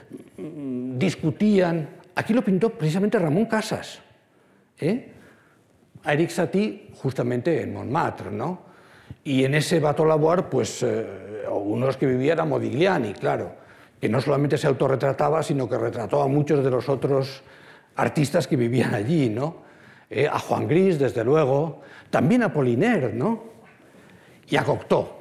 discutían. 0.96 1.90
Aquí 2.16 2.34
lo 2.34 2.44
pintó 2.44 2.70
precisamente 2.70 3.20
Ramón 3.20 3.46
Casas. 3.46 4.00
¿eh? 4.80 5.12
A 6.04 6.14
Eric 6.14 6.30
Satie 6.30 6.90
justamente 6.96 7.62
en 7.62 7.74
Montmartre, 7.74 8.32
¿no? 8.32 8.70
Y 9.24 9.44
en 9.44 9.56
ese 9.56 9.80
Bateau 9.80 10.06
Lavoir, 10.06 10.50
pues 10.50 10.84
uno 10.84 11.82
de 11.82 11.86
los 11.88 11.98
que 11.98 12.06
vivía 12.06 12.34
era 12.34 12.46
Modigliani, 12.46 13.14
claro, 13.14 13.54
que 14.00 14.08
no 14.08 14.22
solamente 14.22 14.58
se 14.58 14.68
autorretrataba, 14.68 15.44
sino 15.44 15.68
que 15.68 15.78
retrató 15.78 16.22
a 16.22 16.28
muchos 16.28 16.64
de 16.64 16.72
los 16.72 16.88
otros 16.88 17.44
artistas 17.96 18.48
que 18.48 18.56
vivían 18.56 18.94
allí, 18.94 19.30
¿no? 19.30 19.68
a 20.32 20.40
Juan 20.40 20.68
Gris, 20.68 20.98
desde 20.98 21.24
luego, 21.24 21.82
también 22.10 22.44
a 22.44 22.52
Poliner, 22.52 23.14
¿no? 23.14 23.44
Y 24.48 24.56
a 24.56 24.64
Cocteau. 24.64 25.19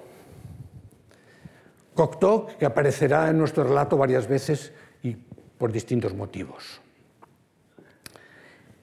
Cocteau, 1.98 2.46
que 2.46 2.64
aparecerá 2.64 3.28
en 3.28 3.38
nuestro 3.38 3.64
relato 3.64 3.96
varias 3.96 4.28
veces 4.28 4.70
y 5.02 5.16
por 5.16 5.72
distintos 5.72 6.14
motivos. 6.14 6.80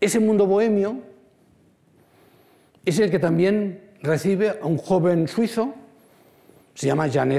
Ese 0.01 0.19
mundo 0.19 0.45
bohemio 0.45 0.99
es 2.83 2.99
el 2.99 3.09
que 3.09 3.19
también 3.19 3.95
recibe 4.01 4.59
a 4.61 4.65
un 4.65 4.77
joven 4.77 5.29
suizo, 5.29 5.73
se 6.73 6.87
llama 6.87 7.07
Jean 7.07 7.29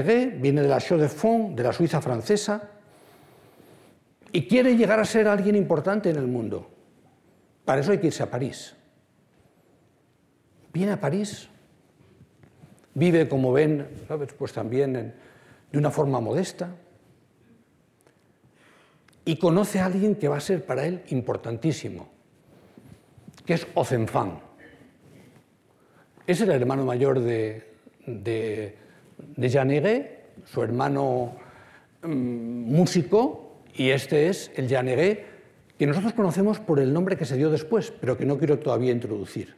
viene 0.41 0.63
de 0.63 0.67
la 0.67 0.81
Chaux 0.81 0.99
de 0.99 1.09
Fonds, 1.09 1.55
de 1.55 1.61
la 1.61 1.71
Suiza 1.71 2.01
francesa, 2.01 2.71
y 4.31 4.47
quiere 4.47 4.75
llegar 4.75 4.99
a 4.99 5.05
ser 5.05 5.27
alguien 5.27 5.55
importante 5.55 6.09
en 6.09 6.15
el 6.15 6.25
mundo. 6.25 6.71
Para 7.65 7.81
eso 7.81 7.91
hay 7.91 7.99
que 7.99 8.07
irse 8.07 8.23
a 8.23 8.31
París. 8.31 8.75
Viene 10.73 10.93
a 10.93 10.99
París, 10.99 11.47
vive, 12.95 13.29
como 13.29 13.53
ven, 13.53 13.87
pues 14.39 14.53
también 14.53 15.13
de 15.71 15.77
una 15.77 15.91
forma 15.91 16.19
modesta, 16.19 16.75
y 19.25 19.35
conoce 19.35 19.79
a 19.79 19.85
alguien 19.85 20.15
que 20.15 20.29
va 20.29 20.37
a 20.37 20.41
ser 20.41 20.65
para 20.65 20.85
él 20.85 21.03
importantísimo, 21.09 22.07
que 23.45 23.55
es 23.55 23.67
Ozenfang. 23.73 24.39
Es 26.25 26.39
el 26.39 26.49
hermano 26.49 26.85
mayor 26.85 27.19
de, 27.19 27.73
de, 28.05 28.77
su 30.45 30.63
hermano 30.63 31.35
mm, 32.03 32.07
músico, 32.07 33.59
y 33.75 33.89
este 33.89 34.29
es 34.29 34.49
el 34.55 34.69
Janegué, 34.69 35.25
que 35.77 35.85
nosotros 35.85 36.13
conocemos 36.13 36.59
por 36.59 36.79
el 36.79 36.93
nombre 36.93 37.17
que 37.17 37.25
se 37.25 37.35
dio 37.35 37.49
después, 37.49 37.91
pero 37.91 38.17
que 38.17 38.25
no 38.25 38.37
quiero 38.37 38.59
todavía 38.59 38.91
introducir. 38.91 39.55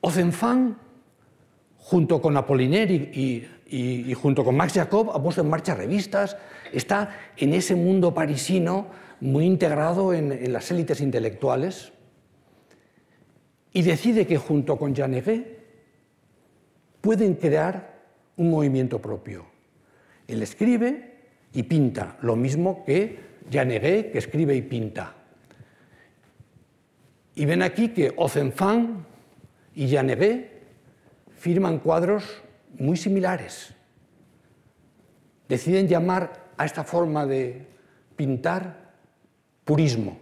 Ozenfang, 0.00 0.76
junto 1.80 2.20
con 2.20 2.36
Apollinaire 2.36 2.94
y, 2.94 4.14
junto 4.14 4.44
con 4.44 4.56
Max 4.56 4.74
Jacob, 4.74 5.10
ha 5.12 5.22
puesto 5.22 5.40
en 5.40 5.48
marcha 5.48 5.74
revistas, 5.74 6.36
está 6.72 7.16
en 7.36 7.54
ese 7.54 7.74
mundo 7.74 8.12
parisino 8.14 8.88
muy 9.20 9.44
integrado 9.44 10.12
en, 10.12 10.52
las 10.52 10.70
élites 10.70 11.00
intelectuales 11.00 11.92
y 13.72 13.82
decide 13.82 14.26
que 14.26 14.38
junto 14.38 14.76
con 14.76 14.94
Janegué 14.94 15.58
pueden 17.00 17.34
crear 17.34 18.00
un 18.36 18.50
movimiento 18.50 19.00
propio. 19.00 19.46
Él 20.26 20.42
escribe 20.42 21.14
y 21.52 21.62
pinta, 21.64 22.18
lo 22.22 22.36
mismo 22.36 22.84
que 22.84 23.18
Janegué, 23.50 24.10
que 24.10 24.18
escribe 24.18 24.54
y 24.54 24.62
pinta. 24.62 25.14
Y 27.34 27.44
ven 27.46 27.62
aquí 27.62 27.88
que 27.88 28.12
Ozenfang 28.16 29.04
y 29.74 29.88
Janegué 29.90 30.49
firman 31.40 31.78
cuadros 31.78 32.42
muy 32.78 32.98
similares. 32.98 33.72
Deciden 35.48 35.88
llamar 35.88 36.50
a 36.58 36.66
esta 36.66 36.84
forma 36.84 37.24
de 37.24 37.66
pintar 38.14 38.92
purismo, 39.64 40.18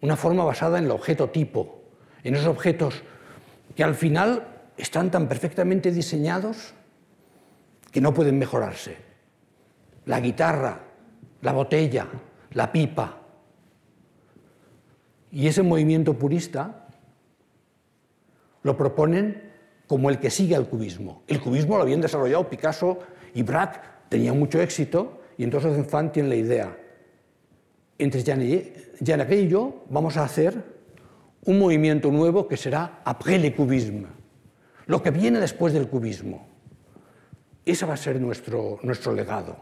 una 0.00 0.16
forma 0.16 0.42
basada 0.42 0.78
en 0.78 0.86
el 0.86 0.90
objeto 0.90 1.30
tipo, 1.30 1.84
en 2.24 2.34
esos 2.34 2.48
objetos 2.48 3.04
que 3.76 3.84
al 3.84 3.94
final 3.94 4.44
están 4.76 5.08
tan 5.08 5.28
perfectamente 5.28 5.92
diseñados 5.92 6.74
que 7.92 8.00
no 8.00 8.12
pueden 8.12 8.40
mejorarse. 8.40 8.96
La 10.06 10.18
guitarra, 10.18 10.80
la 11.42 11.52
botella, 11.52 12.08
la 12.54 12.72
pipa. 12.72 13.20
Y 15.30 15.46
ese 15.46 15.62
movimiento 15.62 16.14
purista 16.14 16.87
lo 18.68 18.76
proponen 18.76 19.50
como 19.86 20.10
el 20.10 20.18
que 20.18 20.28
sigue 20.28 20.54
al 20.54 20.68
cubismo. 20.68 21.22
El 21.26 21.40
cubismo 21.40 21.78
lo 21.78 21.84
habían 21.84 22.02
desarrollado 22.02 22.50
Picasso 22.50 22.98
y 23.32 23.42
Braque, 23.42 23.80
tenía 24.10 24.34
mucho 24.34 24.60
éxito, 24.60 25.22
y 25.38 25.44
entonces 25.44 25.74
Enfant 25.74 26.12
tiene 26.12 26.28
la 26.28 26.34
idea. 26.34 26.76
Entre 27.96 28.22
Janet 28.22 29.32
y 29.32 29.48
yo 29.48 29.86
vamos 29.88 30.18
a 30.18 30.24
hacer 30.24 30.62
un 31.46 31.58
movimiento 31.58 32.10
nuevo 32.12 32.46
que 32.46 32.58
será 32.58 33.00
après 33.06 33.38
le 33.38 33.54
cubisme, 33.54 34.08
lo 34.86 35.02
que 35.02 35.10
viene 35.10 35.40
después 35.40 35.72
del 35.72 35.88
cubismo. 35.88 36.46
Ese 37.64 37.86
va 37.86 37.94
a 37.94 37.96
ser 37.96 38.20
nuestro, 38.20 38.80
nuestro 38.82 39.14
legado. 39.14 39.56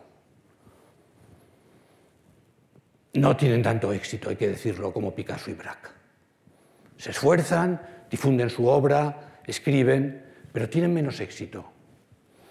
No 3.15 3.37
tienen 3.37 3.63
tanto 3.63 3.93
éxito, 3.93 4.31
hay 4.31 4.37
que 4.37 4.49
decirlo, 4.49 4.93
como 4.93 5.15
Picasso 5.15 5.49
y 5.49 5.55
Braque. 5.55 5.91
Se 6.97 7.11
esfuerzan, 7.11 7.81
difunden 8.17 8.49
su 8.49 8.67
obra, 8.67 9.41
escriben, 9.47 10.25
pero 10.51 10.71
tienen 10.71 10.95
menos 10.95 11.21
éxito. 11.21 11.67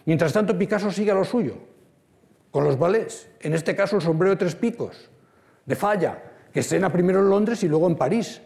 Mientras 0.06 0.32
tanto, 0.32 0.56
Picasso 0.56 0.91
sigue 0.91 1.10
a 1.10 1.15
lo 1.15 1.25
suyo, 1.25 1.58
con 2.51 2.63
los 2.63 2.78
ballets, 2.78 3.28
en 3.39 3.56
este 3.56 3.75
caso 3.75 3.95
el 3.95 4.04
sombrero 4.04 4.36
de 4.36 4.38
tres 4.38 4.56
picos, 4.56 5.10
de 5.65 5.75
Falla, 5.75 6.21
que 6.54 6.60
estrena 6.60 6.91
primero 6.91 7.19
en 7.19 7.32
Londres 7.32 7.63
y 7.63 7.67
luego 7.67 7.88
en 7.88 7.95
París. 7.95 8.43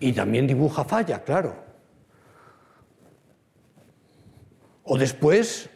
Y 0.00 0.14
también 0.14 0.46
dibuja 0.46 0.86
Falla, 0.86 1.22
claro. 1.22 1.54
O 4.84 4.96
después, 4.96 5.68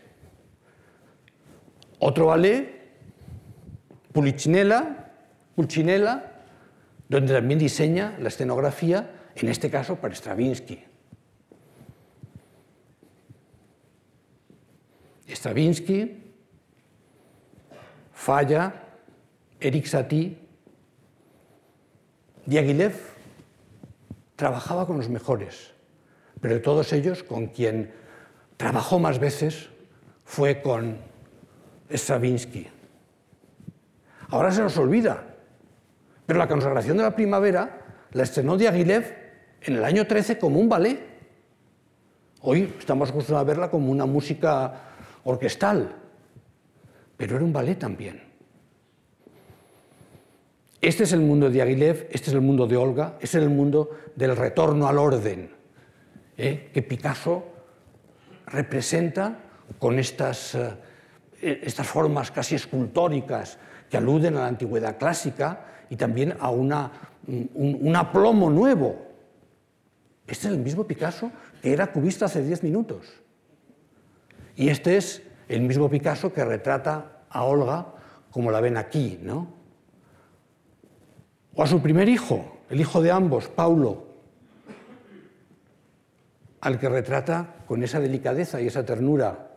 otro 1.99 2.27
ballet, 2.27 2.88
Pulcinella, 4.12 5.12
Pulcinella, 5.55 6.40
donde 7.11 7.35
también 7.35 7.59
diseña 7.59 8.16
la 8.19 8.29
escenografía 8.29 9.20
en 9.40 9.48
este 9.48 9.70
caso 9.70 9.96
para 9.96 10.14
Stravinsky. 10.14 10.85
Stravinsky, 15.29 16.35
Falla, 18.12 18.74
Eric 19.59 19.87
Satie, 19.87 20.38
Diaghilev 22.44 22.94
trabajaba 24.37 24.87
con 24.87 24.96
los 24.96 25.09
mejores, 25.09 25.72
pero 26.40 26.55
de 26.55 26.61
todos 26.61 26.92
ellos, 26.92 27.22
con 27.22 27.46
quien 27.46 27.92
trabajó 28.57 28.98
más 28.98 29.18
veces 29.18 29.70
fue 30.24 30.61
con 30.61 30.98
Stravinsky. 31.90 32.68
Ahora 34.29 34.53
se 34.53 34.62
nos 34.62 34.76
olvida, 34.76 35.24
pero 36.26 36.38
la 36.38 36.48
consagración 36.48 36.96
de 36.96 37.03
la 37.05 37.16
primavera 37.16 37.81
la 38.12 38.22
estrenó 38.22 38.57
Diaghilev 38.57 39.20
en 39.62 39.77
el 39.77 39.85
año 39.85 40.07
13 40.07 40.38
como 40.38 40.59
un 40.59 40.68
ballet. 40.68 40.99
Hoy 42.42 42.75
estamos 42.79 43.11
acostumbrados 43.11 43.46
a 43.46 43.49
verla 43.49 43.70
como 43.70 43.90
una 43.90 44.07
música 44.07 44.73
orquestal, 45.25 45.94
pero 47.16 47.37
era 47.37 47.44
un 47.44 47.53
ballet 47.53 47.79
también. 47.79 48.23
Este 50.81 51.05
es 51.05 51.12
el 51.12 51.20
mundo 51.20 51.51
de 51.51 51.61
Aguilev, 51.61 52.09
este 52.11 52.31
es 52.31 52.35
el 52.35 52.40
mundo 52.40 52.66
de 52.66 52.77
Olga, 52.77 53.16
este 53.20 53.37
es 53.37 53.44
el 53.44 53.51
mundo 53.51 53.90
del 54.16 54.35
retorno 54.35 54.88
al 54.88 54.96
orden, 54.96 55.51
¿eh? 56.38 56.70
que 56.73 56.81
Picasso 56.81 57.44
representa 58.46 59.40
con 59.79 59.99
estas, 59.99 60.55
eh, 60.55 61.61
estas 61.62 61.87
formas 61.87 62.31
casi 62.31 62.55
escultóricas 62.55 63.59
que 63.90 63.99
aluden 63.99 64.38
a 64.38 64.40
la 64.40 64.46
antigüedad 64.46 64.96
clásica 64.96 65.66
y 65.90 65.96
también 65.96 66.35
a 66.40 66.49
una, 66.49 66.90
un 67.27 67.94
aplomo 67.94 68.49
nuevo 68.49 69.10
este 70.31 70.47
es 70.47 70.55
el 70.55 70.61
mismo 70.61 70.87
Picasso 70.87 71.33
que 71.61 71.73
era 71.73 71.93
cubista 71.93 72.27
hace 72.27 72.45
diez 72.45 72.62
minutos. 72.62 73.07
Y 74.55 74.69
este 74.69 74.97
es 74.97 75.23
el 75.49 75.62
mismo 75.62 75.90
Picasso 75.90 76.33
que 76.33 76.45
retrata 76.45 77.25
a 77.29 77.43
Olga 77.43 77.95
como 78.31 78.53
la 78.53 78.61
ven 78.61 78.77
aquí, 78.77 79.19
¿no? 79.21 79.53
O 81.55 81.62
a 81.64 81.66
su 81.66 81.83
primer 81.83 82.09
hijo, 82.09 82.61
el 82.71 82.81
hijo 82.81 83.03
de 83.03 83.11
ambos, 83.11 83.49
Paulo, 83.49 84.07
al 86.61 86.79
que 86.79 86.88
retrata 86.88 87.57
con 87.66 87.83
esa 87.83 87.99
delicadeza 87.99 88.61
y 88.61 88.69
esa 88.69 88.85
ternura, 88.85 89.51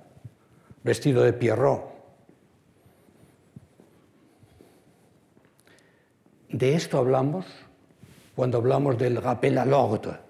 vestido 0.83 1.21
de 1.21 1.33
Pierrot. 1.33 1.93
De 6.49 6.73
esto 6.73 6.97
hablamos 6.97 7.45
cuando 8.36 8.57
hablamos 8.57 8.97
del 8.97 9.17
rappel 9.17 9.59
à 9.59 9.65
l'ordre, 9.65 10.22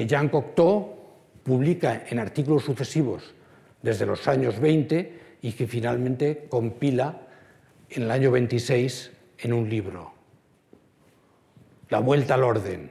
que 0.00 0.06
Jean 0.06 0.30
Cocteau 0.30 0.96
publica 1.42 2.04
en 2.08 2.18
artículos 2.18 2.64
sucesivos 2.64 3.34
desde 3.82 4.06
los 4.06 4.26
años 4.28 4.58
20 4.58 5.36
y 5.42 5.52
que 5.52 5.66
finalmente 5.66 6.46
compila 6.48 7.20
en 7.90 8.04
el 8.04 8.10
año 8.10 8.30
26 8.30 9.10
en 9.40 9.52
un 9.52 9.68
libro. 9.68 10.14
La 11.90 11.98
vuelta 11.98 12.32
al 12.32 12.44
orden. 12.44 12.90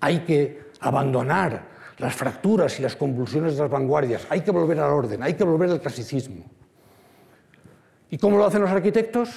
Hay 0.00 0.18
que 0.18 0.64
abandonar 0.80 1.66
las 1.96 2.14
fracturas 2.14 2.78
y 2.78 2.82
las 2.82 2.94
convulsiones 2.94 3.54
de 3.54 3.62
las 3.62 3.70
vanguardias, 3.70 4.26
hay 4.28 4.42
que 4.42 4.50
volver 4.50 4.78
al 4.80 4.90
orden, 4.90 5.22
hay 5.22 5.32
que 5.32 5.44
volver 5.44 5.70
al 5.70 5.80
clasicismo. 5.80 6.44
¿Y 8.10 8.18
cómo 8.18 8.36
lo 8.36 8.44
hacen 8.44 8.60
los 8.60 8.70
arquitectos? 8.70 9.30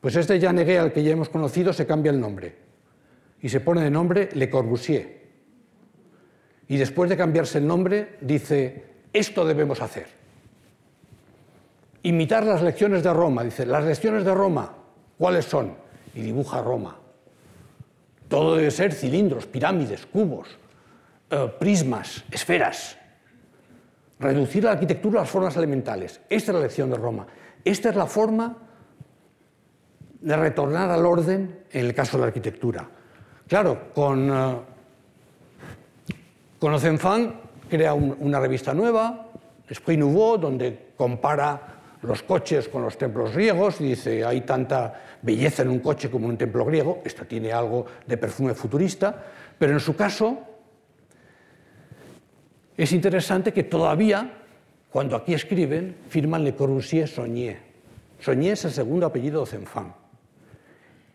Pues 0.00 0.16
este 0.16 0.40
Jean 0.40 0.58
al 0.58 0.90
que 0.90 1.02
ya 1.02 1.10
hemos 1.10 1.28
conocido 1.28 1.74
se 1.74 1.86
cambia 1.86 2.10
el 2.12 2.18
nombre 2.18 2.69
y 3.42 3.48
se 3.48 3.60
pone 3.60 3.82
de 3.82 3.90
nombre 3.90 4.28
Le 4.32 4.50
Corbusier. 4.50 5.20
Y 6.68 6.76
después 6.76 7.10
de 7.10 7.16
cambiarse 7.16 7.58
el 7.58 7.66
nombre, 7.66 8.16
dice, 8.20 8.84
esto 9.12 9.44
debemos 9.44 9.80
hacer. 9.82 10.06
Imitar 12.02 12.44
las 12.44 12.62
lecciones 12.62 13.02
de 13.02 13.12
Roma, 13.12 13.42
dice, 13.42 13.66
las 13.66 13.84
lecciones 13.84 14.24
de 14.24 14.34
Roma, 14.34 14.72
¿cuáles 15.18 15.44
son? 15.44 15.74
Y 16.14 16.22
dibuja 16.22 16.62
Roma. 16.62 16.96
Todo 18.28 18.56
debe 18.56 18.70
ser 18.70 18.92
cilindros, 18.92 19.46
pirámides, 19.46 20.06
cubos, 20.06 20.48
eh, 21.30 21.52
prismas, 21.58 22.24
esferas. 22.30 22.96
reducir 24.20 24.62
la 24.62 24.72
arquitectura 24.72 25.20
a 25.20 25.22
las 25.22 25.30
formas 25.30 25.56
elementales. 25.56 26.20
Esta 26.28 26.52
es 26.52 26.54
la 26.54 26.62
lección 26.62 26.90
de 26.90 26.96
Roma. 26.96 27.26
Esta 27.64 27.88
es 27.88 27.96
la 27.96 28.06
forma 28.06 28.54
de 30.20 30.36
retornar 30.36 30.90
al 30.90 31.06
orden 31.06 31.64
en 31.70 31.86
el 31.86 31.94
caso 31.94 32.18
de 32.18 32.20
la 32.20 32.26
arquitectura. 32.26 32.86
Claro, 33.50 33.90
con, 33.92 34.30
uh, 34.30 34.62
con 36.56 36.72
Ozenfant 36.72 37.34
crea 37.68 37.94
un, 37.94 38.16
una 38.20 38.38
revista 38.38 38.72
nueva, 38.72 39.26
Esprit 39.68 39.98
Nouveau, 39.98 40.38
donde 40.38 40.92
compara 40.96 41.98
los 42.02 42.22
coches 42.22 42.68
con 42.68 42.82
los 42.82 42.96
templos 42.96 43.34
griegos 43.34 43.80
y 43.80 43.88
dice, 43.88 44.24
hay 44.24 44.42
tanta 44.42 45.02
belleza 45.22 45.62
en 45.62 45.70
un 45.70 45.80
coche 45.80 46.08
como 46.08 46.26
en 46.26 46.30
un 46.30 46.38
templo 46.38 46.64
griego, 46.64 47.02
esto 47.04 47.24
tiene 47.24 47.50
algo 47.50 47.86
de 48.06 48.16
perfume 48.16 48.54
futurista, 48.54 49.20
pero 49.58 49.72
en 49.72 49.80
su 49.80 49.96
caso 49.96 50.38
es 52.76 52.92
interesante 52.92 53.52
que 53.52 53.64
todavía, 53.64 54.30
cuando 54.92 55.16
aquí 55.16 55.34
escriben, 55.34 55.96
firman 56.08 56.44
Le 56.44 56.54
Corbusier 56.54 57.08
Saunier. 57.08 57.58
Saunier 58.20 58.52
es 58.52 58.64
el 58.66 58.70
segundo 58.70 59.06
apellido 59.06 59.40
de 59.40 59.50
Zenfant. 59.50 59.99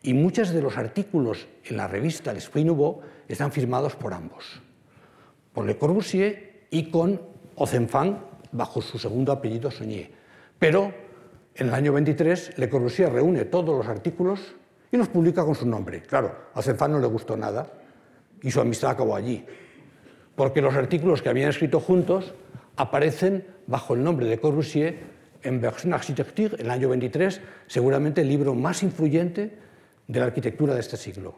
Y 0.06 0.14
muchos 0.14 0.52
de 0.52 0.62
los 0.62 0.78
artículos 0.78 1.48
en 1.64 1.78
la 1.78 1.88
revista 1.88 2.32
L'Esprit 2.32 2.64
Nouveau 2.64 3.02
están 3.28 3.52
firmados 3.52 3.96
por 3.96 4.14
ambos, 4.14 4.62
por 5.52 5.66
Le 5.66 5.80
Corbusier 5.80 6.68
y 6.70 6.92
con 6.92 7.20
Ozenfant 7.56 8.20
bajo 8.52 8.84
su 8.84 9.00
segundo 9.00 9.32
apellido 9.32 9.72
Saunier. 9.72 10.12
Pero 10.60 10.94
en 11.56 11.70
el 11.70 11.74
año 11.74 11.92
23 11.92 12.60
Le 12.60 12.70
Corbusier 12.70 13.12
reúne 13.12 13.46
todos 13.46 13.76
los 13.76 13.88
artículos 13.88 14.54
y 14.92 14.98
los 14.98 15.10
publica 15.10 15.44
con 15.44 15.56
su 15.56 15.66
nombre. 15.66 16.04
Claro, 16.04 16.36
a 16.54 16.60
Ozenfant 16.60 16.94
no 16.94 17.00
le 17.00 17.08
gustó 17.08 17.36
nada 17.36 17.66
y 18.44 18.52
su 18.52 18.62
amistad 18.62 18.92
acabó 18.92 19.16
allí, 19.16 19.44
porque 20.36 20.62
los 20.62 20.76
artículos 20.76 21.24
que 21.24 21.30
habían 21.30 21.50
escrito 21.50 21.80
juntos 21.80 22.36
aparecen 22.76 23.48
bajo 23.66 23.96
el 23.96 24.04
nombre 24.04 24.28
de 24.28 24.38
Corbusier 24.38 25.00
en 25.42 25.60
Version 25.60 25.96
Architecture, 25.96 26.58
en 26.60 26.68
el 26.68 26.72
año 26.72 26.90
23, 26.90 27.42
seguramente 27.66 28.22
el 28.22 28.30
libro 28.30 28.54
más 28.54 28.84
influyente 28.84 29.65
de 30.08 30.20
la 30.20 30.26
arquitectura 30.28 30.74
de 30.74 30.80
este 30.80 30.98
siglo, 30.98 31.36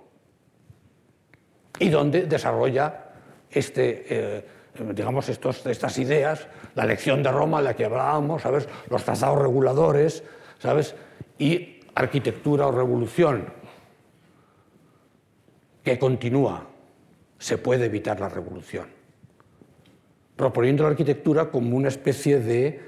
y 1.80 1.90
donde 1.90 2.24
desarrolla 2.24 3.12
este, 3.50 4.06
eh, 4.10 4.46
digamos, 4.94 5.30
estos, 5.30 5.66
estas 5.66 5.98
ideas, 5.98 6.48
la 6.76 6.86
lección 6.86 7.24
de 7.24 7.32
Roma, 7.32 7.62
la 7.62 7.76
que 7.76 7.86
hablábamos, 7.86 8.42
¿sabes? 8.42 8.68
los 8.90 9.04
trazados 9.04 9.42
reguladores, 9.42 10.24
¿sabes? 10.60 10.96
y 11.38 11.80
arquitectura 11.96 12.68
o 12.68 12.72
revolución, 12.72 13.46
que 15.84 15.98
continúa. 15.98 16.68
Se 17.40 17.58
puede 17.58 17.86
evitar 17.86 18.20
la 18.20 18.30
revolución, 18.30 18.88
proponiendo 20.36 20.84
la 20.84 20.90
arquitectura 20.90 21.52
como 21.52 21.78
una 21.78 21.88
especie 21.88 22.40
de 22.40 22.82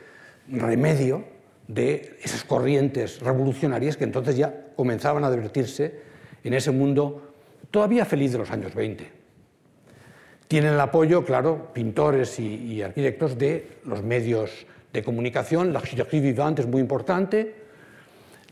remedio 0.48 1.24
de 1.70 2.18
esas 2.24 2.44
corrientes 2.44 3.20
revolucionarias 3.22 3.96
que 3.96 4.04
entonces 4.04 4.36
ya 4.36 4.66
comenzaban 4.76 5.24
a 5.24 5.28
advertirse 5.28 6.02
en 6.44 6.56
ese 6.56 6.72
mundo 6.72 7.36
todavía 7.70 8.06
feliz 8.06 8.32
de 8.32 8.40
los 8.40 8.50
años 8.50 8.74
20. 8.74 9.08
Tienen 10.48 10.74
el 10.74 10.80
apoyo, 10.80 11.24
claro, 11.24 11.72
pintores 11.72 12.40
y, 12.40 12.82
arquitectos 12.82 13.38
de 13.38 13.78
los 13.86 14.02
medios 14.02 14.66
de 14.92 15.04
comunicación. 15.04 15.72
La 15.72 15.78
arquitectura 15.78 16.24
vivante 16.24 16.64
es 16.64 16.68
muy 16.68 16.82
importante. 16.82 17.54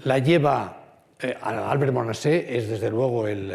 La 0.03 0.19
lleva 0.19 0.99
eh, 1.19 1.35
Albert 1.41 1.93
Monasset, 1.93 2.45
es 2.47 2.69
desde 2.69 2.91
luego 2.91 3.27
el, 3.27 3.51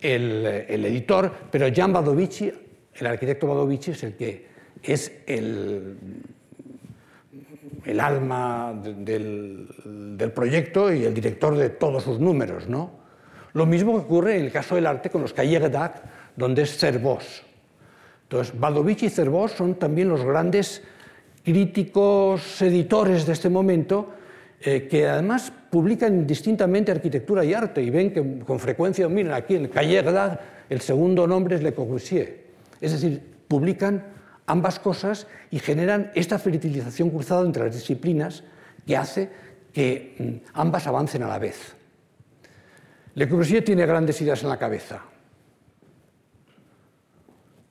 el, 0.00 0.46
el, 0.46 0.84
editor, 0.84 1.32
pero 1.50 1.66
Jan 1.74 1.92
Badovici, 1.92 2.52
el 2.94 3.06
arquitecto 3.06 3.48
Badovici, 3.48 3.90
es 3.90 4.02
el 4.04 4.14
que 4.14 4.46
es 4.80 5.12
el, 5.26 5.96
el 7.84 8.00
alma 8.00 8.74
del, 8.74 10.32
proyecto 10.34 10.92
y 10.92 11.04
el 11.04 11.14
director 11.14 11.56
de 11.56 11.70
todos 11.70 12.04
sus 12.04 12.18
números. 12.18 12.68
¿no? 12.68 12.90
Lo 13.52 13.66
mismo 13.66 13.92
que 13.92 14.04
ocurre 14.06 14.36
en 14.36 14.44
el 14.46 14.52
caso 14.52 14.74
del 14.74 14.86
arte 14.86 15.10
con 15.10 15.22
los 15.22 15.34
d'Ac, 15.34 16.02
donde 16.36 16.62
es 16.62 16.76
Cervós. 16.76 17.42
Entonces, 18.22 18.58
Badovich 18.58 19.02
y 19.02 19.10
Cervós 19.10 19.52
son 19.52 19.74
también 19.74 20.08
los 20.08 20.24
grandes 20.24 20.82
críticos 21.42 22.62
editores 22.62 23.26
de 23.26 23.32
este 23.32 23.48
momento, 23.48 24.14
eh, 24.60 24.86
que 24.88 25.08
además 25.08 25.52
publican 25.70 26.26
distintamente 26.26 26.92
arquitectura 26.92 27.44
y 27.44 27.54
arte, 27.54 27.82
y 27.82 27.90
ven 27.90 28.12
que 28.12 28.38
con 28.44 28.60
frecuencia, 28.60 29.08
miren, 29.08 29.32
aquí 29.32 29.56
en 29.56 29.68
Cahiers 29.68 30.12
d'Ac 30.12 30.40
el 30.68 30.80
segundo 30.80 31.26
nombre 31.26 31.56
es 31.56 31.62
Le 31.62 31.74
Corbusier. 31.74 32.44
Es 32.80 32.92
decir, 32.92 33.20
publican 33.48 34.04
ambas 34.50 34.78
cosas 34.78 35.26
y 35.50 35.58
generan 35.58 36.10
esta 36.14 36.38
fertilización 36.38 37.10
cruzada 37.10 37.42
entre 37.42 37.64
las 37.64 37.74
disciplinas 37.74 38.42
que 38.86 38.96
hace 38.96 39.30
que 39.72 40.16
mm, 40.18 40.50
ambas 40.54 40.86
avancen 40.86 41.22
a 41.22 41.28
la 41.28 41.38
vez. 41.38 41.76
Le 43.14 43.28
Corbusier 43.28 43.64
tiene 43.64 43.86
grandes 43.86 44.20
ideas 44.20 44.42
en 44.42 44.48
la 44.48 44.58
cabeza. 44.58 45.02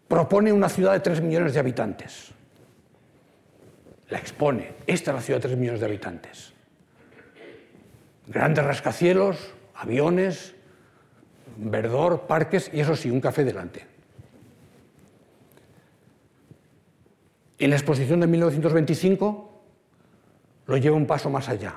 Propone 0.08 0.52
una 0.52 0.70
ciudad 0.70 0.94
de 0.94 1.02
3 1.02 1.22
millones 1.22 1.54
de 1.54 1.60
habitantes. 1.60 2.32
La 4.10 4.18
expone. 4.18 4.74
Esta 4.88 5.12
es 5.12 5.16
la 5.16 5.22
ciudad 5.22 5.40
de 5.40 5.48
3 5.50 5.58
millones 5.58 5.82
de 5.82 5.86
habitantes. 5.86 6.54
Grandes 8.28 8.64
rascacielos, 8.64 9.54
aviones, 9.76 10.56
verdor, 11.58 12.26
parques 12.28 12.72
y 12.74 12.80
eso 12.80 12.96
sí, 12.96 13.10
un 13.10 13.22
café 13.22 13.44
delante. 13.44 13.89
En 17.60 17.70
la 17.70 17.76
exposición 17.76 18.22
de 18.22 18.28
1925 18.28 19.50
lo 20.66 20.78
lleva 20.78 20.96
un 20.96 21.06
paso 21.06 21.30
más 21.30 21.50
allá. 21.50 21.76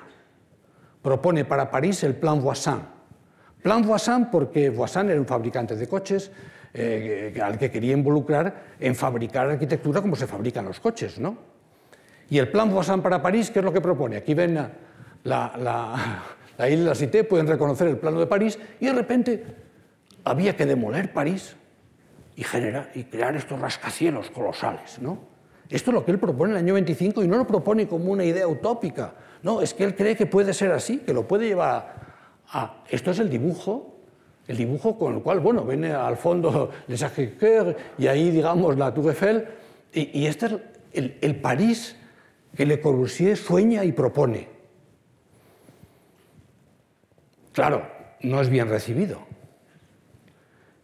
Propone 1.01 1.43
para 1.43 1.69
París 1.69 2.03
el 2.03 2.15
Plan 2.15 2.41
Voisin. 2.41 2.79
Plan 3.61 3.85
Voisin 3.85 4.27
porque 4.31 4.69
Voisin 4.69 5.09
era 5.09 5.19
un 5.19 5.25
fabricante 5.25 5.75
de 5.75 5.87
coches 5.87 6.31
eh, 6.73 7.37
al 7.43 7.57
que 7.57 7.69
quería 7.69 7.91
involucrar 7.91 8.75
en 8.79 8.95
fabricar 8.95 9.49
arquitectura 9.49 10.01
como 10.01 10.15
se 10.15 10.25
fabrican 10.25 10.63
los 10.63 10.79
coches. 10.79 11.19
¿no? 11.19 11.37
Y 12.29 12.37
el 12.37 12.47
Plan 12.49 12.71
Voisin 12.71 13.01
para 13.01 13.21
París, 13.21 13.51
¿qué 13.51 13.59
es 13.59 13.65
lo 13.65 13.73
que 13.73 13.81
propone? 13.81 14.15
Aquí 14.15 14.33
ven 14.33 14.55
la, 14.55 14.71
la, 15.57 16.23
la 16.57 16.69
isla 16.69 16.95
Cité, 16.95 17.25
pueden 17.25 17.47
reconocer 17.47 17.89
el 17.89 17.97
plano 17.97 18.21
de 18.21 18.27
París 18.27 18.57
y 18.79 18.85
de 18.85 18.93
repente 18.93 19.43
había 20.23 20.55
que 20.55 20.65
demoler 20.65 21.11
París 21.11 21.57
y, 22.37 22.43
generar, 22.45 22.89
y 22.95 23.03
crear 23.03 23.35
estos 23.35 23.59
rascacielos 23.59 24.29
colosales. 24.29 24.99
¿no? 24.99 25.32
Esto 25.69 25.91
es 25.91 25.95
lo 25.95 26.05
que 26.05 26.11
él 26.11 26.19
propone 26.19 26.51
en 26.51 26.57
el 26.57 26.63
año 26.65 26.73
25 26.75 27.23
y 27.23 27.27
no 27.27 27.37
lo 27.37 27.47
propone 27.47 27.87
como 27.87 28.11
una 28.11 28.23
idea 28.23 28.47
utópica. 28.47 29.13
No, 29.41 29.61
es 29.61 29.73
que 29.73 29.83
él 29.83 29.95
cree 29.95 30.15
que 30.15 30.25
puede 30.25 30.53
ser 30.53 30.71
así, 30.71 30.99
que 30.99 31.13
lo 31.13 31.27
puede 31.27 31.47
llevar 31.47 31.95
a... 32.49 32.83
Esto 32.89 33.11
es 33.11 33.19
el 33.19 33.29
dibujo, 33.29 33.97
el 34.47 34.57
dibujo 34.57 34.97
con 34.97 35.15
el 35.15 35.21
cual, 35.21 35.39
bueno, 35.39 35.63
viene 35.63 35.91
al 35.91 36.17
fondo 36.17 36.71
Le 36.87 36.97
Sacré-Cœur 36.97 37.75
y 37.97 38.07
ahí, 38.07 38.29
digamos, 38.29 38.77
la 38.77 38.93
Tour 38.93 39.09
Eiffel. 39.09 39.47
Y, 39.93 40.21
y 40.21 40.27
este 40.27 40.45
es 40.47 40.55
el, 40.93 41.17
el 41.21 41.35
París 41.37 41.95
que 42.55 42.65
Le 42.65 42.79
Corbusier 42.79 43.37
sueña 43.37 43.83
y 43.83 43.91
propone. 43.91 44.47
Claro, 47.51 47.87
no 48.21 48.41
es 48.41 48.49
bien 48.49 48.67
recibido. 48.67 49.19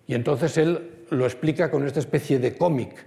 Y 0.08 0.16
entonces 0.16 0.58
él 0.58 1.06
lo 1.10 1.26
explica 1.26 1.70
con 1.70 1.86
esta 1.86 2.00
especie 2.00 2.40
de 2.40 2.56
cómic 2.56 3.06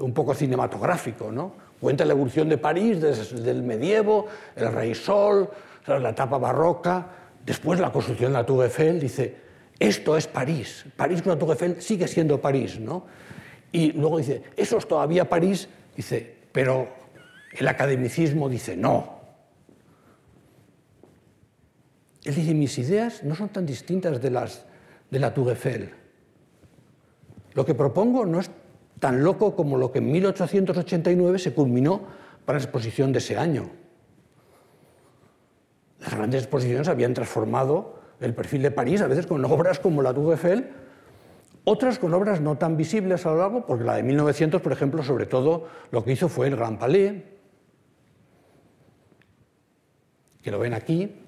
un 0.00 0.12
poco 0.12 0.34
cinematográfico, 0.34 1.30
¿no? 1.30 1.52
Cuenta 1.80 2.04
la 2.04 2.12
evolución 2.12 2.48
de 2.48 2.58
París 2.58 3.00
desde 3.00 3.50
el 3.50 3.62
medievo, 3.62 4.26
el 4.56 4.72
Rey 4.72 4.94
Sol, 4.94 5.48
la 5.86 6.10
etapa 6.10 6.38
barroca, 6.38 7.06
después 7.44 7.80
la 7.80 7.90
construcción 7.90 8.32
de 8.32 8.38
la 8.38 8.46
Tour 8.46 8.64
Eiffel, 8.64 9.00
dice, 9.00 9.36
esto 9.78 10.16
es 10.16 10.26
París, 10.26 10.84
París 10.96 11.22
con 11.22 11.32
la 11.32 11.38
Tour 11.38 11.50
Eiffel 11.52 11.80
sigue 11.80 12.06
siendo 12.06 12.40
París, 12.40 12.78
¿no? 12.78 13.06
Y 13.72 13.92
luego 13.92 14.18
dice, 14.18 14.42
eso 14.56 14.78
es 14.78 14.86
todavía 14.86 15.28
París, 15.28 15.68
dice, 15.96 16.36
pero 16.52 16.88
el 17.52 17.66
academicismo 17.68 18.48
dice, 18.48 18.76
no. 18.76 19.20
Él 22.24 22.34
dice, 22.34 22.52
mis 22.52 22.76
ideas 22.78 23.22
no 23.22 23.34
son 23.34 23.48
tan 23.48 23.64
distintas 23.64 24.20
de 24.20 24.30
las 24.30 24.66
de 25.10 25.18
la 25.18 25.34
Tour 25.34 25.50
Eiffel. 25.50 25.94
Lo 27.54 27.64
que 27.64 27.74
propongo 27.74 28.24
no 28.24 28.40
es 28.40 28.50
tan 29.00 29.24
loco 29.24 29.56
como 29.56 29.76
lo 29.76 29.90
que 29.90 29.98
en 29.98 30.12
1889 30.12 31.38
se 31.38 31.52
culminó 31.52 32.02
para 32.44 32.58
la 32.58 32.64
exposición 32.64 33.12
de 33.12 33.18
ese 33.18 33.36
año. 33.36 33.70
Las 35.98 36.14
grandes 36.14 36.42
exposiciones 36.42 36.88
habían 36.88 37.14
transformado 37.14 37.98
el 38.20 38.34
perfil 38.34 38.62
de 38.62 38.70
París, 38.70 39.00
a 39.00 39.06
veces 39.06 39.26
con 39.26 39.44
obras 39.44 39.80
como 39.80 40.02
la 40.02 40.14
Tour 40.14 40.32
Eiffel, 40.32 40.68
otras 41.64 41.98
con 41.98 42.14
obras 42.14 42.40
no 42.40 42.56
tan 42.56 42.76
visibles 42.76 43.26
a 43.26 43.30
lo 43.30 43.38
largo, 43.38 43.66
porque 43.66 43.84
la 43.84 43.96
de 43.96 44.02
1900, 44.02 44.60
por 44.62 44.72
ejemplo, 44.72 45.02
sobre 45.02 45.26
todo 45.26 45.66
lo 45.90 46.04
que 46.04 46.12
hizo 46.12 46.28
fue 46.28 46.48
el 46.48 46.56
Gran 46.56 46.78
Palais, 46.78 47.22
que 50.42 50.50
lo 50.50 50.58
ven 50.58 50.74
aquí, 50.74 51.19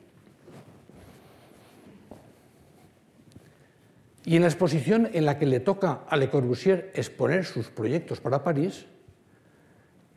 Y 4.24 4.36
en 4.36 4.42
la 4.42 4.48
exposición 4.48 5.08
en 5.12 5.26
la 5.26 5.38
que 5.38 5.46
le 5.46 5.60
toca 5.60 6.02
a 6.08 6.16
Le 6.16 6.30
Corbusier 6.30 6.92
exponer 6.94 7.44
sus 7.44 7.70
proyectos 7.70 8.20
para 8.20 8.44
París, 8.44 8.86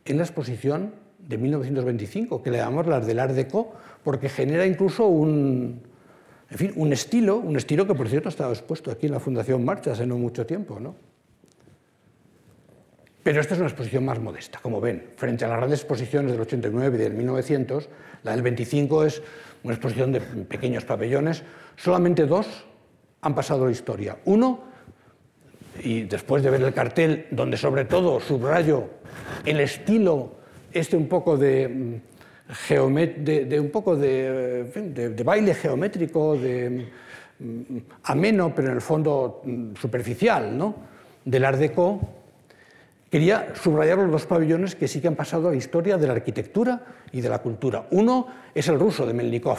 en 0.04 0.18
la 0.18 0.22
exposición 0.22 0.94
de 1.18 1.38
1925, 1.38 2.42
que 2.42 2.50
le 2.50 2.58
llamamos 2.58 2.86
las 2.86 3.06
del 3.06 3.18
Art 3.18 3.34
Deco, 3.34 3.72
porque 4.04 4.28
genera 4.28 4.64
incluso 4.64 5.06
un, 5.06 5.82
en 6.50 6.58
fin, 6.58 6.72
un 6.76 6.92
estilo, 6.92 7.38
un 7.38 7.56
estilo 7.56 7.86
que 7.86 7.94
por 7.94 8.08
cierto 8.08 8.28
ha 8.28 8.30
estado 8.30 8.52
expuesto 8.52 8.90
aquí 8.90 9.06
en 9.06 9.12
la 9.12 9.20
Fundación 9.20 9.64
Marcha 9.64 9.92
hace 9.92 10.06
no 10.06 10.16
mucho 10.16 10.46
tiempo. 10.46 10.78
¿no? 10.78 10.94
Pero 13.24 13.40
esta 13.40 13.54
es 13.54 13.60
una 13.60 13.68
exposición 13.68 14.04
más 14.04 14.20
modesta, 14.20 14.60
como 14.62 14.80
ven. 14.80 15.10
Frente 15.16 15.44
a 15.44 15.48
las 15.48 15.56
grandes 15.56 15.80
exposiciones 15.80 16.30
del 16.30 16.40
89 16.40 16.96
y 16.96 17.00
del 17.00 17.14
1900, 17.14 17.88
la 18.22 18.30
del 18.30 18.42
25 18.42 19.04
es 19.04 19.20
una 19.64 19.74
exposición 19.74 20.12
de 20.12 20.20
pequeños 20.20 20.84
pabellones. 20.84 21.42
Solamente 21.74 22.26
dos 22.26 22.64
han 23.26 23.34
pasado 23.34 23.66
la 23.66 23.72
historia. 23.72 24.16
Uno, 24.26 24.60
y 25.82 26.02
después 26.02 26.42
de 26.42 26.50
ver 26.50 26.62
el 26.62 26.72
cartel, 26.72 27.26
donde 27.30 27.56
sobre 27.56 27.84
todo 27.84 28.20
subrayo 28.20 28.84
el 29.44 29.60
estilo, 29.60 30.36
este 30.72 30.96
un 30.96 31.08
poco 31.08 31.36
de, 31.36 32.00
de, 32.68 33.60
un 33.60 33.70
poco 33.70 33.96
de, 33.96 35.22
baile 35.24 35.54
geométrico, 35.54 36.36
de 36.36 36.86
mm, 37.38 37.76
ameno, 38.04 38.54
pero 38.54 38.68
en 38.68 38.74
el 38.74 38.80
fondo 38.80 39.42
mm, 39.44 39.74
superficial, 39.74 40.56
¿no? 40.56 40.74
del 41.24 41.44
Art 41.44 41.58
Deco, 41.58 42.00
quería 43.10 43.52
subrayar 43.60 43.98
los 43.98 44.12
dos 44.12 44.26
pabellones 44.26 44.76
que 44.76 44.86
sí 44.86 45.00
que 45.00 45.08
han 45.08 45.16
pasado 45.16 45.48
a 45.48 45.50
la 45.50 45.56
historia 45.56 45.96
de 45.96 46.06
la 46.06 46.12
arquitectura 46.12 46.80
y 47.10 47.20
de 47.20 47.28
la 47.28 47.40
cultura. 47.40 47.88
Uno 47.90 48.28
es 48.54 48.68
el 48.68 48.78
ruso 48.78 49.04
de 49.04 49.14
Melnikov, 49.14 49.58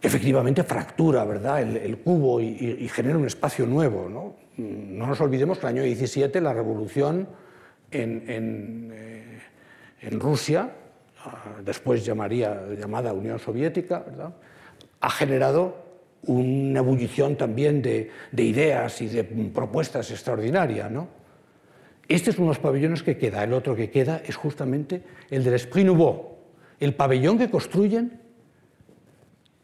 que 0.00 0.08
efectivamente 0.08 0.62
fractura 0.62 1.24
¿verdad? 1.24 1.60
El, 1.60 1.98
cubo 1.98 2.40
y, 2.40 2.88
genera 2.88 3.18
un 3.18 3.26
espacio 3.26 3.66
nuevo. 3.66 4.08
¿no? 4.08 4.34
no 4.56 5.06
nos 5.06 5.20
olvidemos 5.20 5.58
que 5.58 5.66
el 5.66 5.74
año 5.74 5.82
17 5.82 6.40
la 6.40 6.52
revolución 6.52 7.28
en 7.90 8.92
eh, 8.92 9.18
en 10.00 10.20
Rusia, 10.20 10.70
ah, 11.24 11.60
después 11.64 12.04
llamaría, 12.04 12.66
llamada 12.78 13.12
Unión 13.12 13.38
Soviética, 13.38 14.04
ha 15.00 15.10
generado 15.10 15.88
una 16.22 16.80
ebullición 16.80 17.36
también 17.36 17.82
de, 17.82 18.10
ideas 18.36 19.00
y 19.02 19.08
de 19.08 19.24
propuestas 19.24 20.10
extraordinarias. 20.10 20.90
¿no? 20.90 21.08
Este 22.08 22.30
es 22.30 22.38
uno 22.38 22.46
de 22.46 22.50
los 22.50 22.58
pabellones 22.58 23.02
que 23.02 23.16
queda, 23.16 23.44
el 23.44 23.52
otro 23.52 23.74
que 23.74 23.90
queda 23.90 24.22
es 24.24 24.36
justamente 24.36 25.02
el 25.30 25.44
del 25.44 25.54
Esprit 25.54 25.86
Nouveau, 25.86 26.36
el 26.80 26.94
pabellón 26.94 27.38
que 27.38 27.50
construyen 27.50 28.20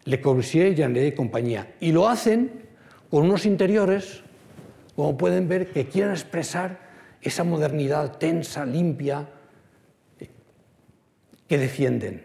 Le 0.05 0.20
Corbusier, 0.20 0.74
Jeannet 0.74 1.12
y 1.12 1.12
compañía. 1.12 1.74
Y 1.80 1.92
lo 1.92 2.09
hacen 2.09 2.50
con 3.11 3.24
unos 3.24 3.46
interiores, 3.46 4.22
como 4.96 5.16
pueden 5.16 5.48
ver, 5.48 5.70
que 5.70 5.86
quieren 5.86 6.12
expresar 6.12 6.80
esa 7.22 7.44
modernidad 7.44 8.18
tensa, 8.18 8.66
limpia, 8.66 9.28
que 11.48 11.59
defienden. 11.59 12.24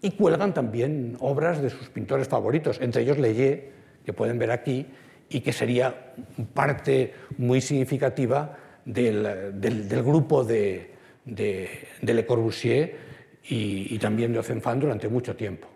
Y 0.00 0.12
cuelgan 0.12 0.52
también 0.54 1.16
obras 1.20 1.62
de 1.62 1.70
sus 1.70 1.88
pintores 1.88 2.28
favoritos, 2.28 2.80
entre 2.80 3.02
ellos 3.02 3.18
Leyé, 3.18 3.70
que 4.04 4.12
pueden 4.12 4.38
ver 4.38 4.50
aquí, 4.50 4.86
y 5.28 5.40
que 5.40 5.52
sería 5.52 6.12
parte 6.52 7.14
muy 7.38 7.60
significativa 7.60 8.58
del, 8.84 9.88
grupo 10.04 10.44
de, 10.44 10.90
Le 11.24 12.26
Corbusier 12.26 12.96
y, 13.44 13.98
también 13.98 14.32
de 14.32 14.40
Ozenfant 14.40 14.82
durante 14.82 15.08
mucho 15.08 15.34
tiempo. 15.34 15.68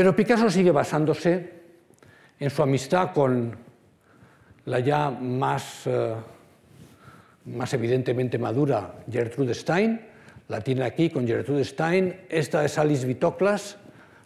Pero 0.00 0.16
Picasso 0.16 0.48
sigue 0.48 0.70
basándose 0.70 1.50
en 2.38 2.48
su 2.48 2.62
amistad 2.62 3.12
con 3.12 3.54
la 4.64 4.80
ya 4.80 5.10
más 5.10 5.82
eh, 5.84 6.14
más 7.44 7.74
evidentemente 7.74 8.38
madura, 8.38 8.94
Gertrude 9.12 9.52
Stein. 9.52 10.00
La 10.48 10.62
tiene 10.62 10.84
aquí 10.84 11.10
con 11.10 11.26
Gertrude 11.26 11.66
Stein. 11.66 12.18
Esta 12.30 12.64
es 12.64 12.78
Alice 12.78 13.06
Vitoclas, 13.06 13.76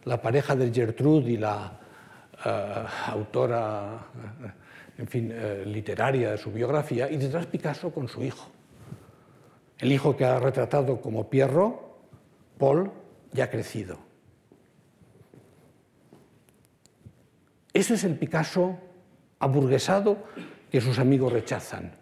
la 0.05 0.23
pareja 0.23 0.55
de 0.55 0.73
Gertrude 0.73 1.33
y 1.33 1.39
la 1.39 1.73
eh, 2.45 2.85
autora 3.07 3.99
eh, 4.45 5.01
en 5.03 5.09
fin, 5.09 5.35
literaria 5.65 6.31
de 6.31 6.39
su 6.39 6.53
biografía. 6.53 7.11
Y 7.11 7.17
detrás 7.17 7.47
Picasso 7.47 7.91
con 7.93 8.07
su 8.07 8.23
hijo. 8.23 8.49
El 9.81 9.91
hijo 9.91 10.17
que 10.17 10.25
ha 10.25 10.39
retratado 10.39 11.01
como 11.01 11.29
Pierro, 11.29 11.99
Paul, 12.59 12.93
ya 13.33 13.51
crecido. 13.51 14.04
Ese 17.75 17.95
es 17.95 18.05
el 18.05 18.17
Picasso 18.17 18.79
aburguesado 19.41 20.17
que 20.71 20.81
sus 20.81 20.99
amigos 20.99 21.33
rechazan. 21.33 21.93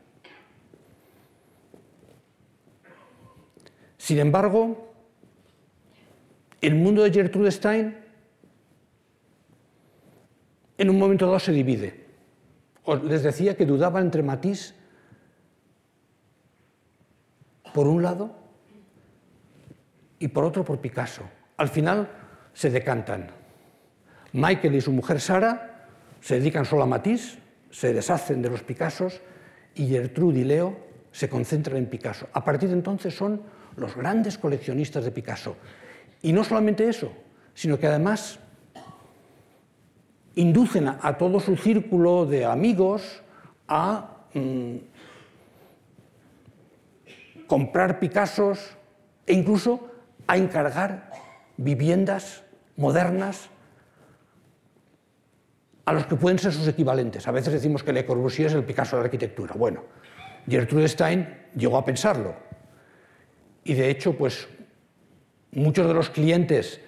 Sin 3.97 4.19
embargo, 4.19 4.93
el 6.61 6.75
mundo 6.75 7.03
de 7.03 7.11
Gertrude 7.11 7.51
Stein 7.51 7.97
en 10.77 10.91
un 10.91 10.99
momento 10.99 11.27
dado 11.27 11.39
se 11.39 11.53
divide. 11.53 12.07
les 13.05 13.23
decía 13.23 13.57
que 13.57 13.65
dudaba 13.65 14.01
entre 14.01 14.23
Matisse 14.23 14.75
por 17.73 17.87
un 17.87 18.03
lado 18.03 18.37
y 20.19 20.29
por 20.29 20.45
otro 20.45 20.65
por 20.65 20.81
Picasso. 20.81 21.23
Al 21.57 21.69
final 21.69 22.11
se 22.53 22.71
decantan. 22.71 23.42
Michael 24.33 24.75
y 24.75 24.81
su 24.81 24.93
mujer 24.93 25.21
Sara 25.21 25.87
se 26.21 26.37
dedican 26.39 26.65
solo 26.65 26.85
a 26.85 26.87
Matisse, 26.87 27.39
se 27.71 27.93
deshacen 27.93 28.43
de 28.43 28.51
los 28.51 28.63
Picassos 28.63 29.21
y 29.75 29.89
Gertrude 29.89 30.41
y 30.41 30.45
Leo 30.45 30.77
se 31.11 31.29
concentran 31.29 31.77
en 31.77 31.87
Picasso. 31.87 32.29
A 32.33 32.45
partir 32.45 32.69
de 32.69 32.75
entonces 32.75 33.15
son 33.15 33.43
los 33.77 33.95
grandes 33.95 34.39
coleccionistas 34.39 35.05
de 35.05 35.11
Picasso. 35.11 35.57
Y 36.23 36.33
no 36.33 36.45
solamente 36.45 36.89
eso, 36.89 37.13
sino 37.55 37.79
que 37.79 37.87
además 37.87 38.39
inducen 40.35 40.89
a, 40.89 41.19
todo 41.19 41.41
su 41.41 41.57
círculo 41.57 42.25
de 42.25 42.45
amigos 42.45 43.23
a 43.69 44.25
mm, 44.33 44.77
comprar 47.47 47.99
Picassos 47.99 48.77
e 49.27 49.35
incluso 49.35 49.91
a 50.27 50.37
encargar 50.37 51.13
viviendas 51.57 52.43
modernas 52.77 53.51
a 55.85 55.93
los 55.93 56.07
que 56.07 56.17
pueden 56.17 56.39
ser 56.39 56.53
sus 56.53 56.69
equivalentes. 56.69 57.27
A 57.27 57.33
veces 57.33 57.53
decimos 57.53 57.83
que 57.83 57.93
Le 57.93 58.07
Corbusier 58.07 58.49
es 58.49 58.55
el 58.55 58.65
Picasso 58.65 58.97
de 58.97 59.03
la 59.03 59.07
arquitectura. 59.07 59.55
Bueno, 59.57 59.85
Gertrude 60.49 60.89
Stein 60.89 61.29
llegó 61.57 61.77
a 61.77 61.85
pensarlo 61.85 62.35
y 63.65 63.75
de 63.75 63.91
hecho, 63.91 64.17
pues 64.17 64.49
muchos 65.53 65.87
de 65.87 65.95
los 65.95 66.11
clientes 66.11 66.81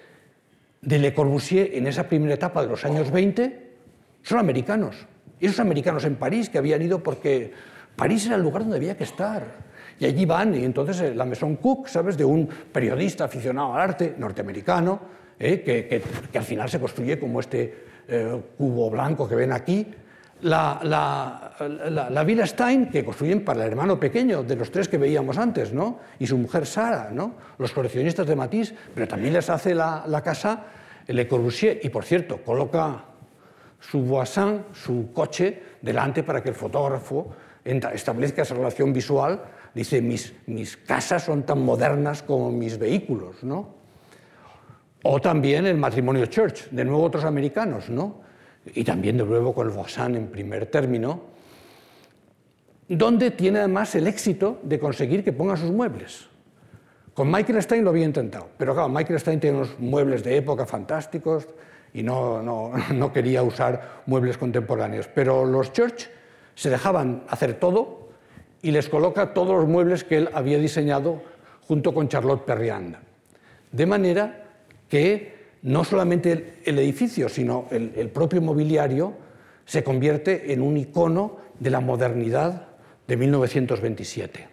de 0.81 0.99
Le 0.99 1.13
Corbusier 1.13 1.71
en 1.73 1.87
esa 1.87 2.07
primera 2.07 2.33
etapa 2.33 2.61
de 2.61 2.67
los 2.67 2.83
años 2.85 3.11
20 3.11 3.73
son 4.23 4.39
americanos. 4.39 5.07
Y 5.39 5.47
esos 5.47 5.59
americanos 5.59 6.05
en 6.05 6.15
París 6.15 6.49
que 6.49 6.57
habían 6.57 6.81
ido 6.81 7.01
porque 7.01 7.53
París 7.95 8.25
era 8.25 8.35
el 8.35 8.41
lugar 8.41 8.63
donde 8.63 8.77
había 8.77 8.97
que 8.97 9.03
estar. 9.03 9.65
Y 9.99 10.05
allí 10.05 10.25
van, 10.25 10.53
y 10.55 10.65
entonces 10.65 10.99
eh, 11.01 11.15
la 11.15 11.23
Maison 11.23 11.55
Cook, 11.55 11.87
¿sabes?, 11.87 12.17
de 12.17 12.25
un 12.25 12.47
periodista 12.47 13.25
aficionado 13.25 13.73
al 13.73 13.81
arte 13.81 14.15
norteamericano, 14.17 14.99
eh, 15.39 15.61
que, 15.61 16.01
que, 16.31 16.37
al 16.37 16.43
final 16.43 16.69
se 16.69 16.79
construye 16.79 17.17
como 17.17 17.39
este 17.39 17.84
eh, 18.07 18.41
cubo 18.57 18.89
blanco 18.89 19.27
que 19.27 19.35
ven 19.35 19.51
aquí, 19.51 19.87
la, 20.41 20.79
la, 20.83 22.09
la, 22.11 22.23
Villa 22.23 22.45
Stein, 22.45 22.89
que 22.89 23.03
construyen 23.03 23.43
para 23.43 23.63
el 23.63 23.71
hermano 23.71 23.99
pequeño 23.99 24.43
de 24.43 24.55
los 24.55 24.69
tres 24.69 24.87
que 24.87 24.97
veíamos 24.97 25.37
antes, 25.37 25.73
¿no? 25.73 25.99
y 26.19 26.27
su 26.27 26.37
mujer 26.37 26.65
Sara, 26.65 27.09
¿no? 27.11 27.35
los 27.57 27.71
coleccionistas 27.71 28.27
de 28.27 28.35
Matisse, 28.35 28.75
pero 28.93 29.07
también 29.07 29.33
les 29.33 29.49
hace 29.49 29.73
la, 29.73 30.21
casa 30.23 30.65
Le 31.07 31.27
Corbusier, 31.27 31.79
y 31.83 31.89
por 31.89 32.03
cierto, 32.03 32.43
coloca 32.43 33.05
su 33.79 34.01
voisin, 34.01 34.65
su 34.73 35.11
coche, 35.13 35.61
delante 35.81 36.23
para 36.23 36.43
que 36.43 36.49
el 36.49 36.55
fotógrafo 36.55 37.33
establezca 37.63 38.41
esa 38.41 38.55
relación 38.55 38.93
visual. 38.93 39.41
Dice, 39.73 40.01
mis, 40.01 40.33
mis 40.47 40.77
casas 40.77 41.23
son 41.23 41.43
tan 41.43 41.61
modernas 41.61 42.23
como 42.23 42.51
mis 42.51 42.77
vehículos. 42.77 43.43
¿no? 43.43 43.74
O 45.07 45.21
también 45.21 45.67
el 45.67 45.77
matrimonio 45.77 46.25
Church, 46.25 46.69
de 46.71 46.83
nuevo 46.83 47.03
otros 47.03 47.25
americanos, 47.25 47.89
¿no? 47.89 48.25
y 48.73 48.83
también 48.83 49.17
de 49.17 49.23
nuevo 49.23 49.53
con 49.53 49.71
Voisin 49.73 50.15
en 50.15 50.27
primer 50.27 50.65
término, 50.65 51.21
donde 52.87 53.29
tiene 53.31 53.59
además 53.59 53.93
el 53.93 54.07
éxito 54.07 54.59
de 54.63 54.79
conseguir 54.79 55.23
que 55.23 55.31
ponga 55.31 55.57
sus 55.57 55.69
muebles. 55.69 56.27
Con 57.13 57.31
Michael 57.31 57.61
Stein 57.61 57.83
lo 57.83 57.91
había 57.91 58.05
intentado, 58.05 58.49
pero 58.57 58.73
claro, 58.73 58.89
Michael 58.89 59.19
Stein 59.19 59.39
tiene 59.39 59.57
unos 59.57 59.79
muebles 59.79 60.23
de 60.23 60.37
época 60.37 60.65
fantásticos 60.65 61.47
y 61.93 62.01
no, 62.01 62.41
no, 62.41 62.71
no 62.93 63.13
quería 63.13 63.43
usar 63.43 64.01
muebles 64.07 64.39
contemporáneos. 64.39 65.07
Pero 65.13 65.45
los 65.45 65.71
Church 65.71 66.09
se 66.55 66.69
dejaban 66.71 67.23
hacer 67.29 67.59
todo 67.59 68.09
y 68.61 68.71
les 68.71 68.89
coloca 68.89 69.33
todos 69.35 69.55
los 69.55 69.67
muebles 69.67 70.03
que 70.03 70.17
él 70.17 70.29
había 70.33 70.57
diseñado 70.57 71.21
junto 71.67 71.93
con 71.93 72.09
Charlotte 72.09 72.43
Perriand. 72.43 72.97
De 73.71 73.85
manera 73.85 74.44
que 74.89 75.35
no 75.63 75.83
solamente 75.83 76.59
el 76.63 76.77
edificio, 76.77 77.27
sino 77.27 77.67
el, 77.71 78.09
propio 78.09 78.41
mobiliario 78.41 79.15
se 79.65 79.83
convierte 79.83 80.53
en 80.53 80.61
un 80.61 80.77
icono 80.77 81.37
de 81.59 81.71
la 81.71 81.79
modernidad 81.79 82.67
de 83.07 83.17
1927. 83.17 84.47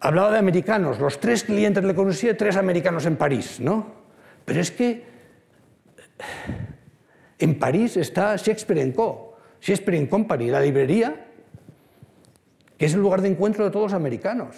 Hablaba 0.00 0.32
de 0.32 0.38
americanos, 0.38 0.98
los 0.98 1.20
tres 1.20 1.44
clientes 1.44 1.82
de 1.82 1.88
Le 1.88 1.94
Corbusier, 1.94 2.36
tres 2.36 2.56
americanos 2.56 3.04
en 3.04 3.16
París, 3.16 3.60
¿no? 3.60 3.86
Pero 4.46 4.60
es 4.60 4.70
que 4.70 5.04
en 7.38 7.58
París 7.58 7.98
está 7.98 8.34
Shakespeare 8.36 8.94
Co. 8.94 9.36
Shakespeare 9.60 10.08
Company, 10.08 10.50
la 10.50 10.60
librería, 10.60 11.26
que 12.78 12.86
es 12.86 12.94
el 12.94 13.00
lugar 13.00 13.20
de 13.20 13.28
encuentro 13.28 13.64
de 13.64 13.70
todos 13.70 13.92
los 13.92 13.92
americanos. 13.92 14.56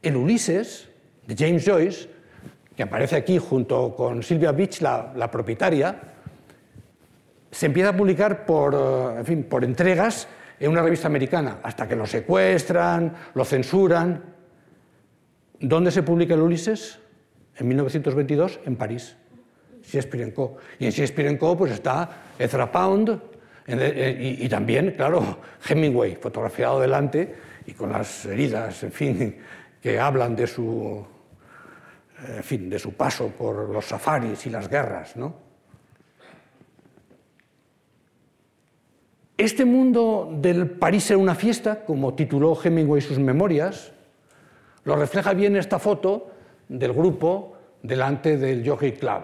El 0.00 0.16
Ulises, 0.16 0.91
James 1.36 1.64
Joyce, 1.64 2.08
que 2.76 2.82
aparece 2.82 3.16
aquí 3.16 3.38
junto 3.38 3.94
con 3.94 4.22
Sylvia 4.22 4.52
Beach, 4.52 4.80
la, 4.80 5.30
propietaria, 5.30 6.00
se 7.50 7.66
empieza 7.66 7.90
a 7.90 7.96
publicar 7.96 8.46
por, 8.46 8.74
eh, 8.74 9.18
en 9.18 9.26
fin, 9.26 9.44
por 9.44 9.64
entregas 9.64 10.26
en 10.58 10.70
una 10.70 10.82
revista 10.82 11.08
americana, 11.08 11.58
hasta 11.62 11.86
que 11.86 11.96
lo 11.96 12.06
secuestran, 12.06 13.14
lo 13.34 13.44
censuran. 13.44 14.22
¿Dónde 15.60 15.90
se 15.90 16.02
publica 16.02 16.34
el 16.34 16.40
Ulises? 16.40 16.98
En 17.56 17.68
1922, 17.68 18.60
en 18.64 18.76
París. 18.76 19.16
Shakespeare 19.82 20.32
Co. 20.32 20.56
Y 20.78 20.86
en 20.86 20.92
Shakespeare 20.92 21.36
Co. 21.36 21.56
pues 21.56 21.72
está 21.72 22.08
Ezra 22.38 22.70
Pound 22.70 23.20
y, 23.66 24.44
y, 24.44 24.48
también, 24.48 24.92
claro, 24.96 25.38
Hemingway, 25.68 26.16
fotografiado 26.16 26.80
delante 26.80 27.34
y 27.66 27.72
con 27.72 27.92
las 27.92 28.24
heridas, 28.24 28.82
en 28.82 28.92
fin, 28.92 29.36
que 29.80 30.00
hablan 30.00 30.34
de 30.34 30.46
su, 30.46 31.06
en 32.28 32.42
fin, 32.42 32.70
de 32.70 32.78
su 32.78 32.92
paso 32.94 33.28
por 33.28 33.68
los 33.68 33.84
safaris 33.84 34.46
y 34.46 34.50
las 34.50 34.68
guerras, 34.68 35.16
¿no? 35.16 35.34
Este 39.36 39.64
mundo 39.64 40.30
del 40.32 40.70
París 40.70 41.10
era 41.10 41.18
una 41.18 41.34
fiesta, 41.34 41.84
como 41.84 42.14
tituló 42.14 42.56
Hemingway 42.62 43.00
sus 43.00 43.18
memorias, 43.18 43.92
lo 44.84 44.94
refleja 44.94 45.32
bien 45.32 45.56
esta 45.56 45.78
foto 45.78 46.30
del 46.68 46.92
grupo 46.92 47.56
delante 47.82 48.36
del 48.36 48.68
Jockey 48.68 48.92
Club. 48.92 49.22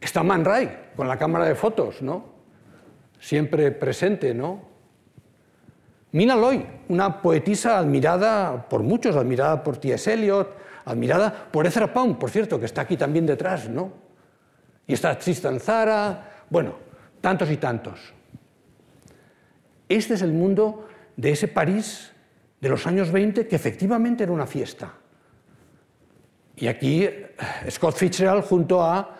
Está 0.00 0.22
Man 0.22 0.44
Ray 0.44 0.90
con 0.96 1.06
la 1.06 1.16
cámara 1.16 1.44
de 1.44 1.54
fotos, 1.54 2.02
¿no? 2.02 2.24
Siempre 3.20 3.70
presente, 3.70 4.34
¿no? 4.34 4.72
Mina 6.10 6.34
Loy, 6.34 6.66
una 6.88 7.22
poetisa 7.22 7.78
admirada 7.78 8.68
por 8.68 8.82
muchos, 8.82 9.14
admirada 9.14 9.62
por 9.62 9.76
T.S. 9.76 10.12
Eliot, 10.12 10.48
admirada 10.84 11.48
por 11.50 11.66
Ezra 11.66 11.92
Pound, 11.92 12.18
por 12.18 12.30
cierto, 12.30 12.58
que 12.58 12.66
está 12.66 12.82
aquí 12.82 12.96
también 12.96 13.26
detrás, 13.26 13.68
¿no? 13.68 13.92
Y 14.86 14.94
está 14.94 15.18
Tristan 15.18 15.60
Zara, 15.60 16.44
bueno, 16.50 16.76
tantos 17.20 17.50
y 17.50 17.56
tantos. 17.56 18.12
Este 19.88 20.14
es 20.14 20.22
el 20.22 20.32
mundo 20.32 20.88
de 21.16 21.32
ese 21.32 21.48
París 21.48 22.12
de 22.60 22.68
los 22.68 22.86
años 22.86 23.10
20 23.10 23.46
que 23.46 23.56
efectivamente 23.56 24.22
era 24.22 24.32
una 24.32 24.46
fiesta. 24.46 24.94
Y 26.56 26.66
aquí 26.68 27.04
eh, 27.04 27.34
Scott 27.70 27.96
Fitzgerald 27.96 28.44
junto 28.44 28.82
a 28.82 29.16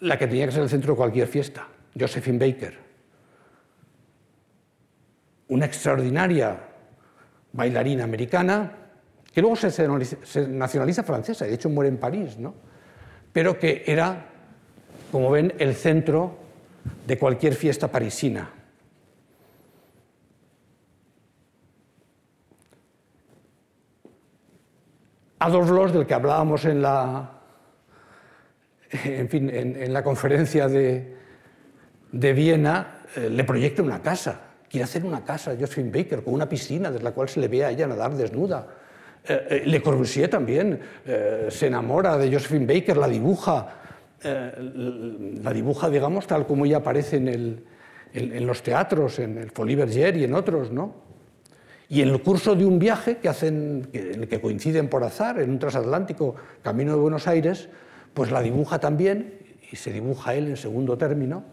la 0.00 0.18
que 0.18 0.26
tenía 0.26 0.46
que 0.46 0.52
ser 0.52 0.62
el 0.62 0.68
centro 0.68 0.92
de 0.92 0.96
cualquier 0.96 1.26
fiesta, 1.28 1.66
Josephine 1.98 2.38
Baker. 2.38 2.78
Una 5.48 5.66
extraordinaria 5.66 6.58
bailarina 7.52 8.04
americana 8.04 8.83
que 9.34 9.40
luego 9.40 9.56
se 9.56 10.48
nacionaliza 10.48 11.02
francesa, 11.02 11.44
de 11.44 11.54
hecho 11.54 11.68
muere 11.68 11.88
en 11.88 11.98
París, 11.98 12.38
¿no? 12.38 12.54
pero 13.34 13.58
que 13.58 13.82
era, 13.84 14.26
como 15.10 15.28
ven, 15.32 15.52
el 15.58 15.74
centro 15.74 16.36
de 17.04 17.18
cualquier 17.18 17.54
fiesta 17.54 17.88
parisina. 17.88 18.48
Adolf 25.40 25.68
Loos, 25.68 25.92
del 25.92 26.06
que 26.06 26.14
hablábamos 26.14 26.64
en 26.64 26.80
la, 26.80 27.40
en, 29.04 29.28
fin, 29.28 29.50
en, 29.52 29.92
la 29.92 30.04
conferencia 30.04 30.68
de, 30.68 31.16
de 32.12 32.32
Viena, 32.32 33.00
eh, 33.16 33.28
le 33.28 33.42
proyecta 33.42 33.82
una 33.82 34.00
casa. 34.00 34.42
Quiere 34.70 34.84
hacer 34.84 35.04
una 35.04 35.24
casa, 35.24 35.56
Josephine 35.58 35.90
Baker, 35.90 36.22
con 36.22 36.34
una 36.34 36.48
piscina 36.48 36.92
desde 36.92 37.02
la 37.02 37.10
cual 37.10 37.28
se 37.28 37.40
le 37.40 37.48
ve 37.48 37.64
a 37.64 37.70
ella 37.70 37.88
nadar 37.88 38.14
desnuda. 38.14 38.68
Eh, 39.26 39.46
eh, 39.50 39.62
le 39.64 39.80
Corbusier 39.80 40.28
también 40.28 40.78
se 41.48 41.66
enamora 41.66 42.18
de 42.18 42.30
Josephine 42.30 42.66
Baker, 42.66 42.96
la 42.96 43.08
dibuja, 43.08 43.66
la 44.22 45.52
dibuja, 45.52 45.88
digamos, 45.90 46.26
tal 46.26 46.46
como 46.46 46.66
ella 46.66 46.78
aparece 46.78 47.16
en, 47.16 47.64
en, 48.14 48.46
los 48.46 48.62
teatros, 48.62 49.18
en 49.18 49.38
el 49.38 49.50
Folie 49.50 49.76
Bergère 49.76 50.16
y 50.16 50.24
en 50.24 50.34
otros, 50.34 50.70
¿no? 50.70 50.94
Y 51.88 52.00
en 52.00 52.08
el 52.08 52.22
curso 52.22 52.54
de 52.54 52.64
un 52.64 52.78
viaje 52.78 53.18
que 53.18 53.28
hacen, 53.28 53.88
en 53.92 54.22
el 54.22 54.28
que 54.28 54.40
coinciden 54.40 54.88
por 54.88 55.04
azar, 55.04 55.40
en 55.40 55.50
un 55.50 55.58
transatlántico 55.58 56.34
camino 56.62 56.92
de 56.92 56.98
Buenos 56.98 57.26
Aires, 57.26 57.68
pues 58.14 58.30
la 58.30 58.40
dibuja 58.40 58.78
también, 58.78 59.38
y 59.70 59.76
se 59.76 59.92
dibuja 59.92 60.34
él 60.34 60.48
en 60.48 60.56
segundo 60.56 60.96
término, 60.96 61.44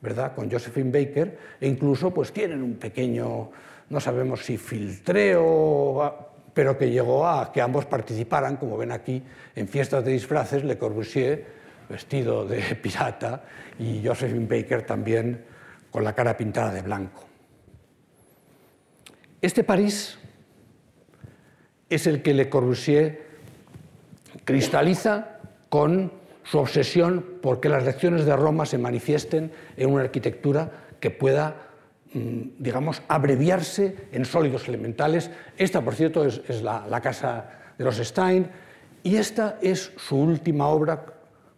¿verdad? 0.00 0.34
con 0.34 0.50
Josephine 0.50 0.90
Baker, 0.90 1.38
e 1.60 1.66
incluso 1.66 2.12
pues 2.12 2.32
tienen 2.32 2.62
un 2.62 2.74
pequeño, 2.74 3.50
no 3.88 4.00
sabemos 4.00 4.44
si 4.44 4.56
filtreo, 4.56 6.35
pero 6.56 6.78
que 6.78 6.88
llegó 6.88 7.28
a 7.28 7.52
que 7.52 7.60
ambos 7.60 7.84
participaran, 7.84 8.56
como 8.56 8.78
ven 8.78 8.90
aquí, 8.90 9.22
en 9.54 9.68
fiestas 9.68 10.02
de 10.06 10.12
disfraces, 10.12 10.64
Le 10.64 10.78
Corbusier 10.78 11.44
vestido 11.86 12.46
de 12.46 12.62
pirata 12.82 13.44
y 13.78 14.02
Josephine 14.02 14.46
Baker 14.46 14.80
también 14.80 15.44
con 15.90 16.02
la 16.02 16.14
cara 16.14 16.34
pintada 16.34 16.72
de 16.72 16.80
blanco. 16.80 17.24
Este 19.42 19.64
París 19.64 20.18
es 21.90 22.06
el 22.06 22.22
que 22.22 22.32
Le 22.32 22.48
Corbusier 22.48 23.26
cristaliza 24.46 25.40
con 25.68 26.10
su 26.42 26.56
obsesión 26.56 27.22
por 27.42 27.60
que 27.60 27.68
las 27.68 27.84
lecciones 27.84 28.24
de 28.24 28.34
Roma 28.34 28.64
se 28.64 28.78
manifiesten 28.78 29.52
en 29.76 29.90
una 29.90 30.04
arquitectura 30.04 30.70
que 31.00 31.10
pueda, 31.10 31.65
digamos, 32.12 33.02
abreviarse 33.08 34.08
en 34.12 34.24
sólidos 34.24 34.68
elementales. 34.68 35.30
Esta, 35.56 35.82
por 35.82 35.94
cierto, 35.94 36.24
es, 36.24 36.62
la, 36.62 37.00
casa 37.00 37.50
de 37.76 37.84
los 37.84 37.96
Stein 37.96 38.48
y 39.02 39.16
esta 39.16 39.58
es 39.60 39.92
su 39.96 40.16
última 40.16 40.68
obra 40.68 41.04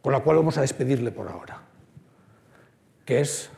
con 0.03 0.13
la 0.13 0.21
cual 0.21 0.39
vamos 0.39 0.59
a 0.59 0.63
despedirle 0.63 1.13
por 1.13 1.29
ahora, 1.29 1.63
que 3.05 3.21
es 3.21 3.51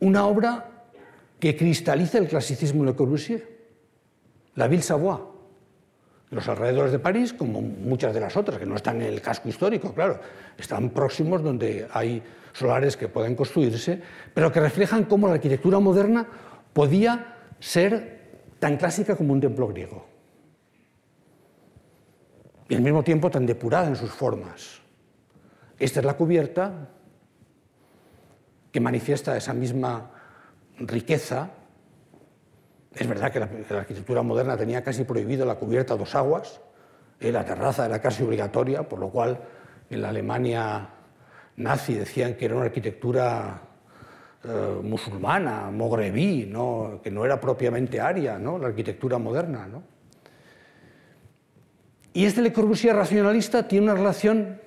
una 0.00 0.26
obra 0.26 0.68
que 1.38 1.56
cristaliza 1.56 2.18
el 2.18 2.28
clasicismo 2.28 2.84
de 2.84 2.90
Le 2.90 2.96
Corbusier, 2.96 3.48
la 4.54 4.68
Ville 4.68 4.82
Savoie. 4.82 5.31
Los 6.32 6.48
alrededores 6.48 6.92
de 6.92 6.98
París, 6.98 7.34
como 7.34 7.60
muchas 7.60 8.14
de 8.14 8.20
las 8.20 8.34
otras, 8.38 8.58
que 8.58 8.64
no 8.64 8.74
están 8.74 9.02
en 9.02 9.12
el 9.12 9.20
casco 9.20 9.50
histórico, 9.50 9.92
claro, 9.92 10.18
están 10.56 10.88
próximos 10.88 11.42
donde 11.42 11.86
hay 11.92 12.22
solares 12.54 12.96
que 12.96 13.06
pueden 13.06 13.36
construirse, 13.36 14.00
pero 14.32 14.50
que 14.50 14.58
reflejan 14.58 15.04
cómo 15.04 15.28
la 15.28 15.34
arquitectura 15.34 15.78
moderna 15.78 16.26
podía 16.72 17.36
ser 17.60 18.22
tan 18.58 18.78
clásica 18.78 19.14
como 19.14 19.34
un 19.34 19.42
templo 19.42 19.68
griego. 19.68 20.06
Y 22.70 22.76
al 22.76 22.80
mismo 22.80 23.04
tiempo 23.04 23.30
tan 23.30 23.44
depurada 23.44 23.88
en 23.88 23.96
sus 23.96 24.10
formas. 24.10 24.80
Esta 25.78 26.00
es 26.00 26.06
la 26.06 26.14
cubierta, 26.14 26.88
que 28.72 28.80
manifiesta 28.80 29.36
esa 29.36 29.52
misma 29.52 30.12
riqueza. 30.78 31.50
Es 32.94 33.08
verdad 33.08 33.32
que 33.32 33.40
la, 33.40 33.48
arquitectura 33.80 34.22
moderna 34.22 34.56
tenía 34.56 34.82
casi 34.82 35.04
prohibido 35.04 35.46
la 35.46 35.54
cubierta 35.54 35.94
a 35.94 35.96
dos 35.96 36.14
aguas, 36.14 36.60
eh, 37.20 37.32
la 37.32 37.44
terraza 37.44 37.86
era 37.86 38.00
casi 38.00 38.22
obligatoria, 38.22 38.88
por 38.88 38.98
lo 38.98 39.08
cual 39.08 39.38
en 39.88 40.02
la 40.02 40.10
Alemania 40.10 40.88
nazi 41.56 41.94
decían 41.94 42.34
que 42.34 42.46
era 42.46 42.56
una 42.56 42.66
arquitectura 42.66 43.62
eh, 44.44 44.80
musulmana, 44.82 45.70
mogrebí, 45.70 46.52
que 47.02 47.10
no 47.10 47.24
era 47.24 47.40
propiamente 47.40 48.00
aria, 48.00 48.38
¿no? 48.38 48.58
la 48.58 48.68
arquitectura 48.68 49.18
moderna. 49.18 49.68
Y 52.12 52.24
este 52.26 52.42
Le 52.42 52.52
Corbusier 52.52 52.94
racionalista 52.94 53.66
tiene 53.66 53.84
una 53.84 53.94
relación 53.94 54.60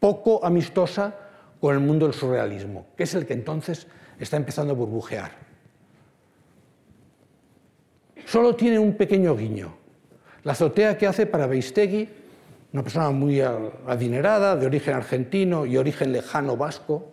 poco 0.00 0.44
amistosa 0.44 1.14
con 1.60 1.74
el 1.74 1.80
mundo 1.80 2.06
del 2.06 2.14
surrealismo, 2.14 2.86
que 2.96 3.02
es 3.02 3.14
el 3.14 3.26
que 3.26 3.34
entonces 3.34 3.86
está 4.18 4.36
empezando 4.36 4.72
a 4.72 4.76
burbujear. 4.76 5.51
Solo 8.26 8.54
tiene 8.54 8.78
un 8.78 8.94
pequeño 8.94 9.36
guiño. 9.36 9.74
La 10.44 10.52
azotea 10.52 10.96
que 10.98 11.06
hace 11.06 11.26
para 11.26 11.46
Beistegui, 11.46 12.08
una 12.72 12.82
persona 12.82 13.10
muy 13.10 13.40
adinerada, 13.40 14.56
de 14.56 14.66
origen 14.66 14.94
argentino 14.94 15.66
y 15.66 15.76
origen 15.76 16.12
lejano 16.12 16.56
vasco, 16.56 17.08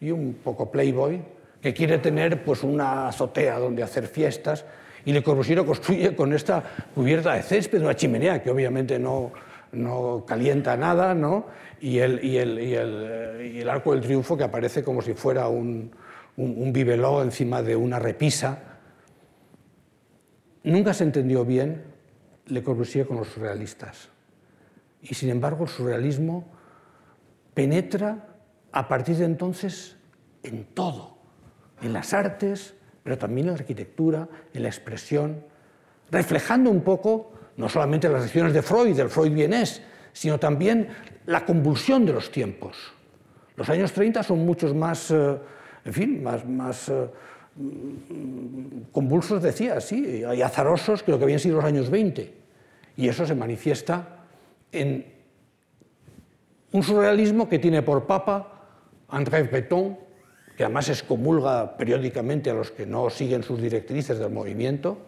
y 0.00 0.10
un 0.10 0.34
poco 0.34 0.70
playboy, 0.70 1.22
que 1.60 1.72
quiere 1.72 1.98
tener 1.98 2.44
pues, 2.44 2.62
una 2.62 3.08
azotea 3.08 3.58
donde 3.58 3.82
hacer 3.82 4.06
fiestas, 4.06 4.64
y 5.06 5.12
Le 5.12 5.22
Corbusier 5.22 5.64
construye 5.64 6.14
con 6.14 6.32
esta 6.32 6.62
cubierta 6.94 7.34
de 7.34 7.42
césped, 7.42 7.80
una 7.80 7.94
chimenea 7.94 8.42
que 8.42 8.50
obviamente 8.50 8.98
no, 8.98 9.32
no 9.72 10.24
calienta 10.26 10.76
nada, 10.76 11.14
¿no? 11.14 11.46
y, 11.84 11.98
el, 11.98 12.24
y, 12.24 12.38
el, 12.38 12.58
y, 12.58 12.74
el, 12.74 13.52
y, 13.54 13.60
el, 13.60 13.68
arco 13.68 13.92
del 13.92 14.00
triunfo 14.00 14.38
que 14.38 14.44
aparece 14.44 14.82
como 14.82 15.02
si 15.02 15.12
fuera 15.12 15.48
un, 15.48 15.90
un, 16.38 16.54
un 16.56 16.72
bibeló 16.72 17.22
encima 17.22 17.62
de 17.62 17.76
una 17.76 17.98
repisa. 17.98 18.58
Nunca 20.64 20.94
se 20.94 21.04
entendió 21.04 21.44
bien 21.44 21.82
Le 22.46 22.62
Corbusier 22.62 23.06
con 23.06 23.18
los 23.18 23.28
surrealistas. 23.28 24.08
Y 25.02 25.14
sin 25.14 25.28
embargo 25.30 25.64
el 25.64 25.70
surrealismo 25.70 26.46
penetra 27.52 28.28
a 28.72 28.88
partir 28.88 29.16
de 29.16 29.26
entonces 29.26 29.96
en 30.42 30.64
todo, 30.64 31.18
en 31.80 31.92
las 31.92 32.12
artes, 32.12 32.74
pero 33.02 33.18
también 33.18 33.46
en 33.46 33.54
la 33.54 33.60
arquitectura, 33.60 34.28
en 34.52 34.62
la 34.62 34.68
expresión, 34.68 35.44
reflejando 36.10 36.70
un 36.70 36.80
poco 36.82 37.32
no 37.56 37.68
solamente 37.68 38.08
las 38.08 38.22
lecciones 38.22 38.52
de 38.52 38.62
Freud, 38.62 38.96
del 38.96 39.10
Freud 39.10 39.32
vienés, 39.32 39.82
sino 40.12 40.38
también 40.38 40.88
la 41.26 41.44
convulsión 41.44 42.06
de 42.06 42.12
los 42.12 42.30
tiempos. 42.30 42.76
Los 43.56 43.68
años 43.68 43.92
30 43.92 44.22
son 44.22 44.44
muchos 44.44 44.74
más, 44.74 45.10
eh, 45.10 45.38
en 45.84 45.92
fin, 45.92 46.22
más, 46.22 46.44
más 46.46 46.88
eh, 46.88 47.08
convulsos, 48.92 49.42
decía, 49.42 49.80
sí, 49.80 50.22
y 50.36 50.42
azarosos 50.42 51.02
que 51.02 51.12
lo 51.12 51.18
que 51.18 51.24
habían 51.24 51.38
sido 51.38 51.56
los 51.56 51.64
años 51.64 51.90
20. 51.90 52.34
Y 52.96 53.08
eso 53.08 53.26
se 53.26 53.34
manifiesta 53.34 54.24
en 54.72 55.06
un 56.72 56.82
surrealismo 56.82 57.48
que 57.48 57.58
tiene 57.58 57.82
por 57.82 58.06
papa 58.06 58.66
André 59.08 59.44
Breton, 59.44 59.98
que 60.56 60.64
además 60.64 60.88
excomulga 60.88 61.76
periódicamente 61.76 62.50
a 62.50 62.54
los 62.54 62.70
que 62.70 62.86
no 62.86 63.10
siguen 63.10 63.42
sus 63.42 63.60
directrices 63.60 64.18
del 64.18 64.30
movimiento, 64.30 64.98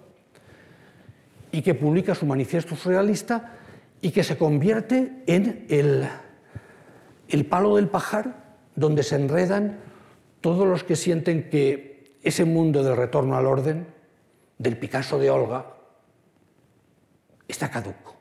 y 1.53 1.62
que 1.62 1.74
publica 1.74 2.14
su 2.14 2.26
manifiesto 2.26 2.76
surrealista 2.76 3.55
y 4.01 4.11
que 4.11 4.22
se 4.22 4.36
convierte 4.36 5.22
en 5.26 5.66
el, 5.68 6.07
el 7.28 7.47
palo 7.47 7.76
del 7.76 7.88
pajar 7.88 8.57
donde 8.74 9.03
se 9.03 9.16
enredan 9.16 9.78
todos 10.40 10.66
los 10.66 10.84
que 10.84 10.97
sienten 10.97 11.49
que 11.49 11.95
ese 12.23 12.45
mundo 12.45 12.83
del 12.83 12.97
retorno 12.97 13.37
al 13.37 13.47
orden, 13.47 13.87
del 14.59 14.77
Picasso 14.77 15.19
de 15.19 15.31
Olga, 15.31 15.67
está 17.47 17.71
caduco. 17.71 18.17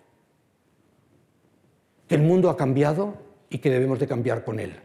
Que 2.07 2.15
el 2.15 2.21
mundo 2.21 2.49
ha 2.49 2.57
cambiado 2.57 3.15
y 3.49 3.57
que 3.59 3.69
debemos 3.69 3.99
de 3.99 4.07
cambiar 4.07 4.43
con 4.43 4.59
él. 4.59 4.79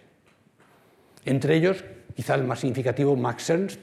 Entre 1.24 1.56
ellos, 1.56 1.84
quizá 2.14 2.34
el 2.34 2.44
más 2.44 2.60
significativo, 2.60 3.14
Max 3.16 3.50
Ernst, 3.50 3.80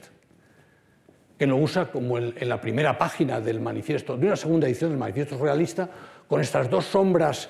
que 1.38 1.46
lo 1.46 1.56
usa 1.56 1.92
como 1.92 2.18
en 2.18 2.48
la 2.48 2.60
primera 2.60 2.98
página 2.98 3.40
del 3.40 3.60
manifiesto, 3.60 4.16
de 4.16 4.26
una 4.26 4.36
segunda 4.36 4.66
edición 4.66 4.90
del 4.90 4.98
manifiesto 4.98 5.38
realista, 5.38 5.88
con 6.26 6.40
estas 6.40 6.68
dos 6.68 6.84
sombras 6.84 7.48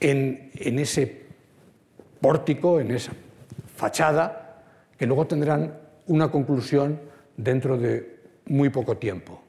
en 0.00 0.50
ese 0.78 1.24
pórtico, 2.20 2.80
en 2.80 2.90
esa 2.90 3.12
fachada, 3.76 4.62
que 4.98 5.06
luego 5.06 5.26
tendrán 5.26 5.78
una 6.06 6.30
conclusión 6.30 7.00
dentro 7.36 7.76
de 7.76 8.20
muy 8.46 8.68
poco 8.68 8.96
tiempo. 8.96 9.42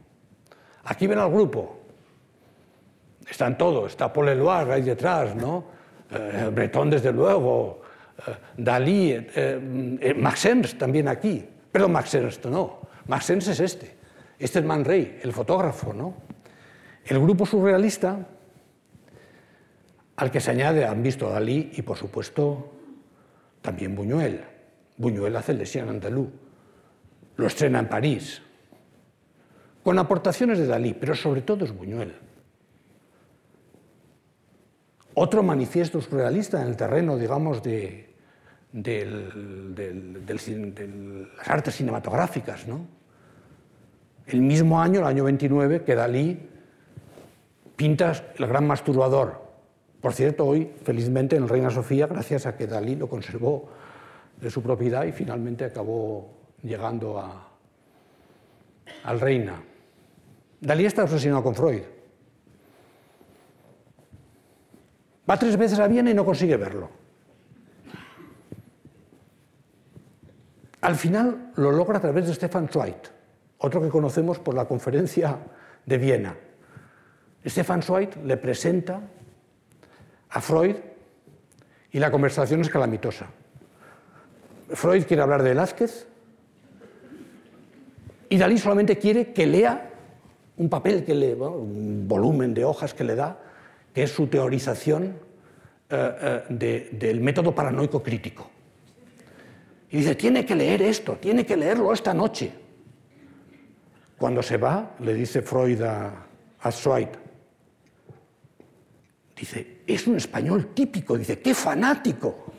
Aquí 0.85 1.07
ven 1.07 1.19
al 1.19 1.31
grupo. 1.31 1.79
Están 3.29 3.57
todos, 3.57 3.91
está 3.91 4.13
Paul 4.13 4.29
Eluard 4.29 4.71
ahí 4.71 4.83
detrás, 4.83 5.35
¿no? 5.35 5.65
Eh, 6.11 6.49
Breton, 6.53 6.91
desde 6.91 7.11
luego, 7.11 7.81
eh, 8.27 8.31
Dalí, 8.57 9.11
eh, 9.11 9.27
eh 9.35 10.13
Max 10.15 10.45
Ernst 10.45 10.77
también 10.77 11.07
aquí. 11.07 11.43
Perdón, 11.71 11.93
Max 11.93 12.13
Ernst, 12.13 12.45
no. 12.45 12.81
Max 13.07 13.29
Ernst 13.29 13.47
es 13.49 13.59
este. 13.59 13.95
Este 14.37 14.59
es 14.59 14.65
Man 14.65 14.85
Ray, 14.85 15.19
el 15.23 15.33
fotógrafo. 15.33 15.93
¿no? 15.93 16.13
El 17.05 17.19
grupo 17.19 17.45
surrealista, 17.45 18.27
al 20.17 20.31
que 20.31 20.39
se 20.39 20.51
añade, 20.51 20.85
han 20.85 21.01
visto 21.01 21.27
a 21.27 21.31
Dalí 21.31 21.71
y, 21.75 21.81
por 21.81 21.97
supuesto, 21.97 22.71
también 23.61 23.95
Buñuel. 23.95 24.43
Buñuel 24.97 25.35
hace 25.35 25.53
el 25.53 25.57
de 25.57 25.79
Andalú. 25.81 26.31
Lo 27.37 27.47
estrena 27.47 27.79
en 27.79 27.89
París. 27.89 28.41
Con 29.83 29.99
aportaciones 29.99 30.57
de 30.57 30.67
Dalí, 30.67 30.93
pero 30.93 31.15
sobre 31.15 31.41
todo 31.41 31.65
es 31.65 31.71
Buñuel. 31.71 32.13
Otro 35.13 35.43
manifiesto 35.43 36.01
surrealista 36.01 36.61
en 36.61 36.67
el 36.67 36.75
terreno, 36.75 37.17
digamos, 37.17 37.63
de, 37.63 38.15
del, 38.71 39.73
del, 39.73 40.25
del, 40.25 40.73
de 40.75 41.27
las 41.37 41.47
artes 41.47 41.75
cinematográficas. 41.75 42.67
¿no? 42.67 42.85
El 44.27 44.41
mismo 44.41 44.81
año, 44.81 44.99
el 44.99 45.05
año 45.05 45.23
29, 45.23 45.83
que 45.83 45.95
Dalí 45.95 46.49
pinta 47.75 48.11
El 48.37 48.47
gran 48.47 48.67
masturbador. 48.67 49.45
Por 50.01 50.13
cierto, 50.13 50.45
hoy, 50.45 50.71
felizmente, 50.83 51.35
en 51.35 51.47
Reina 51.47 51.69
Sofía, 51.69 52.07
gracias 52.07 52.45
a 52.45 52.57
que 52.57 52.67
Dalí 52.67 52.95
lo 52.95 53.07
conservó 53.07 53.69
de 54.41 54.51
su 54.51 54.61
propiedad 54.61 55.05
y 55.05 55.11
finalmente 55.11 55.63
acabó 55.63 56.34
llegando 56.65 57.19
a, 57.19 57.47
al 59.03 59.19
Reina. 59.19 59.61
Dalí 60.59 60.85
está 60.85 61.03
obsesionado 61.03 61.43
con 61.43 61.55
Freud. 61.55 61.83
Va 65.29 65.37
tres 65.37 65.57
veces 65.57 65.79
a 65.79 65.87
Viena 65.87 66.09
y 66.09 66.13
no 66.13 66.25
consigue 66.25 66.57
verlo. 66.57 66.89
Al 70.81 70.95
final 70.95 71.51
lo 71.55 71.71
logra 71.71 71.97
a 71.97 72.01
través 72.01 72.27
de 72.27 72.33
Stefan 72.33 72.69
Zweig, 72.69 73.01
otro 73.57 73.81
que 73.81 73.89
conocemos 73.89 74.37
por 74.39 74.53
la 74.53 74.65
conferencia 74.65 75.37
de 75.85 75.97
Viena. 75.97 76.35
Stefan 77.45 77.81
Zweig 77.81 78.15
le 78.23 78.37
presenta 78.37 79.01
a 80.29 80.41
Freud 80.41 80.75
y 81.91 81.99
la 81.99 82.11
conversación 82.11 82.61
es 82.61 82.69
calamitosa. 82.69 83.27
Freud 84.69 85.05
quiere 85.05 85.23
hablar 85.23 85.41
de 85.41 85.49
Velázquez 85.49 86.07
y 88.29 88.37
Dalí 88.37 88.57
solamente 88.57 88.97
quiere 88.97 89.33
que 89.33 89.45
lea 89.45 89.91
un 90.57 90.69
papel, 90.69 91.03
que 91.03 91.13
le, 91.13 91.35
un 91.35 92.07
volumen 92.07 92.53
de 92.53 92.63
hojas 92.63 92.93
que 92.93 93.03
le 93.03 93.15
da, 93.15 93.39
que 93.93 94.03
es 94.03 94.11
su 94.11 94.27
teorización 94.27 95.17
eh, 95.89 96.15
eh, 96.21 96.43
de, 96.49 96.89
del 96.93 97.21
método 97.21 97.53
paranoico 97.53 98.01
crítico. 98.01 98.49
Y 99.91 99.97
dice, 99.97 100.15
tiene 100.15 100.45
que 100.45 100.55
leer 100.55 100.81
esto, 100.81 101.17
tiene 101.21 101.45
que 101.45 101.55
leerlo 101.55 101.93
esta 101.93 102.13
noche. 102.13 102.51
Cuando 104.17 104.41
se 104.41 104.57
va, 104.57 104.95
le 104.99 105.13
dice 105.13 105.41
Freud 105.41 105.81
a, 105.81 106.25
a 106.61 106.71
dice, 109.35 109.81
es 109.85 110.07
un 110.07 110.15
español 110.15 110.73
típico, 110.73 111.17
dice, 111.17 111.39
qué 111.39 111.53
fanático. 111.53 112.53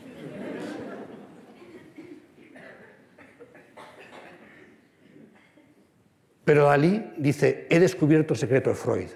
Pero 6.47 6.63
Dalí 6.63 7.11
dice, 7.17 7.67
he 7.69 7.77
descubierto 7.77 8.33
el 8.33 8.39
secreto 8.39 8.69
de 8.69 8.75
Freud, 8.77 9.09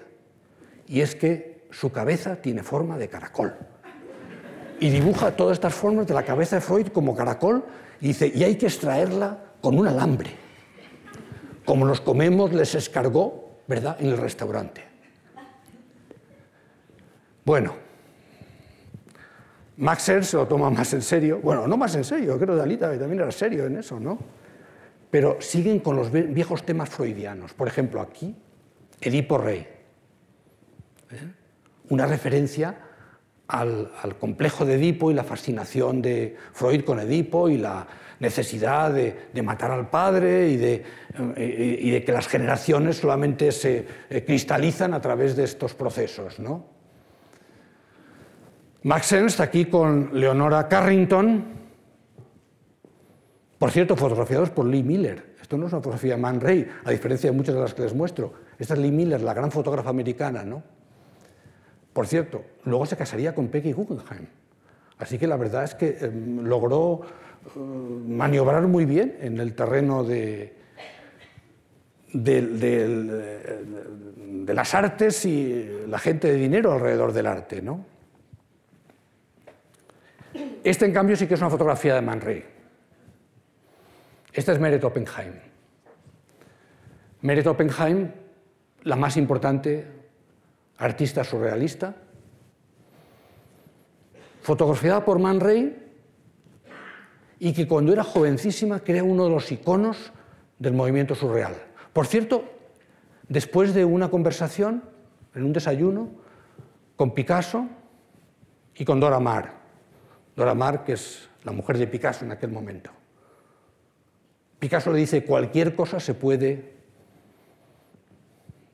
y 0.86 1.00
es 1.00 1.14
que 1.14 1.64
su 1.70 1.90
cabeza 1.90 2.36
tiene 2.36 2.62
forma 2.62 2.98
de 2.98 3.08
caracol. 3.08 3.54
Y 4.78 4.90
dibuja 4.90 5.34
todas 5.34 5.54
estas 5.54 5.72
formas 5.72 6.06
de 6.06 6.12
la 6.12 6.24
cabeza 6.24 6.56
de 6.56 6.60
Freud 6.60 6.88
como 6.88 7.16
caracol 7.16 7.64
y 8.02 8.08
dice, 8.08 8.30
y 8.34 8.44
hay 8.44 8.56
que 8.56 8.66
extraerla 8.66 9.54
con 9.62 9.78
un 9.78 9.88
alambre. 9.88 10.28
Como 11.64 11.86
nos 11.86 12.02
comemos, 12.02 12.52
les 12.52 12.74
escargó, 12.74 13.62
¿verdad?, 13.66 13.96
en 13.98 14.08
el 14.08 14.18
restaurante. 14.18 14.84
Bueno, 17.46 17.72
Max 19.78 20.06
Ernst 20.06 20.32
se 20.32 20.36
lo 20.36 20.46
toma 20.46 20.68
más 20.68 20.92
en 20.92 21.00
serio. 21.00 21.40
Bueno, 21.42 21.66
no 21.66 21.78
más 21.78 21.94
en 21.94 22.04
serio, 22.04 22.36
creo 22.38 22.56
que 22.56 22.60
Dalita 22.60 22.90
también 22.98 23.20
era 23.20 23.32
serio 23.32 23.64
en 23.64 23.78
eso, 23.78 23.98
¿no? 23.98 24.41
Pero 25.12 25.42
siguen 25.42 25.80
con 25.80 25.94
los 25.94 26.10
viejos 26.10 26.64
temas 26.64 26.88
freudianos. 26.88 27.52
Por 27.52 27.68
ejemplo, 27.68 28.00
aquí, 28.00 28.34
Edipo 28.98 29.36
Rey. 29.36 29.58
¿eh? 31.10 31.32
Una 31.90 32.06
referencia 32.06 32.78
al, 33.46 33.90
complejo 34.18 34.64
de 34.64 34.76
Edipo 34.76 35.10
y 35.10 35.14
la 35.14 35.22
fascinación 35.22 36.00
de 36.00 36.34
Freud 36.54 36.82
con 36.84 36.98
Edipo 36.98 37.50
y 37.50 37.58
la 37.58 37.86
necesidad 38.20 38.90
de, 38.90 39.42
matar 39.42 39.72
al 39.72 39.90
padre 39.90 40.48
y 40.48 40.56
de, 40.56 40.82
eh, 41.36 41.78
y 41.78 41.90
de, 41.90 42.02
que 42.04 42.12
las 42.12 42.26
generaciones 42.26 42.96
solamente 42.96 43.52
se 43.52 43.86
eh, 44.08 44.24
cristalizan 44.24 44.94
a 44.94 45.02
través 45.02 45.36
de 45.36 45.44
estos 45.44 45.74
procesos. 45.74 46.40
¿no? 46.40 46.64
Max 48.84 49.12
aquí 49.40 49.66
con 49.66 50.18
Leonora 50.18 50.68
Carrington, 50.68 51.61
por 53.62 53.70
cierto, 53.70 53.94
fotografiados 53.94 54.50
por 54.50 54.66
Lee 54.66 54.82
Miller. 54.82 55.36
Esto 55.40 55.56
no 55.56 55.68
es 55.68 55.72
una 55.72 55.78
fotografía 55.78 56.16
Man 56.16 56.40
Ray, 56.40 56.68
a 56.82 56.90
diferencia 56.90 57.30
de 57.30 57.36
muchas 57.36 57.54
de 57.54 57.60
las 57.60 57.72
que 57.72 57.82
les 57.82 57.94
muestro. 57.94 58.32
Esta 58.58 58.74
es 58.74 58.80
Lee 58.80 58.90
Miller, 58.90 59.20
la 59.20 59.34
gran 59.34 59.52
fotógrafa 59.52 59.88
americana, 59.88 60.42
¿no? 60.42 60.64
Por 61.92 62.08
cierto, 62.08 62.44
luego 62.64 62.86
se 62.86 62.96
casaría 62.96 63.36
con 63.36 63.46
Peggy 63.46 63.70
Guggenheim. 63.70 64.26
Así 64.98 65.16
que 65.16 65.28
la 65.28 65.36
verdad 65.36 65.62
es 65.62 65.76
que 65.76 65.90
eh, 65.90 66.10
logró 66.42 67.02
eh, 67.54 67.60
maniobrar 67.60 68.66
muy 68.66 68.84
bien 68.84 69.16
en 69.20 69.38
el 69.38 69.54
terreno 69.54 70.02
de, 70.02 70.56
de, 72.12 72.40
de, 74.44 74.54
las 74.54 74.74
artes 74.74 75.24
y 75.24 75.84
la 75.86 76.00
gente 76.00 76.32
de 76.32 76.34
dinero 76.36 76.72
alrededor 76.72 77.12
del 77.12 77.28
arte. 77.28 77.62
¿no? 77.62 77.86
Esta, 80.64 80.84
en 80.84 80.92
cambio, 80.92 81.14
sí 81.14 81.28
que 81.28 81.34
es 81.34 81.40
una 81.40 81.50
fotografía 81.50 81.94
de 81.94 82.02
Man 82.02 82.20
Ray. 82.20 82.51
Esta 84.32 84.52
es 84.52 84.58
Meret 84.58 84.82
Oppenheim. 84.84 85.34
Meret 87.20 87.46
Oppenheim, 87.46 88.10
la 88.84 88.96
más 88.96 89.16
importante 89.16 89.86
artista 90.78 91.22
surrealista, 91.22 91.94
fotografiada 94.40 95.04
por 95.04 95.18
Man 95.18 95.38
Ray 95.38 95.78
y 97.38 97.52
que 97.52 97.68
cuando 97.68 97.92
era 97.92 98.02
jovencísima 98.02 98.80
crea 98.80 99.04
uno 99.04 99.24
de 99.24 99.30
los 99.30 99.52
iconos 99.52 100.12
del 100.58 100.72
movimiento 100.72 101.14
surreal. 101.14 101.54
Por 101.92 102.06
cierto, 102.06 102.44
después 103.28 103.74
de 103.74 103.84
una 103.84 104.10
conversación, 104.10 104.82
en 105.34 105.44
un 105.44 105.52
desayuno, 105.52 106.10
con 106.96 107.14
Picasso 107.14 107.66
y 108.74 108.84
con 108.84 108.98
Dora 108.98 109.20
Maar. 109.20 109.52
Dora 110.36 110.54
Maar, 110.54 110.84
que 110.84 110.94
es 110.94 111.28
la 111.44 111.52
mujer 111.52 111.78
de 111.78 111.86
Picasso 111.86 112.24
en 112.24 112.32
aquel 112.32 112.50
momento. 112.50 112.90
Picasso 114.62 114.92
le 114.92 115.00
dice, 115.00 115.24
cualquier 115.24 115.74
cosa 115.74 115.98
se 115.98 116.14
puede 116.14 116.74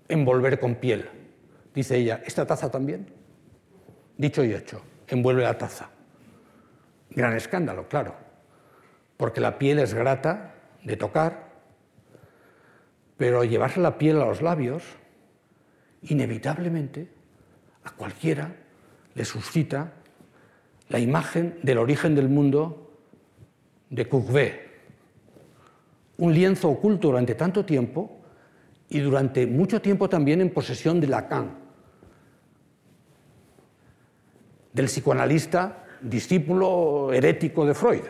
envolver 0.06 0.60
con 0.60 0.74
piel. 0.74 1.08
Dice 1.74 1.96
ella, 1.96 2.20
¿esta 2.26 2.46
taza 2.46 2.70
también? 2.70 3.10
Dicho 4.18 4.44
y 4.44 4.52
hecho, 4.52 4.82
envuelve 5.06 5.44
la 5.44 5.56
taza. 5.56 5.88
Gran 7.08 7.32
escándalo, 7.32 7.88
claro, 7.88 8.14
porque 9.16 9.40
la 9.40 9.58
piel 9.58 9.78
es 9.78 9.94
grata 9.94 10.56
de 10.84 10.98
tocar, 10.98 11.52
pero 13.16 13.42
llevarse 13.44 13.80
la 13.80 13.96
piel 13.96 14.20
a 14.20 14.26
los 14.26 14.42
labios, 14.42 14.82
inevitablemente, 16.02 17.08
a 17.84 17.92
cualquiera 17.92 18.56
le 19.14 19.24
suscita 19.24 19.94
la 20.90 20.98
imagen 20.98 21.58
del 21.62 21.78
origen 21.78 22.14
del 22.14 22.28
mundo 22.28 22.92
de 23.88 24.06
Courbet, 24.06 24.67
un 26.18 26.34
lienzo 26.34 26.68
oculto 26.68 27.08
durante 27.08 27.34
tanto 27.34 27.64
tiempo 27.64 28.18
y 28.88 29.00
durante 29.00 29.46
mucho 29.46 29.80
tiempo 29.80 30.08
también 30.08 30.40
en 30.40 30.52
posesión 30.52 31.00
de 31.00 31.06
Lacan, 31.06 31.58
del 34.72 34.86
psicoanalista 34.86 35.84
discípulo 36.00 37.12
herético 37.12 37.64
de 37.66 37.74
Freud. 37.74 38.02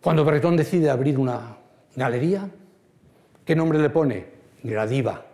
Cuando 0.00 0.24
Breton 0.24 0.56
decide 0.56 0.90
abrir 0.90 1.18
una 1.18 1.56
galería, 1.96 2.48
¿qué 3.44 3.56
nombre 3.56 3.78
le 3.78 3.90
pone? 3.90 4.26
Gradiva. 4.62 5.24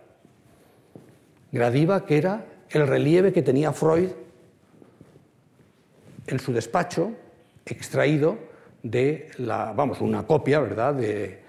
Gradiva, 1.51 2.05
que 2.05 2.17
era 2.17 2.45
el 2.69 2.87
relieve 2.87 3.31
que 3.31 3.41
tenía 3.41 3.71
Freud 3.71 4.09
en 6.27 6.39
su 6.39 6.53
despacho, 6.53 7.11
extraído 7.65 8.37
de 8.83 9.29
la, 9.37 9.73
vamos, 9.73 10.01
una 10.01 10.25
copia, 10.25 10.59
¿verdad?, 10.59 10.93
de, 10.93 11.43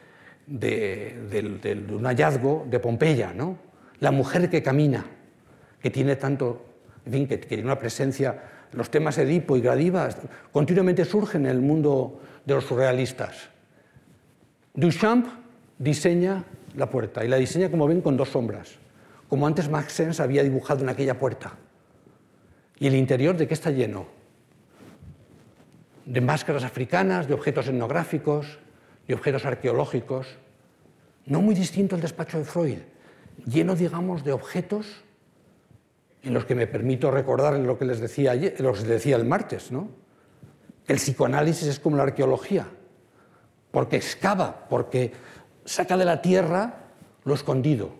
un 1.90 2.04
hallazgo 2.04 2.66
de 2.70 2.78
Pompeya, 2.78 3.32
¿no? 3.34 3.58
La 4.00 4.10
mujer 4.10 4.48
que 4.48 4.62
camina, 4.62 5.04
que 5.80 5.90
tiene 5.90 6.16
tanto, 6.16 6.64
que, 7.04 7.38
tiene 7.38 7.64
una 7.64 7.78
presencia, 7.78 8.42
los 8.72 8.90
temas 8.90 9.18
Edipo 9.18 9.56
y 9.56 9.60
Gradiva 9.60 10.08
continuamente 10.52 11.04
surgen 11.04 11.46
en 11.46 11.50
el 11.50 11.60
mundo 11.60 12.20
de 12.44 12.54
los 12.54 12.64
surrealistas. 12.64 13.48
Duchamp 14.74 15.26
diseña 15.78 16.44
la 16.76 16.90
puerta 16.90 17.24
y 17.24 17.28
la 17.28 17.36
diseña, 17.36 17.70
como 17.70 17.86
ven, 17.88 18.00
con 18.00 18.16
dos 18.16 18.30
sombras, 18.30 18.76
como 19.28 19.46
antes 19.46 19.68
Max 19.68 20.20
había 20.20 20.42
dibujado 20.42 20.82
en 20.82 20.90
aquella 20.90 21.18
puerta. 21.18 21.54
¿Y 22.78 22.86
el 22.86 22.94
interior 22.94 23.36
de 23.36 23.48
qué 23.48 23.54
está 23.54 23.70
lleno? 23.70 24.15
De 26.06 26.20
máscaras 26.20 26.64
africanas, 26.64 27.26
de 27.26 27.34
objetos 27.34 27.66
etnográficos, 27.66 28.58
de 29.06 29.14
objetos 29.14 29.44
arqueológicos, 29.44 30.38
no 31.26 31.42
muy 31.42 31.54
distinto 31.54 31.96
al 31.96 32.00
despacho 32.00 32.38
de 32.38 32.44
Freud, 32.44 32.78
lleno, 33.44 33.74
digamos, 33.74 34.24
de 34.24 34.32
objetos 34.32 35.04
en 36.22 36.32
los 36.32 36.44
que 36.44 36.54
me 36.54 36.66
permito 36.66 37.10
recordar 37.10 37.58
lo 37.58 37.76
que 37.78 37.84
les 37.84 38.00
decía, 38.00 38.30
ayer, 38.30 38.58
lo 38.60 38.72
que 38.72 38.80
les 38.80 38.88
decía 38.88 39.16
el 39.16 39.24
martes, 39.24 39.70
¿no? 39.70 39.90
El 40.86 40.96
psicoanálisis 40.96 41.66
es 41.66 41.80
como 41.80 41.96
la 41.96 42.04
arqueología, 42.04 42.68
porque 43.72 43.96
excava, 43.96 44.68
porque 44.68 45.12
saca 45.64 45.96
de 45.96 46.04
la 46.04 46.22
tierra 46.22 46.86
lo 47.24 47.34
escondido 47.34 47.90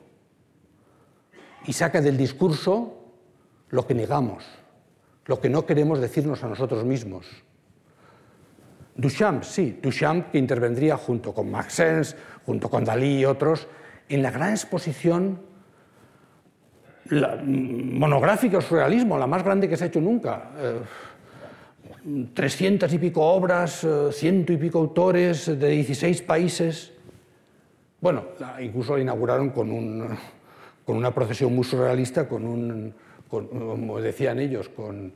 y 1.66 1.72
saca 1.72 2.00
del 2.00 2.16
discurso 2.16 2.96
lo 3.68 3.86
que 3.86 3.94
negamos, 3.94 4.44
lo 5.24 5.40
que 5.40 5.50
no 5.50 5.66
queremos 5.66 5.98
decirnos 6.00 6.44
a 6.44 6.48
nosotros 6.48 6.84
mismos. 6.84 7.26
Duchamp, 8.96 9.42
sí, 9.42 9.78
Duchamp 9.82 10.30
que 10.30 10.38
intervendría 10.38 10.96
junto 10.96 11.34
con 11.34 11.50
Max 11.50 11.74
Sens, 11.74 12.16
junto 12.46 12.70
con 12.70 12.84
Dalí 12.84 13.20
y 13.20 13.24
otros, 13.24 13.68
en 14.08 14.22
la 14.22 14.30
gran 14.30 14.50
exposición 14.50 15.40
monográfica 17.10 18.58
o 18.58 18.60
surrealismo, 18.60 19.18
la 19.18 19.26
más 19.26 19.44
grande 19.44 19.68
que 19.68 19.76
se 19.76 19.84
ha 19.84 19.86
hecho 19.86 20.00
nunca. 20.00 20.50
Eh, 20.58 20.80
trescientas 22.34 22.92
y 22.92 22.98
pico 22.98 23.22
obras, 23.22 23.84
eh, 23.84 24.08
ciento 24.12 24.52
y 24.52 24.56
pico 24.56 24.78
autores 24.78 25.46
de 25.46 25.68
16 25.68 26.22
países. 26.22 26.92
Bueno, 28.00 28.24
incluso 28.60 28.96
la 28.96 29.02
inauguraron 29.02 29.50
con, 29.50 30.18
una 30.86 31.14
procesión 31.14 31.54
muy 31.54 31.64
surrealista, 31.64 32.28
con 32.28 32.46
un, 32.46 32.94
como 33.28 34.00
decían 34.00 34.38
ellos, 34.38 34.68
con 34.68 35.12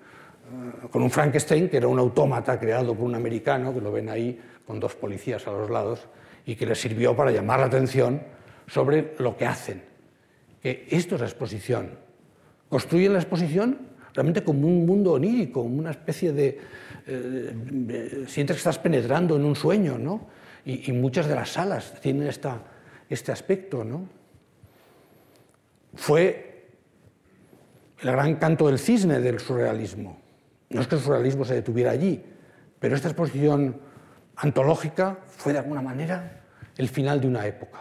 con 0.91 1.03
un 1.03 1.11
Frankenstein, 1.11 1.69
que 1.69 1.77
era 1.77 1.89
un 1.89 1.99
autómata 1.99 2.59
creado 2.59 2.95
por 2.95 3.05
un 3.05 3.15
americano, 3.15 3.73
que 3.75 3.81
lo 3.81 3.93
ven 3.93 4.09
ahí 4.09 4.41
con 4.67 4.81
dos 4.81 4.95
policías 4.95 5.47
a 5.47 5.53
los 5.53 5.71
lados, 5.71 6.07
y 6.47 6.57
que 6.57 6.67
les 6.67 6.81
sirvió 6.81 7.15
para 7.15 7.31
llamar 7.31 7.61
la 7.61 7.67
atención 7.67 8.23
sobre 8.67 9.15
lo 9.19 9.37
que 9.37 9.47
hacen. 9.47 9.83
Que 10.63 10.87
esto 10.91 11.15
es 11.15 11.21
la 11.21 11.27
exposición. 11.27 11.91
Construyen 12.69 13.13
la 13.13 13.19
exposición 13.19 13.91
realmente 14.15 14.43
como 14.43 14.67
un 14.67 14.87
mundo 14.87 15.13
onírico, 15.13 15.63
como 15.63 15.79
una 15.79 15.91
especie 15.91 16.33
de... 16.33 16.59
Eh, 17.07 18.25
sientes 18.27 18.57
que 18.57 18.59
estás 18.59 18.79
penetrando 18.79 19.37
en 19.37 19.45
un 19.45 19.57
sueño, 19.57 19.99
¿no? 19.99 20.29
Y, 20.65 20.93
muchas 20.93 21.27
de 21.27 21.35
las 21.35 21.51
salas 21.51 22.01
tienen 22.01 22.29
esta, 22.29 22.63
este 23.09 23.33
aspecto, 23.33 23.83
¿no? 23.83 24.07
Fue 25.95 26.69
el 28.03 28.13
gran 28.13 28.37
canto 28.37 28.67
del 28.67 28.79
cisne 28.79 29.21
del 29.21 29.41
surrealismo. 29.41 30.20
No 30.71 30.81
es 30.81 30.87
que 30.87 30.95
el 30.95 31.01
surrealismo 31.01 31.45
se 31.45 31.55
detuviera 31.55 31.91
allí, 31.91 32.25
pero 32.79 32.95
esta 32.95 33.09
exposición 33.09 33.77
antológica 34.37 35.19
fue 35.27 35.53
de 35.53 35.59
alguna 35.59 35.83
manera 35.83 36.43
el 36.77 36.89
final 36.89 37.21
de 37.21 37.27
una 37.27 37.47
época. 37.47 37.81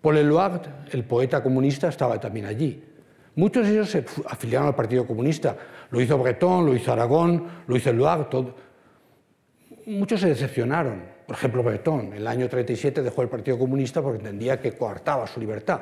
Paul 0.00 0.16
Eluard, 0.16 0.62
el 0.90 1.04
poeta 1.04 1.42
comunista, 1.42 1.88
estaba 1.88 2.18
también 2.18 2.46
allí. 2.46 2.82
Muchos 3.36 3.66
de 3.66 3.72
ellos 3.72 3.90
se 3.90 4.04
afiliaron 4.28 4.68
al 4.68 4.74
Partido 4.74 5.06
Comunista. 5.06 5.56
Lo 5.90 6.00
hizo 6.00 6.18
Breton, 6.18 6.66
lo 6.66 6.74
hizo 6.74 6.92
Aragón, 6.92 7.46
lo 7.66 7.76
hizo 7.76 7.90
Eluard. 7.90 8.26
Muchos 9.86 10.20
se 10.20 10.28
decepcionaron. 10.28 11.04
Por 11.26 11.36
ejemplo, 11.36 11.62
Breton, 11.62 12.06
en 12.06 12.12
el 12.14 12.26
año 12.26 12.48
37 12.48 13.02
dejó 13.02 13.22
el 13.22 13.28
Partido 13.28 13.58
Comunista 13.58 14.02
porque 14.02 14.18
entendía 14.18 14.60
que 14.60 14.72
coartaba 14.72 15.26
su 15.26 15.38
libertad. 15.38 15.80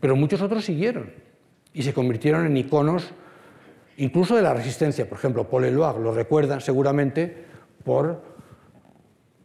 Pero 0.00 0.16
muchos 0.16 0.42
otros 0.42 0.64
siguieron 0.64 1.12
y 1.72 1.82
se 1.82 1.94
convirtieron 1.94 2.44
en 2.44 2.56
iconos 2.56 3.12
incluso 3.98 4.36
de 4.36 4.42
la 4.42 4.54
resistencia. 4.54 5.08
Por 5.08 5.18
ejemplo, 5.18 5.48
Paul 5.48 5.64
Eluard 5.64 6.00
lo 6.00 6.12
recuerdan 6.12 6.60
seguramente 6.60 7.44
por 7.84 8.22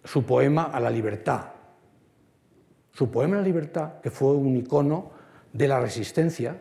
su 0.04 0.26
poema 0.26 0.64
a 0.64 0.80
la 0.80 0.89
libertad. 0.89 1.45
Su 2.91 3.10
poema 3.12 3.36
a 3.36 3.39
la 3.39 3.45
libertad, 3.45 4.00
que 4.02 4.12
fue 4.12 4.34
un 4.34 4.56
icono 4.58 5.12
de 5.54 5.68
la 5.68 5.80
resistencia, 5.80 6.58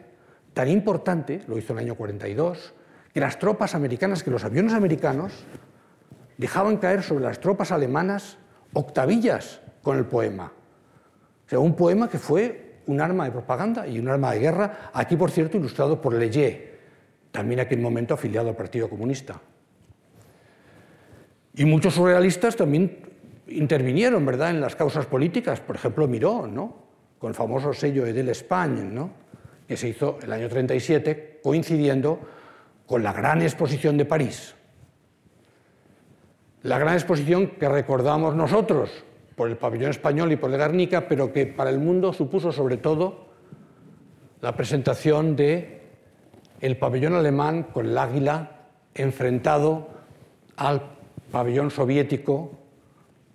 tan 0.55 0.69
importante, 0.69 1.43
lo 1.47 1.57
hizo 1.59 1.73
en 1.73 1.79
el 1.79 1.85
año 1.87 1.95
42, 1.95 2.75
que 3.13 3.21
las 3.21 3.39
tropas 3.39 3.75
americanas, 3.75 4.23
que 4.23 4.31
los 4.31 4.45
aviones 4.45 4.73
americanos 4.73 5.33
dejaban 6.37 6.77
caer 6.77 7.03
sobre 7.03 7.25
las 7.25 7.41
tropas 7.41 7.73
alemanas 7.73 8.39
octavillas 8.73 9.61
con 9.83 9.97
el 9.97 10.07
poema. 10.07 10.53
O 11.47 11.49
sea, 11.49 11.59
un 11.59 11.75
poema 11.75 12.09
que 12.09 12.19
fue 12.19 12.83
un 12.87 13.01
arma 13.01 13.25
de 13.25 13.33
propaganda 13.33 13.87
y 13.87 13.99
un 13.99 14.09
arma 14.09 14.33
de 14.33 14.41
guerra, 14.41 14.91
aquí 14.93 15.17
por 15.17 15.31
cierto 15.31 15.57
ilustrado 15.57 16.01
por 16.01 16.15
Leyer, 16.15 16.68
también 17.31 17.61
aquel 17.61 17.81
momento 17.81 18.15
afiliado 18.15 18.49
al 18.49 18.57
Partido 18.57 18.89
Comunista. 18.89 19.41
Y 21.55 21.65
muchos 21.65 21.95
surrealistas 21.95 22.57
también 22.57 22.99
intervinieron 23.49 24.25
¿verdad? 24.25 24.51
en 24.51 24.61
las 24.61 24.77
causas 24.77 25.07
políticas, 25.07 25.61
por 25.61 25.77
ejemplo 25.77 26.07
Miró, 26.07 26.47
¿no? 26.47 26.89
con 27.19 27.31
el 27.31 27.35
famoso 27.35 27.73
sello 27.73 28.07
Edel 28.07 28.29
Espagne, 28.29 28.83
¿no? 28.85 29.11
que 29.67 29.77
se 29.77 29.89
hizo 29.89 30.19
el 30.23 30.33
año 30.33 30.49
37, 30.49 31.41
coincidiendo 31.43 32.21
con 32.87 33.03
la 33.03 33.13
gran 33.13 33.43
exposición 33.43 33.97
de 33.99 34.05
París. 34.05 34.55
La 36.63 36.79
gran 36.79 36.95
exposición 36.95 37.49
que 37.59 37.69
recordamos 37.69 38.35
nosotros 38.35 39.05
por 39.37 39.49
el 39.49 39.57
pabellón 39.57 39.91
español 39.91 40.33
y 40.33 40.37
por 40.37 40.51
el 40.51 40.59
Guernica, 40.59 41.07
pero 41.07 41.33
que 41.33 41.47
para 41.47 41.71
el 41.71 41.79
mundo 41.79 42.13
supuso 42.13 42.51
sobre 42.51 42.77
todo 42.77 43.29
la 44.41 44.55
presentación 44.57 45.37
de 45.37 45.78
el 46.61 46.77
pabellón 46.77 47.15
alemán 47.15 47.65
con 47.65 47.87
el 47.87 47.99
águila 47.99 48.67
enfrentado 48.95 49.89
al 50.57 50.83
pabellón 51.31 51.71
soviético 51.71 52.59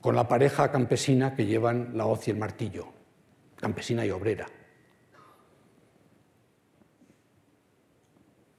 con 0.02 0.16
la 0.16 0.28
pareja 0.28 0.72
campesina 0.72 1.36
que 1.36 1.46
llevan 1.46 1.92
la 1.98 2.06
hoz 2.06 2.28
y 2.28 2.32
el 2.32 2.38
martillo, 2.38 2.88
campesina 3.56 4.06
y 4.06 4.12
obrera. 4.12 4.48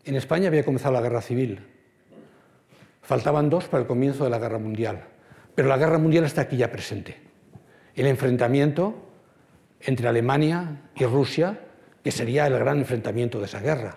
En 0.05 0.17
España 0.17 0.49
había 0.49 0.65
comenzado 0.65 0.95
la 0.95 1.03
guerra 1.03 1.21
civil. 1.21 1.61
Faltaban 3.03 3.51
dos 3.51 3.69
para 3.69 3.83
el 3.83 3.87
comienzo 3.87 4.25
de 4.25 4.31
la 4.31 4.39
guerra 4.39 4.59
mundial, 4.59 5.05
pero 5.55 5.69
la 5.69 5.77
guerra 5.77 5.99
mundial 5.99 6.25
está 6.25 6.43
aquí 6.43 6.57
ya 6.57 6.71
presente. 6.71 7.21
El 7.95 8.07
enfrentamiento 8.07 8.95
entre 9.81 10.09
Alemania 10.09 10.89
y 10.95 11.05
Rusia, 11.05 11.61
que 12.03 12.11
sería 12.11 12.47
el 12.47 12.59
gran 12.59 12.79
enfrentamiento 12.79 13.39
de 13.39 13.45
esa 13.45 13.61
guerra. 13.61 13.97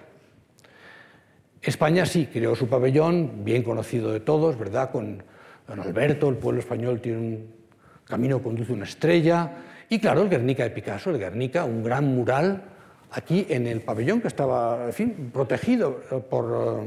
España 1.62 2.06
sí 2.06 2.28
creó 2.32 2.56
su 2.56 2.68
pabellón, 2.68 3.44
bien 3.44 3.64
conocido 3.64 4.12
de 4.12 4.20
todos, 4.20 4.58
¿verdad? 4.58 4.92
Con 4.92 5.24
don 5.68 5.80
Alberto, 5.80 6.30
el 6.30 6.38
pueblo 6.38 6.60
español 6.60 7.02
tiene 7.02 7.18
un 7.18 7.58
camino 8.06 8.42
conduce 8.42 8.72
una 8.72 8.86
estrella, 8.86 9.52
y 9.90 10.00
claro, 10.00 10.22
el 10.22 10.30
Guernica 10.30 10.64
de 10.64 10.70
Picasso, 10.72 11.10
el 11.10 11.20
Guernica, 11.20 11.66
un 11.66 11.84
gran 11.84 12.06
mural 12.06 12.64
aquí 13.12 13.46
en 13.50 13.68
el 13.68 13.82
pabellón 13.82 14.22
que 14.22 14.28
estaba, 14.28 14.86
en 14.86 14.94
fin, 14.94 15.32
protegido 15.34 16.02
por, 16.30 16.86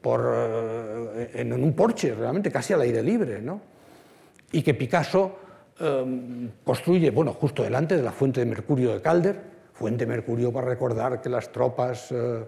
por, 0.00 0.32
eh, 0.34 1.30
en 1.34 1.52
un 1.52 1.72
porche, 1.72 2.14
realmente 2.14 2.50
casi 2.50 2.72
al 2.72 2.82
aire 2.82 3.02
libre, 3.02 3.40
¿no? 3.40 3.60
Y 4.52 4.62
que 4.62 4.74
Picasso 4.74 5.38
eh, 5.80 6.50
construye, 6.64 7.10
bueno, 7.10 7.32
justo 7.32 7.62
delante 7.62 7.96
de 7.96 8.02
la 8.02 8.12
fuente 8.12 8.40
de 8.40 8.46
mercurio 8.46 8.92
de 8.92 9.00
Calder, 9.00 9.40
fuente 9.72 10.04
de 10.04 10.10
mercurio 10.10 10.52
para 10.52 10.68
recordar 10.68 11.20
que 11.20 11.28
las 11.28 11.50
tropas 11.50 12.12
eh, 12.12 12.44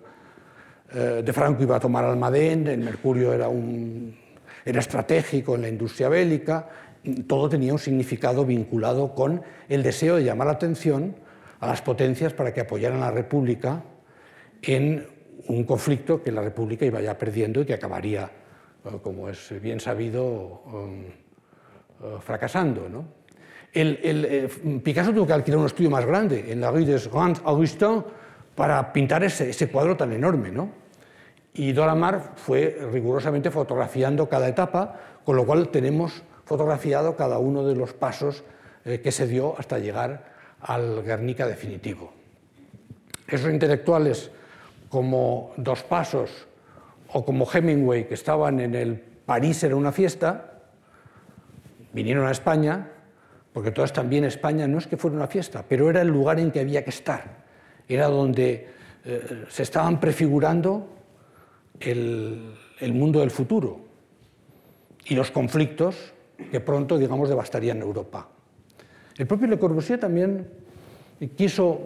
de 0.93 1.32
Franco 1.32 1.62
iban 1.62 1.76
a 1.76 1.80
tomar 1.80 2.05
Almadén, 2.05 2.66
el 2.66 2.80
mercurio 2.80 3.34
era, 3.34 3.49
un, 3.49 4.16
era 4.64 4.80
estratégico 4.80 5.55
en 5.55 5.62
la 5.62 5.68
industria 5.68 6.09
bélica, 6.09 6.68
todo 7.26 7.49
tenía 7.49 7.72
un 7.72 7.78
significado 7.78 8.45
vinculado 8.45 9.14
con 9.14 9.43
el 9.68 9.82
deseo 9.82 10.16
de 10.16 10.24
llamar 10.24 10.47
la 10.47 10.55
atención 10.55 11.16
a 11.61 11.66
las 11.66 11.82
potencias 11.82 12.32
para 12.32 12.53
que 12.53 12.61
apoyaran 12.61 13.03
a 13.03 13.07
la 13.07 13.11
República 13.11 13.82
en 14.62 15.07
un 15.47 15.64
conflicto 15.64 16.22
que 16.22 16.32
la 16.32 16.43
República 16.43 16.84
iba 16.84 17.01
ya 17.01 17.16
perdiendo 17.16 17.61
y 17.61 17.64
que 17.64 17.74
acabaría, 17.74 18.30
eh, 18.84 18.99
como 19.03 19.28
es 19.28 19.61
bien 19.61 19.80
sabido, 19.80 20.62
eh, 22.03 22.16
fracasando. 22.20 23.05
El, 23.72 23.99
eh, 24.03 24.49
Picasso 24.82 25.12
tuvo 25.12 25.26
que 25.26 25.32
alquilar 25.32 25.61
un 25.61 25.66
estudio 25.66 25.91
más 25.91 26.05
grande 26.05 26.51
en 26.51 26.61
la 26.61 26.70
rue 26.70 26.84
des 26.84 27.11
Grands 27.11 27.41
Augustins 27.45 28.05
para 28.59 28.93
pintar 28.93 29.23
ese, 29.23 29.69
cuadro 29.71 29.97
tan 29.97 30.13
enorme. 30.13 30.51
¿no? 30.51 30.71
Y 31.55 31.71
Dora 31.71 31.95
Maar 31.95 32.33
fue 32.35 32.77
rigurosamente 32.93 33.53
fotografiando 33.53 34.29
cada 34.29 34.49
etapa, 34.49 34.97
con 35.25 35.37
lo 35.37 35.47
cual 35.47 35.69
tenemos 35.69 36.25
fotografiado 36.45 37.15
cada 37.15 37.39
uno 37.39 37.65
de 37.65 37.77
los 37.77 37.93
pasos 37.93 38.43
que 38.83 39.13
se 39.13 39.29
dio 39.29 39.55
hasta 39.59 39.79
llegar 39.79 40.25
al 40.61 41.05
Guernica 41.05 41.47
definitivo. 41.47 42.13
Esos 43.29 43.53
intelectuales 43.53 44.33
como 44.89 45.53
Dos 45.57 45.85
Pasos 45.85 46.49
o 47.13 47.25
como 47.25 47.47
Hemingway, 47.49 48.09
que 48.09 48.15
estaban 48.15 48.59
en 48.59 48.75
el 48.75 48.97
París 49.25 49.63
en 49.63 49.75
una 49.75 49.93
fiesta, 49.93 50.63
vinieron 51.93 52.27
a 52.27 52.33
España, 52.33 52.89
porque 53.53 53.71
todas 53.71 53.93
también 53.93 54.25
España 54.25 54.67
no 54.67 54.79
es 54.79 54.89
que 54.89 54.97
fuera 54.97 55.17
una 55.17 55.29
fiesta, 55.29 55.65
pero 55.69 55.89
era 55.89 56.01
el 56.01 56.09
lugar 56.09 56.41
en 56.41 56.51
que 56.51 56.59
había 56.59 56.83
que 56.83 56.91
estar, 56.91 57.38
era 57.89 58.07
donde 58.09 58.68
eh, 59.05 59.45
se 59.49 59.62
estaban 59.62 60.01
prefigurando 60.01 60.89
el, 61.80 62.55
el 62.80 62.95
mundo 62.95 63.20
del 63.20 63.30
futuro 63.30 63.80
y 65.07 65.14
los 65.14 65.30
conflictos 65.30 66.12
que 66.51 66.61
pronto, 66.61 66.99
digamos, 66.99 67.28
devastarían 67.28 67.80
Europa. 67.80 68.28
El 69.16 69.26
propio 69.26 69.49
Le 69.49 69.59
Corbusier 69.59 69.99
también 69.99 70.47
quiso 71.36 71.80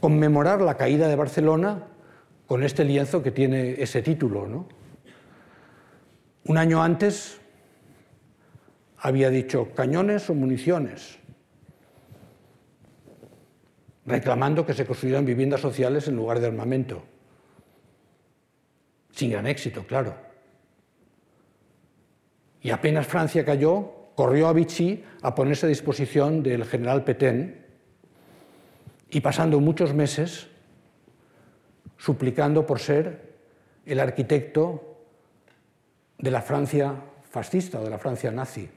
conmemorar 0.00 0.60
la 0.60 0.76
caída 0.76 1.08
de 1.08 1.16
Barcelona 1.16 1.84
con 2.46 2.62
este 2.64 2.84
lienzo 2.84 3.22
que 3.22 3.30
tiene 3.30 3.80
ese 3.80 4.02
título. 4.02 4.66
Un 6.44 6.58
año 6.58 6.82
antes 6.82 7.40
había 8.98 9.30
dicho 9.30 9.68
cañones 9.74 10.28
o 10.30 10.34
municiones, 10.34 11.18
reclamando 14.04 14.66
que 14.66 14.74
se 14.74 14.86
construyeran 14.86 15.24
viviendas 15.24 15.60
sociales 15.60 16.08
en 16.08 16.16
lugar 16.16 16.40
de 16.40 16.46
armamento. 16.46 17.02
Sin 19.12 19.30
gran 19.30 19.46
éxito, 19.46 19.86
claro. 19.86 20.14
Y 22.62 22.70
apenas 22.70 23.06
Francia 23.06 23.44
cayó, 23.44 23.92
corrió 24.14 24.48
a 24.48 24.52
Vichy 24.52 25.04
a 25.22 25.34
ponerse 25.34 25.66
a 25.66 25.68
disposición 25.68 26.42
del 26.42 26.64
general 26.64 27.04
Petén 27.04 27.66
y 29.10 29.20
pasando 29.20 29.60
muchos 29.60 29.92
meses 29.94 30.48
suplicando 31.98 32.66
por 32.66 32.80
ser 32.80 33.32
el 33.84 34.00
arquitecto 34.00 34.98
de 36.18 36.30
la 36.30 36.42
Francia 36.42 36.94
fascista 37.30 37.80
o 37.80 37.84
de 37.84 37.90
la 37.90 37.98
Francia 37.98 38.30
nazi. 38.30 38.68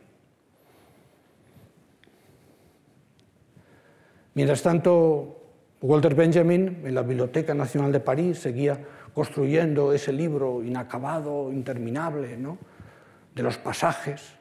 Mientras 4.35 4.61
tanto, 4.61 5.41
Walter 5.81 6.13
Benjamin, 6.13 6.81
en 6.83 6.93
la 6.93 7.03
Biblioteca 7.03 7.53
Nacional 7.53 7.93
de 7.93 8.01
París, 8.01 8.39
seguía 8.39 8.77
construyendo 9.13 9.93
ese 9.93 10.11
libro 10.11 10.61
inacabado, 10.61 11.53
interminable, 11.53 12.35
¿no? 12.35 12.57
de 13.33 13.43
los 13.43 13.57
pasajes, 13.57 14.35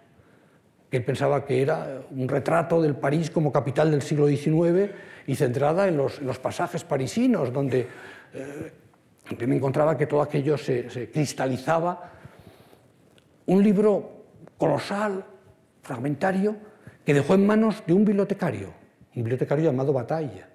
que 0.91 0.97
él 0.97 1.05
pensaba 1.05 1.45
que 1.45 1.63
era 1.63 2.03
un 2.11 2.29
retrato 2.29 2.83
del 2.83 2.97
París 2.97 3.31
como 3.31 3.53
capital 3.53 3.93
del 3.93 4.03
siglo 4.03 4.27
XIX 4.27 4.91
y 5.29 5.37
centrada 5.37 5.87
en 5.87 5.97
los, 5.97 6.21
pasajes 6.43 6.83
parisinos, 6.83 7.53
donde 7.53 7.87
eh, 8.35 9.47
me 9.47 9.55
encontraba 9.55 9.97
que 9.97 10.07
todo 10.07 10.23
aquello 10.23 10.59
se, 10.59 10.91
se 10.91 11.09
cristalizaba. 11.09 12.11
Un 13.47 13.63
libro 13.63 14.25
colosal, 14.59 15.25
fragmentario, 15.83 16.57
que 17.05 17.15
dejó 17.15 17.35
en 17.35 17.47
manos 17.47 17.85
de 17.87 17.93
un 17.93 18.05
bibliotecario, 18.05 18.84
un 19.15 19.23
bibliotecario 19.23 19.65
llamado 19.65 19.93
Batalla, 19.93 20.49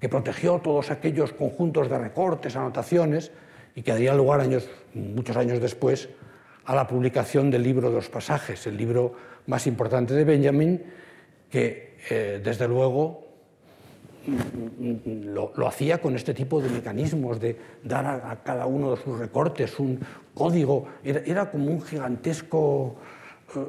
que 0.00 0.08
protegió 0.08 0.58
todos 0.58 0.90
aquellos 0.90 1.32
conjuntos 1.32 1.88
de 1.88 1.98
recortes, 1.98 2.56
anotaciones, 2.56 3.32
y 3.74 3.82
que 3.82 3.92
daría 3.92 4.14
lugar 4.14 4.40
años, 4.40 4.68
muchos 4.94 5.36
años 5.36 5.60
después 5.60 6.08
a 6.64 6.74
la 6.74 6.86
publicación 6.86 7.50
del 7.50 7.62
libro 7.62 7.88
de 7.90 7.96
los 7.96 8.08
pasajes, 8.08 8.66
el 8.66 8.76
libro 8.76 9.14
más 9.46 9.66
importante 9.66 10.14
de 10.14 10.24
Benjamin, 10.24 10.82
que 11.50 11.96
eh, 12.10 12.40
desde 12.42 12.68
luego 12.68 13.24
lo, 14.26 15.68
hacía 15.68 16.00
con 16.00 16.16
este 16.16 16.32
tipo 16.32 16.60
de 16.60 16.70
mecanismos, 16.70 17.40
de 17.40 17.56
dar 17.82 18.06
a, 18.06 18.42
cada 18.42 18.66
uno 18.66 18.94
de 18.94 19.02
sus 19.02 19.18
recortes 19.18 19.78
un 19.78 20.00
código. 20.32 20.86
Era, 21.02 21.50
como 21.50 21.70
un 21.70 21.82
gigantesco 21.82 22.96
eh, 23.54 23.60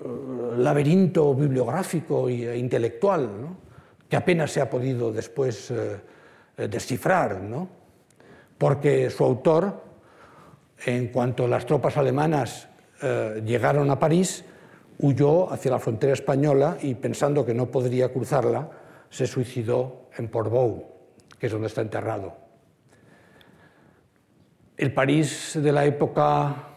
laberinto 0.57 1.35
bibliográfico 1.35 2.29
e 2.29 2.57
intelectual, 2.57 3.29
que 4.09 4.15
apenas 4.15 4.51
se 4.51 4.61
ha 4.61 4.69
podido 4.69 5.11
después 5.11 5.71
eh, 5.71 5.99
descifrar, 6.67 7.41
¿no? 7.41 7.85
porque 8.57 9.09
su 9.09 9.23
autor, 9.23 9.83
en 10.85 11.07
cuanto 11.07 11.47
las 11.47 11.65
tropas 11.65 11.97
alemanas 11.97 12.67
eh, 13.01 13.41
llegaron 13.45 13.89
a 13.91 13.99
París, 13.99 14.45
huyó 14.99 15.51
hacia 15.51 15.71
la 15.71 15.79
frontera 15.79 16.13
española 16.13 16.77
y 16.81 16.95
pensando 16.95 17.45
que 17.45 17.53
no 17.53 17.67
podría 17.67 18.11
cruzarla, 18.11 18.69
se 19.09 19.27
suicidó 19.27 20.09
en 20.17 20.29
Portbou, 20.29 20.85
que 21.37 21.47
es 21.47 21.51
donde 21.51 21.67
está 21.67 21.81
enterrado. 21.81 22.37
El 24.77 24.93
París 24.93 25.57
de 25.61 25.71
la 25.71 25.85
época 25.85 26.69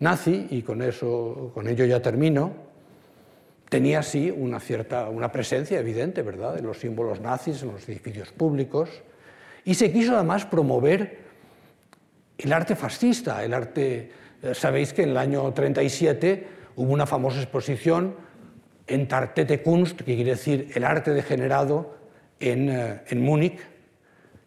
nazi, 0.00 0.48
y 0.50 0.62
con, 0.62 0.82
eso, 0.82 1.50
con 1.54 1.68
ello 1.68 1.84
ya 1.84 2.00
termino, 2.00 2.52
tenía 3.72 4.00
así 4.00 4.30
una 4.30 4.60
cierta 4.60 5.08
una 5.08 5.32
presencia 5.32 5.80
evidente, 5.80 6.20
¿verdad?, 6.20 6.54
de 6.56 6.60
los 6.60 6.76
símbolos 6.78 7.20
nazis 7.20 7.62
en 7.62 7.72
los 7.72 7.88
edificios 7.88 8.30
públicos, 8.30 8.90
y 9.64 9.72
se 9.72 9.90
quiso 9.90 10.14
además 10.14 10.44
promover 10.44 11.20
el 12.36 12.52
arte 12.52 12.76
fascista, 12.76 13.42
el 13.42 13.54
arte 13.54 14.10
eh, 14.42 14.54
sabéis 14.54 14.92
que 14.92 15.04
en 15.04 15.08
el 15.10 15.16
año 15.16 15.50
37 15.54 16.46
hubo 16.76 16.92
una 16.92 17.06
famosa 17.06 17.40
exposición 17.40 18.14
en 18.86 19.08
Tartete 19.08 19.62
Kunst, 19.62 20.02
que 20.02 20.16
quiere 20.16 20.32
decir 20.32 20.70
el 20.74 20.84
arte 20.84 21.12
degenerado, 21.12 21.96
en, 22.40 22.68
eh, 22.68 23.00
en 23.08 23.22
Múnich, 23.22 23.58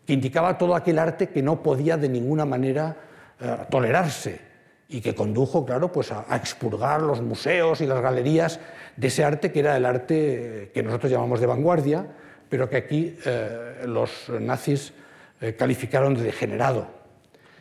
que 0.06 0.14
indicaba 0.14 0.56
todo 0.60 0.76
aquel 0.76 1.00
arte 1.00 1.30
que 1.30 1.42
no 1.42 1.64
podía 1.64 1.98
de 1.98 2.10
ninguna 2.10 2.46
manera 2.46 2.96
eh, 3.40 3.58
tolerarse 3.72 4.40
y 4.88 5.02
que 5.02 5.16
condujo, 5.16 5.66
claro, 5.66 5.92
pues 5.92 6.12
a, 6.12 6.26
expurgar 6.36 7.02
los 7.02 7.22
museos 7.22 7.82
y 7.82 7.88
las 7.88 8.02
galerías 8.02 8.60
de 8.96 9.08
ese 9.08 9.24
arte 9.24 9.52
que 9.52 9.60
era 9.60 9.76
el 9.78 9.86
arte 9.86 10.72
que 10.74 10.84
nosotros 10.84 11.12
llamamos 11.12 11.40
de 11.40 11.48
vanguardia, 11.48 12.08
pero 12.50 12.70
que 12.70 12.78
aquí 12.78 13.18
eh, 13.26 13.84
los 13.88 14.30
nazis 14.40 14.94
eh, 15.42 15.56
calificaron 15.56 16.14
de 16.14 16.24
degenerado. 16.24 16.88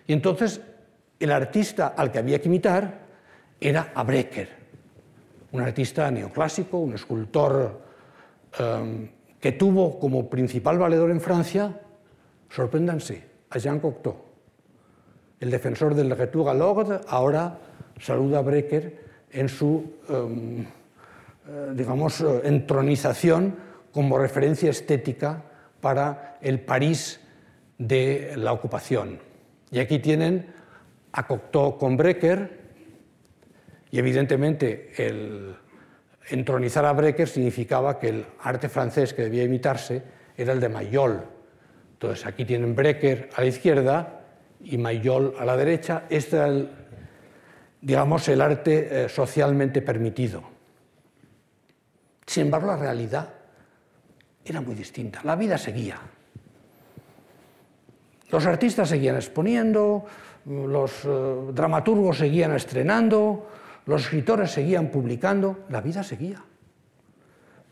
Y 0.07 0.13
entonces 0.13 0.61
el 1.19 1.33
artista 1.33 1.95
al 1.97 2.13
que 2.13 2.19
había 2.19 2.41
que 2.41 2.49
imitar 2.49 3.05
era 3.61 3.93
a 3.95 4.03
Brecker, 4.03 4.49
un 5.53 5.63
artista 5.63 6.11
neoclásico, 6.11 6.79
un 6.79 6.95
escultor 6.95 7.81
em, 8.59 9.09
que 9.41 9.53
tuvo 9.53 9.99
como 9.99 10.29
principal 10.29 10.79
valedor 10.79 11.11
en 11.11 11.21
Francia, 11.21 11.81
sorpréndanse, 12.51 13.25
a 13.51 13.59
Jean 13.59 13.81
Cocteau. 13.81 14.24
El 15.45 15.51
defensor 15.51 15.93
del 15.95 16.09
retour 16.17 16.49
à 16.49 16.55
l'ordre 16.57 17.03
ahora 17.07 17.59
saluda 18.01 18.39
a 18.39 18.43
Brecker 18.43 19.29
en 19.31 19.51
su, 19.51 20.01
em, 20.09 20.65
eh, 20.65 21.75
digamos, 21.77 22.25
entronización 22.43 23.55
como 23.93 24.17
referencia 24.17 24.71
estética 24.71 25.43
para 25.83 26.39
el 26.41 26.61
París 26.61 27.21
de 27.77 28.33
la 28.37 28.55
ocupación. 28.55 29.19
Y 29.71 29.81
aquí 29.81 29.99
tienen 29.99 30.47
a 31.13 31.27
Cocteau 31.27 31.77
con 31.77 31.99
Brecker, 31.99 32.49
y 33.91 33.99
evidentemente 33.99 34.93
el 34.97 35.57
entronizar 36.31 36.87
a 36.87 36.93
Brecker 36.95 37.29
significaba 37.29 37.99
que 37.99 38.09
el 38.09 38.27
arte 38.41 38.71
francés 38.71 39.13
que 39.13 39.25
debía 39.25 39.45
imitarse 39.45 40.03
era 40.39 40.55
el 40.55 40.61
de 40.61 40.71
Mayol. 40.71 41.23
Entonces 41.93 42.25
aquí 42.25 42.47
tienen 42.47 42.75
Brecker 42.75 43.29
a 43.37 43.43
la 43.43 43.47
izquierda 43.47 44.24
y 44.65 44.79
Mayol 44.79 45.35
a 45.39 45.45
la 45.45 45.57
derecha. 45.57 46.05
Este 46.09 46.37
era 46.37 46.49
el, 46.49 46.71
digamos, 47.81 48.29
el 48.29 48.41
arte 48.41 49.05
eh, 49.05 49.09
socialmente 49.09 49.83
permitido. 49.83 50.43
Sin 52.27 52.45
embargo, 52.45 52.69
la 52.69 52.77
realidad 52.77 53.29
era 54.45 54.61
muy 54.61 54.75
distinta. 54.75 55.21
La 55.25 55.37
vida 55.37 55.59
seguía. 55.59 55.99
Los 58.31 58.47
artistas 58.47 58.89
seguían 58.89 59.17
exponiendo, 59.17 60.05
los 60.47 61.05
eh, 61.05 61.09
dramaturgos 61.53 62.19
seguían 62.19 62.53
estrenando, 62.53 63.49
los 63.87 64.03
escritores 64.03 64.51
seguían 64.51 64.89
publicando, 64.89 65.61
la 65.69 65.81
vida 65.81 66.03
seguía. 66.03 66.43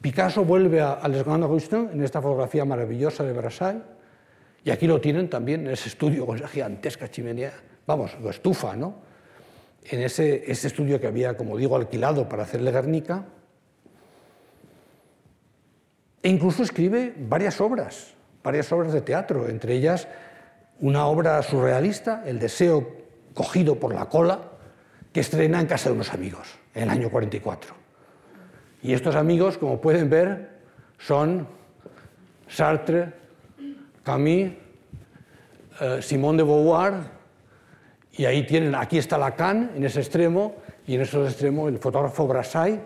Picasso 0.00 0.44
vuelve 0.44 0.80
a, 0.80 1.06
Les 1.08 1.24
Grands 1.24 1.44
Augustins 1.44 1.92
en 1.92 2.02
esta 2.02 2.20
fotografía 2.20 2.64
maravillosa 2.64 3.24
de 3.24 3.32
Versailles, 3.32 3.82
y 4.64 4.70
aquí 4.70 4.86
lo 4.86 5.00
tienen 5.00 5.28
también 5.28 5.66
en 5.66 5.72
ese 5.72 5.88
estudio 5.88 6.24
con 6.26 6.36
esa 6.36 6.48
gigantesca 6.48 7.10
chimenea, 7.10 7.52
vamos, 7.86 8.16
lo 8.20 8.30
estufa, 8.30 8.76
¿no? 8.76 8.94
En 9.84 10.00
ese, 10.02 10.50
estudio 10.50 11.00
que 11.00 11.08
había, 11.08 11.36
como 11.36 11.56
digo, 11.56 11.74
alquilado 11.76 12.28
para 12.28 12.44
hacerle 12.44 12.70
Guernica, 12.70 13.24
e 16.22 16.28
incluso 16.28 16.62
escribe 16.62 17.12
varias 17.18 17.60
obras, 17.60 18.14
varias 18.44 18.70
obras 18.70 18.92
de 18.92 19.00
teatro, 19.00 19.48
entre 19.48 19.74
ellas 19.74 20.06
una 20.78 21.06
obra 21.06 21.42
surrealista, 21.42 22.22
El 22.24 22.38
deseo 22.38 23.02
cogido 23.34 23.80
por 23.80 23.94
la 23.94 24.08
cola, 24.08 24.52
que 25.12 25.20
estrena 25.20 25.60
en 25.60 25.66
casa 25.66 25.88
de 25.88 25.96
unos 25.96 26.12
amigos 26.12 26.48
en 26.74 26.84
el 26.84 26.90
año 26.90 27.10
44. 27.10 27.74
Y 28.82 28.92
estos 28.94 29.14
amigos, 29.14 29.58
como 29.58 29.80
pueden 29.80 30.08
ver, 30.08 30.50
son 30.98 31.46
Sartre, 32.48 33.21
Camus, 34.02 34.52
eh, 35.80 36.02
Simone 36.02 36.38
de 36.38 36.44
Beauvoir, 36.44 36.94
y 38.12 38.24
ahí 38.24 38.46
tienen, 38.46 38.74
aquí 38.74 38.98
está 38.98 39.16
Lacan 39.16 39.72
en 39.74 39.84
ese 39.84 40.00
extremo, 40.00 40.56
y 40.86 40.94
en 40.94 41.02
ese 41.02 41.22
extremo 41.24 41.68
el 41.68 41.78
fotógrafo 41.78 42.26
Brassai, 42.26 42.80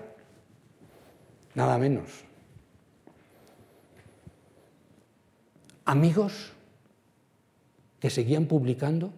nada 1.54 1.78
menos. 1.78 2.24
Amigos 5.84 6.52
que 8.00 8.10
seguían 8.10 8.46
publicando 8.46 9.12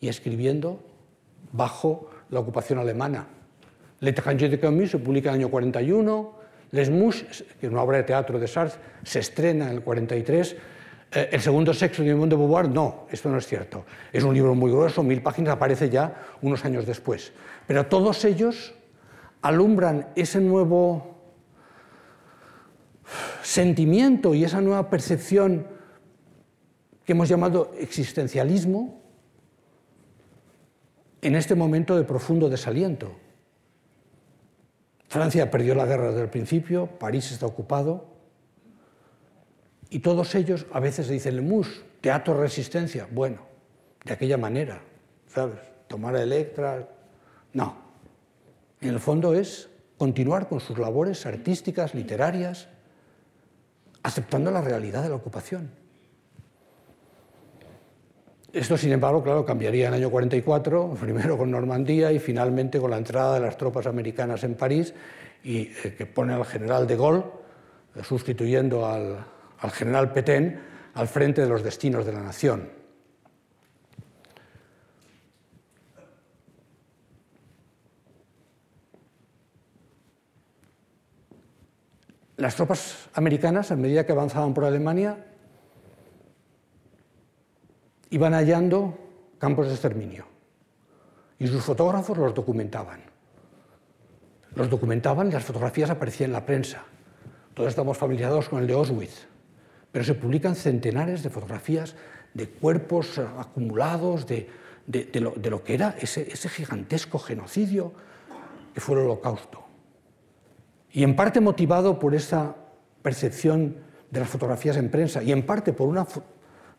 y 0.00 0.08
escribiendo 0.08 0.80
bajo 1.52 2.10
la 2.30 2.40
ocupación 2.40 2.78
alemana. 2.78 3.26
L'étranger 4.00 4.48
de 4.48 4.58
Camus 4.58 4.92
se 4.92 4.98
publica 4.98 5.28
en 5.28 5.36
el 5.36 5.40
año 5.42 5.50
41, 5.50 6.32
Les 6.72 6.88
Mouches, 6.90 7.44
que 7.60 7.66
es 7.66 7.72
una 7.72 7.84
de 7.84 8.02
teatro 8.04 8.38
de 8.38 8.48
Sartre, 8.48 8.80
se 9.04 9.18
estrena 9.18 9.66
en 9.66 9.76
el 9.76 9.82
43. 9.82 10.56
Eh, 11.12 11.30
el 11.32 11.40
segundo 11.40 11.74
sexo 11.74 12.02
de 12.02 12.10
Simone 12.10 12.30
de 12.30 12.36
Beauvoir, 12.36 12.68
no, 12.68 13.06
esto 13.10 13.28
no 13.28 13.38
es 13.38 13.46
cierto. 13.46 13.84
Es 14.12 14.22
un 14.22 14.32
libro 14.32 14.54
muy 14.54 14.70
grueso, 14.70 15.02
mil 15.02 15.22
páginas, 15.22 15.54
aparece 15.54 15.90
ya 15.90 16.22
unos 16.40 16.64
años 16.64 16.86
después. 16.86 17.32
Pero 17.66 17.86
todos 17.86 18.24
ellos 18.24 18.74
alumbran 19.42 20.08
ese 20.14 20.40
nuevo 20.40 21.16
sentimiento 23.42 24.34
y 24.34 24.44
esa 24.44 24.60
nueva 24.60 24.88
percepción 24.88 25.66
que 27.04 27.12
hemos 27.12 27.28
llamado 27.28 27.72
existencialismo 27.78 29.00
en 31.22 31.34
este 31.34 31.56
momento 31.56 31.96
de 31.96 32.04
profundo 32.04 32.48
desaliento. 32.48 33.12
Francia 35.08 35.50
perdió 35.50 35.74
la 35.74 35.86
guerra 35.86 36.10
desde 36.10 36.22
el 36.22 36.28
principio, 36.28 36.86
París 36.86 37.32
está 37.32 37.46
ocupado, 37.46 38.06
y 39.90 39.98
todos 39.98 40.34
ellos 40.36 40.66
a 40.72 40.78
veces 40.78 41.08
dicen, 41.08 41.36
Lemus, 41.36 41.82
teatro 42.00 42.40
resistencia. 42.40 43.08
Bueno, 43.10 43.40
de 44.04 44.12
aquella 44.12 44.38
manera, 44.38 44.80
¿sabes? 45.26 45.58
Tomar 45.88 46.14
a 46.14 46.22
Electra. 46.22 46.88
No. 47.52 47.76
En 48.80 48.90
el 48.90 49.00
fondo 49.00 49.34
es 49.34 49.68
continuar 49.98 50.48
con 50.48 50.60
sus 50.60 50.78
labores 50.78 51.26
artísticas, 51.26 51.94
literarias, 51.94 52.68
aceptando 54.04 54.52
la 54.52 54.62
realidad 54.62 55.02
de 55.02 55.08
la 55.08 55.16
ocupación. 55.16 55.72
Esto, 58.52 58.76
sin 58.76 58.92
embargo, 58.92 59.22
claro, 59.22 59.44
cambiaría 59.44 59.88
en 59.88 59.94
el 59.94 60.00
año 60.00 60.10
44, 60.10 60.94
primero 61.00 61.36
con 61.36 61.50
Normandía 61.50 62.12
y 62.12 62.20
finalmente 62.20 62.78
con 62.78 62.92
la 62.92 62.98
entrada 62.98 63.34
de 63.34 63.40
las 63.40 63.56
tropas 63.56 63.86
americanas 63.86 64.44
en 64.44 64.54
París 64.54 64.94
y 65.42 65.62
eh, 65.62 65.94
que 65.98 66.06
pone 66.06 66.32
al 66.32 66.44
general 66.44 66.86
de 66.86 66.96
Gaulle, 66.96 67.24
eh, 67.96 68.02
sustituyendo 68.02 68.86
al, 68.86 69.24
al 69.60 69.70
general 69.70 70.12
Petain, 70.12 70.60
al 70.94 71.08
frente 71.08 71.40
de 71.42 71.48
los 71.48 71.62
destinos 71.62 72.04
de 72.04 72.12
la 72.12 72.20
nación. 72.20 72.68
Las 82.36 82.56
tropas 82.56 83.08
americanas, 83.14 83.70
a 83.70 83.76
medida 83.76 84.06
que 84.06 84.12
avanzaban 84.12 84.54
por 84.54 84.64
Alemania, 84.64 85.26
iban 88.08 88.32
hallando 88.32 88.98
campos 89.38 89.66
de 89.66 89.74
exterminio 89.74 90.24
y 91.38 91.46
sus 91.46 91.62
fotógrafos 91.62 92.16
los 92.16 92.34
documentaban. 92.34 93.00
Los 94.54 94.68
documentaban 94.68 95.28
y 95.28 95.32
las 95.32 95.44
fotografías 95.44 95.90
aparecían 95.90 96.30
en 96.30 96.32
la 96.32 96.46
prensa. 96.46 96.82
Todos 97.54 97.70
estamos 97.70 97.96
familiarizados 97.96 98.48
con 98.48 98.60
el 98.60 98.66
de 98.66 98.74
Auschwitz, 98.74 99.26
pero 99.92 100.04
se 100.04 100.14
publican 100.14 100.54
centenares 100.54 101.22
de 101.22 101.30
fotografías 101.30 101.96
de 102.34 102.48
cuerpos 102.48 103.18
acumulados, 103.18 104.26
de, 104.26 104.48
lo, 105.20 105.64
que 105.64 105.74
era 105.74 105.96
ese, 106.00 106.30
ese 106.30 106.48
gigantesco 106.48 107.18
genocidio 107.18 107.92
que 108.72 108.80
fue 108.80 108.96
el 108.96 109.04
holocausto. 109.04 109.64
Y 110.92 111.02
en 111.02 111.16
parte 111.16 111.40
motivado 111.40 111.98
por 111.98 112.14
esa 112.14 112.54
percepción 113.02 113.76
de 114.10 114.20
las 114.20 114.28
fotografías 114.28 114.76
en 114.76 114.90
prensa 114.90 115.22
y 115.22 115.32
en 115.32 115.46
parte 115.46 115.72
por 115.72 115.88
una 115.88 116.06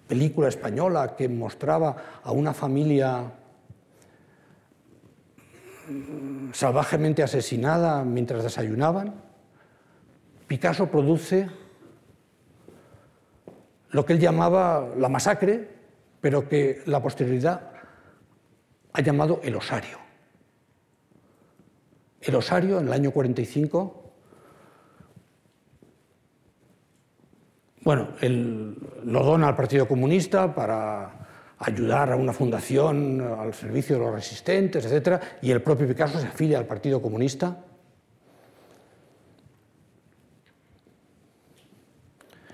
película 0.07 0.49
española 0.49 1.15
que 1.15 1.29
mostraba 1.29 1.95
a 2.23 2.31
una 2.31 2.53
familia 2.53 3.31
salvajemente 6.53 7.23
asesinada 7.23 8.03
mientras 8.03 8.43
desayunaban, 8.43 9.13
Picasso 10.47 10.87
produce 10.87 11.49
lo 13.91 14.05
que 14.05 14.13
él 14.13 14.19
llamaba 14.19 14.87
la 14.97 15.09
masacre, 15.09 15.67
pero 16.19 16.47
que 16.47 16.81
la 16.85 17.01
posterioridad 17.01 17.71
ha 18.93 19.01
llamado 19.01 19.39
el 19.43 19.55
osario. 19.55 19.97
El 22.21 22.35
osario 22.35 22.79
en 22.79 22.87
el 22.87 22.93
año 22.93 23.11
45 23.11 24.01
Bueno, 27.83 28.09
lo 28.21 29.23
dona 29.23 29.47
al 29.47 29.55
Partido 29.55 29.87
Comunista 29.87 30.53
para 30.53 31.11
ayudar 31.57 32.11
a 32.11 32.15
una 32.15 32.31
fundación 32.31 33.19
al 33.21 33.55
servicio 33.55 33.97
de 33.97 34.05
los 34.05 34.13
resistentes, 34.13 34.85
etc. 34.85 35.19
Y 35.41 35.49
el 35.49 35.63
propio 35.63 35.87
Picasso 35.87 36.19
se 36.19 36.27
afilia 36.27 36.59
al 36.59 36.67
Partido 36.67 37.01
Comunista. 37.01 37.57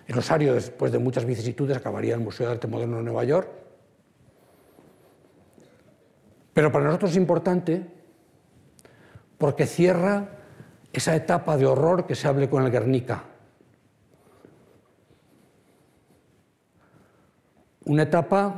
El 0.08 0.18
Osario, 0.18 0.54
después 0.54 0.92
de 0.94 1.00
muchas 1.00 1.26
vicisitudes, 1.26 1.76
acabaría 1.76 2.14
en 2.14 2.22
el 2.22 2.26
Museo 2.26 2.48
de 2.48 2.54
Arte 2.54 2.68
Moderno 2.68 2.98
de 2.98 3.04
Nueva 3.04 3.26
York. 3.26 3.50
Pero 6.54 6.72
para 6.72 6.86
nosotros 6.86 7.12
es 7.12 7.18
importante 7.18 7.86
porque 9.38 9.68
cierra 9.68 10.30
esa 10.94 11.14
etapa 11.14 11.58
de 11.58 11.66
horror 11.66 12.08
que 12.08 12.16
se 12.16 12.28
hable 12.28 12.50
con 12.50 12.64
el 12.64 12.72
Guernica. 12.72 13.26
Una 17.86 18.04
etapa 18.04 18.56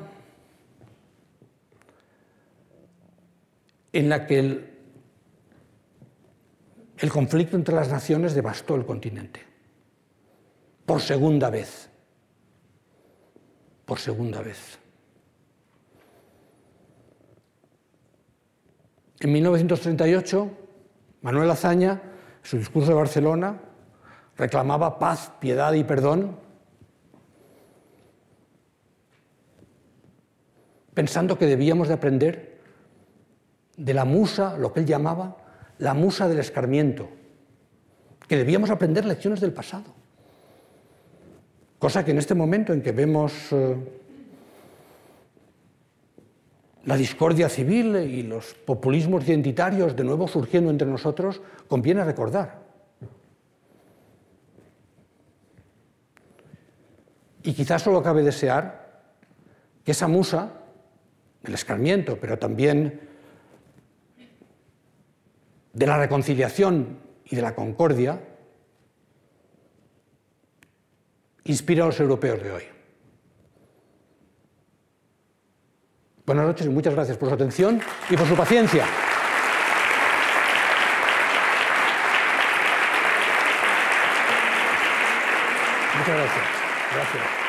en 3.92 4.08
la 4.08 4.28
que 4.28 4.40
el 6.98 7.10
conflicto 7.12 7.58
entre 7.58 7.74
las 7.74 7.90
naciones 7.90 8.36
devastó 8.36 8.76
el 8.76 8.86
continente. 8.86 9.49
Por 10.90 11.02
segunda 11.02 11.52
vez. 11.52 11.88
Por 13.86 14.00
segunda 14.00 14.42
vez. 14.42 14.80
En 19.20 19.32
1938, 19.32 20.50
Manuel 21.22 21.52
Azaña, 21.52 21.92
en 21.92 22.02
su 22.42 22.58
discurso 22.58 22.90
de 22.90 22.96
Barcelona, 22.96 23.62
reclamaba 24.36 24.98
paz, 24.98 25.32
piedad 25.40 25.74
y 25.74 25.84
perdón, 25.84 26.40
pensando 30.96 31.38
que 31.38 31.46
debíamos 31.46 31.88
de 31.88 31.94
aprender 31.94 32.62
de 33.78 33.94
la 33.94 34.06
musa, 34.06 34.58
lo 34.58 34.74
que 34.74 34.80
él 34.80 34.88
llamaba 34.88 35.38
la 35.78 35.94
musa 35.94 36.28
del 36.28 36.40
escarmiento, 36.40 37.12
que 38.28 38.38
debíamos 38.38 38.72
aprender 38.72 39.06
lecciones 39.06 39.40
del 39.40 39.54
pasado. 39.54 39.99
Cosa 41.80 42.04
que 42.04 42.12
en 42.12 42.18
este 42.18 42.36
momento 42.36 42.74
en 42.74 42.82
que 42.82 42.92
vemos 42.92 43.34
eh, 43.52 43.76
la 46.84 46.98
discordia 46.98 47.48
civil 47.48 47.96
y 47.96 48.24
los 48.24 48.54
populismos 48.54 49.26
identitarios 49.26 49.96
de 49.96 50.04
nuevo 50.04 50.28
surgiendo 50.28 50.70
entre 50.70 50.88
nosotros, 50.88 51.42
conviene 51.70 52.04
recordar. 52.04 52.60
Y 57.44 57.54
quizás 57.54 57.82
solo 57.82 58.04
cabe 58.04 58.24
desear 58.24 59.04
que 59.86 59.92
esa 59.92 60.10
musa, 60.10 60.52
el 61.44 61.54
escarmiento, 61.54 62.20
pero 62.20 62.38
también 62.38 63.00
de 65.72 65.88
la 65.88 65.98
reconciliación 65.98 67.00
y 67.24 67.38
de 67.38 67.42
la 67.42 67.56
concordia, 67.56 68.20
inspira 71.50 71.84
a 71.84 71.88
los 71.88 72.00
europeos 72.00 72.42
de 72.44 72.52
hoy. 72.52 72.64
Buenas 76.26 76.46
noches 76.46 76.68
y 76.68 76.70
muchas 76.70 76.94
gracias 76.94 77.18
por 77.18 77.28
su 77.30 77.36
atención 77.36 77.82
y 78.10 78.16
por 78.16 78.28
su 78.28 78.36
paciencia. 78.36 78.86
Muchas 85.98 86.16
gracias. 86.16 86.46
Gracias. 86.94 87.49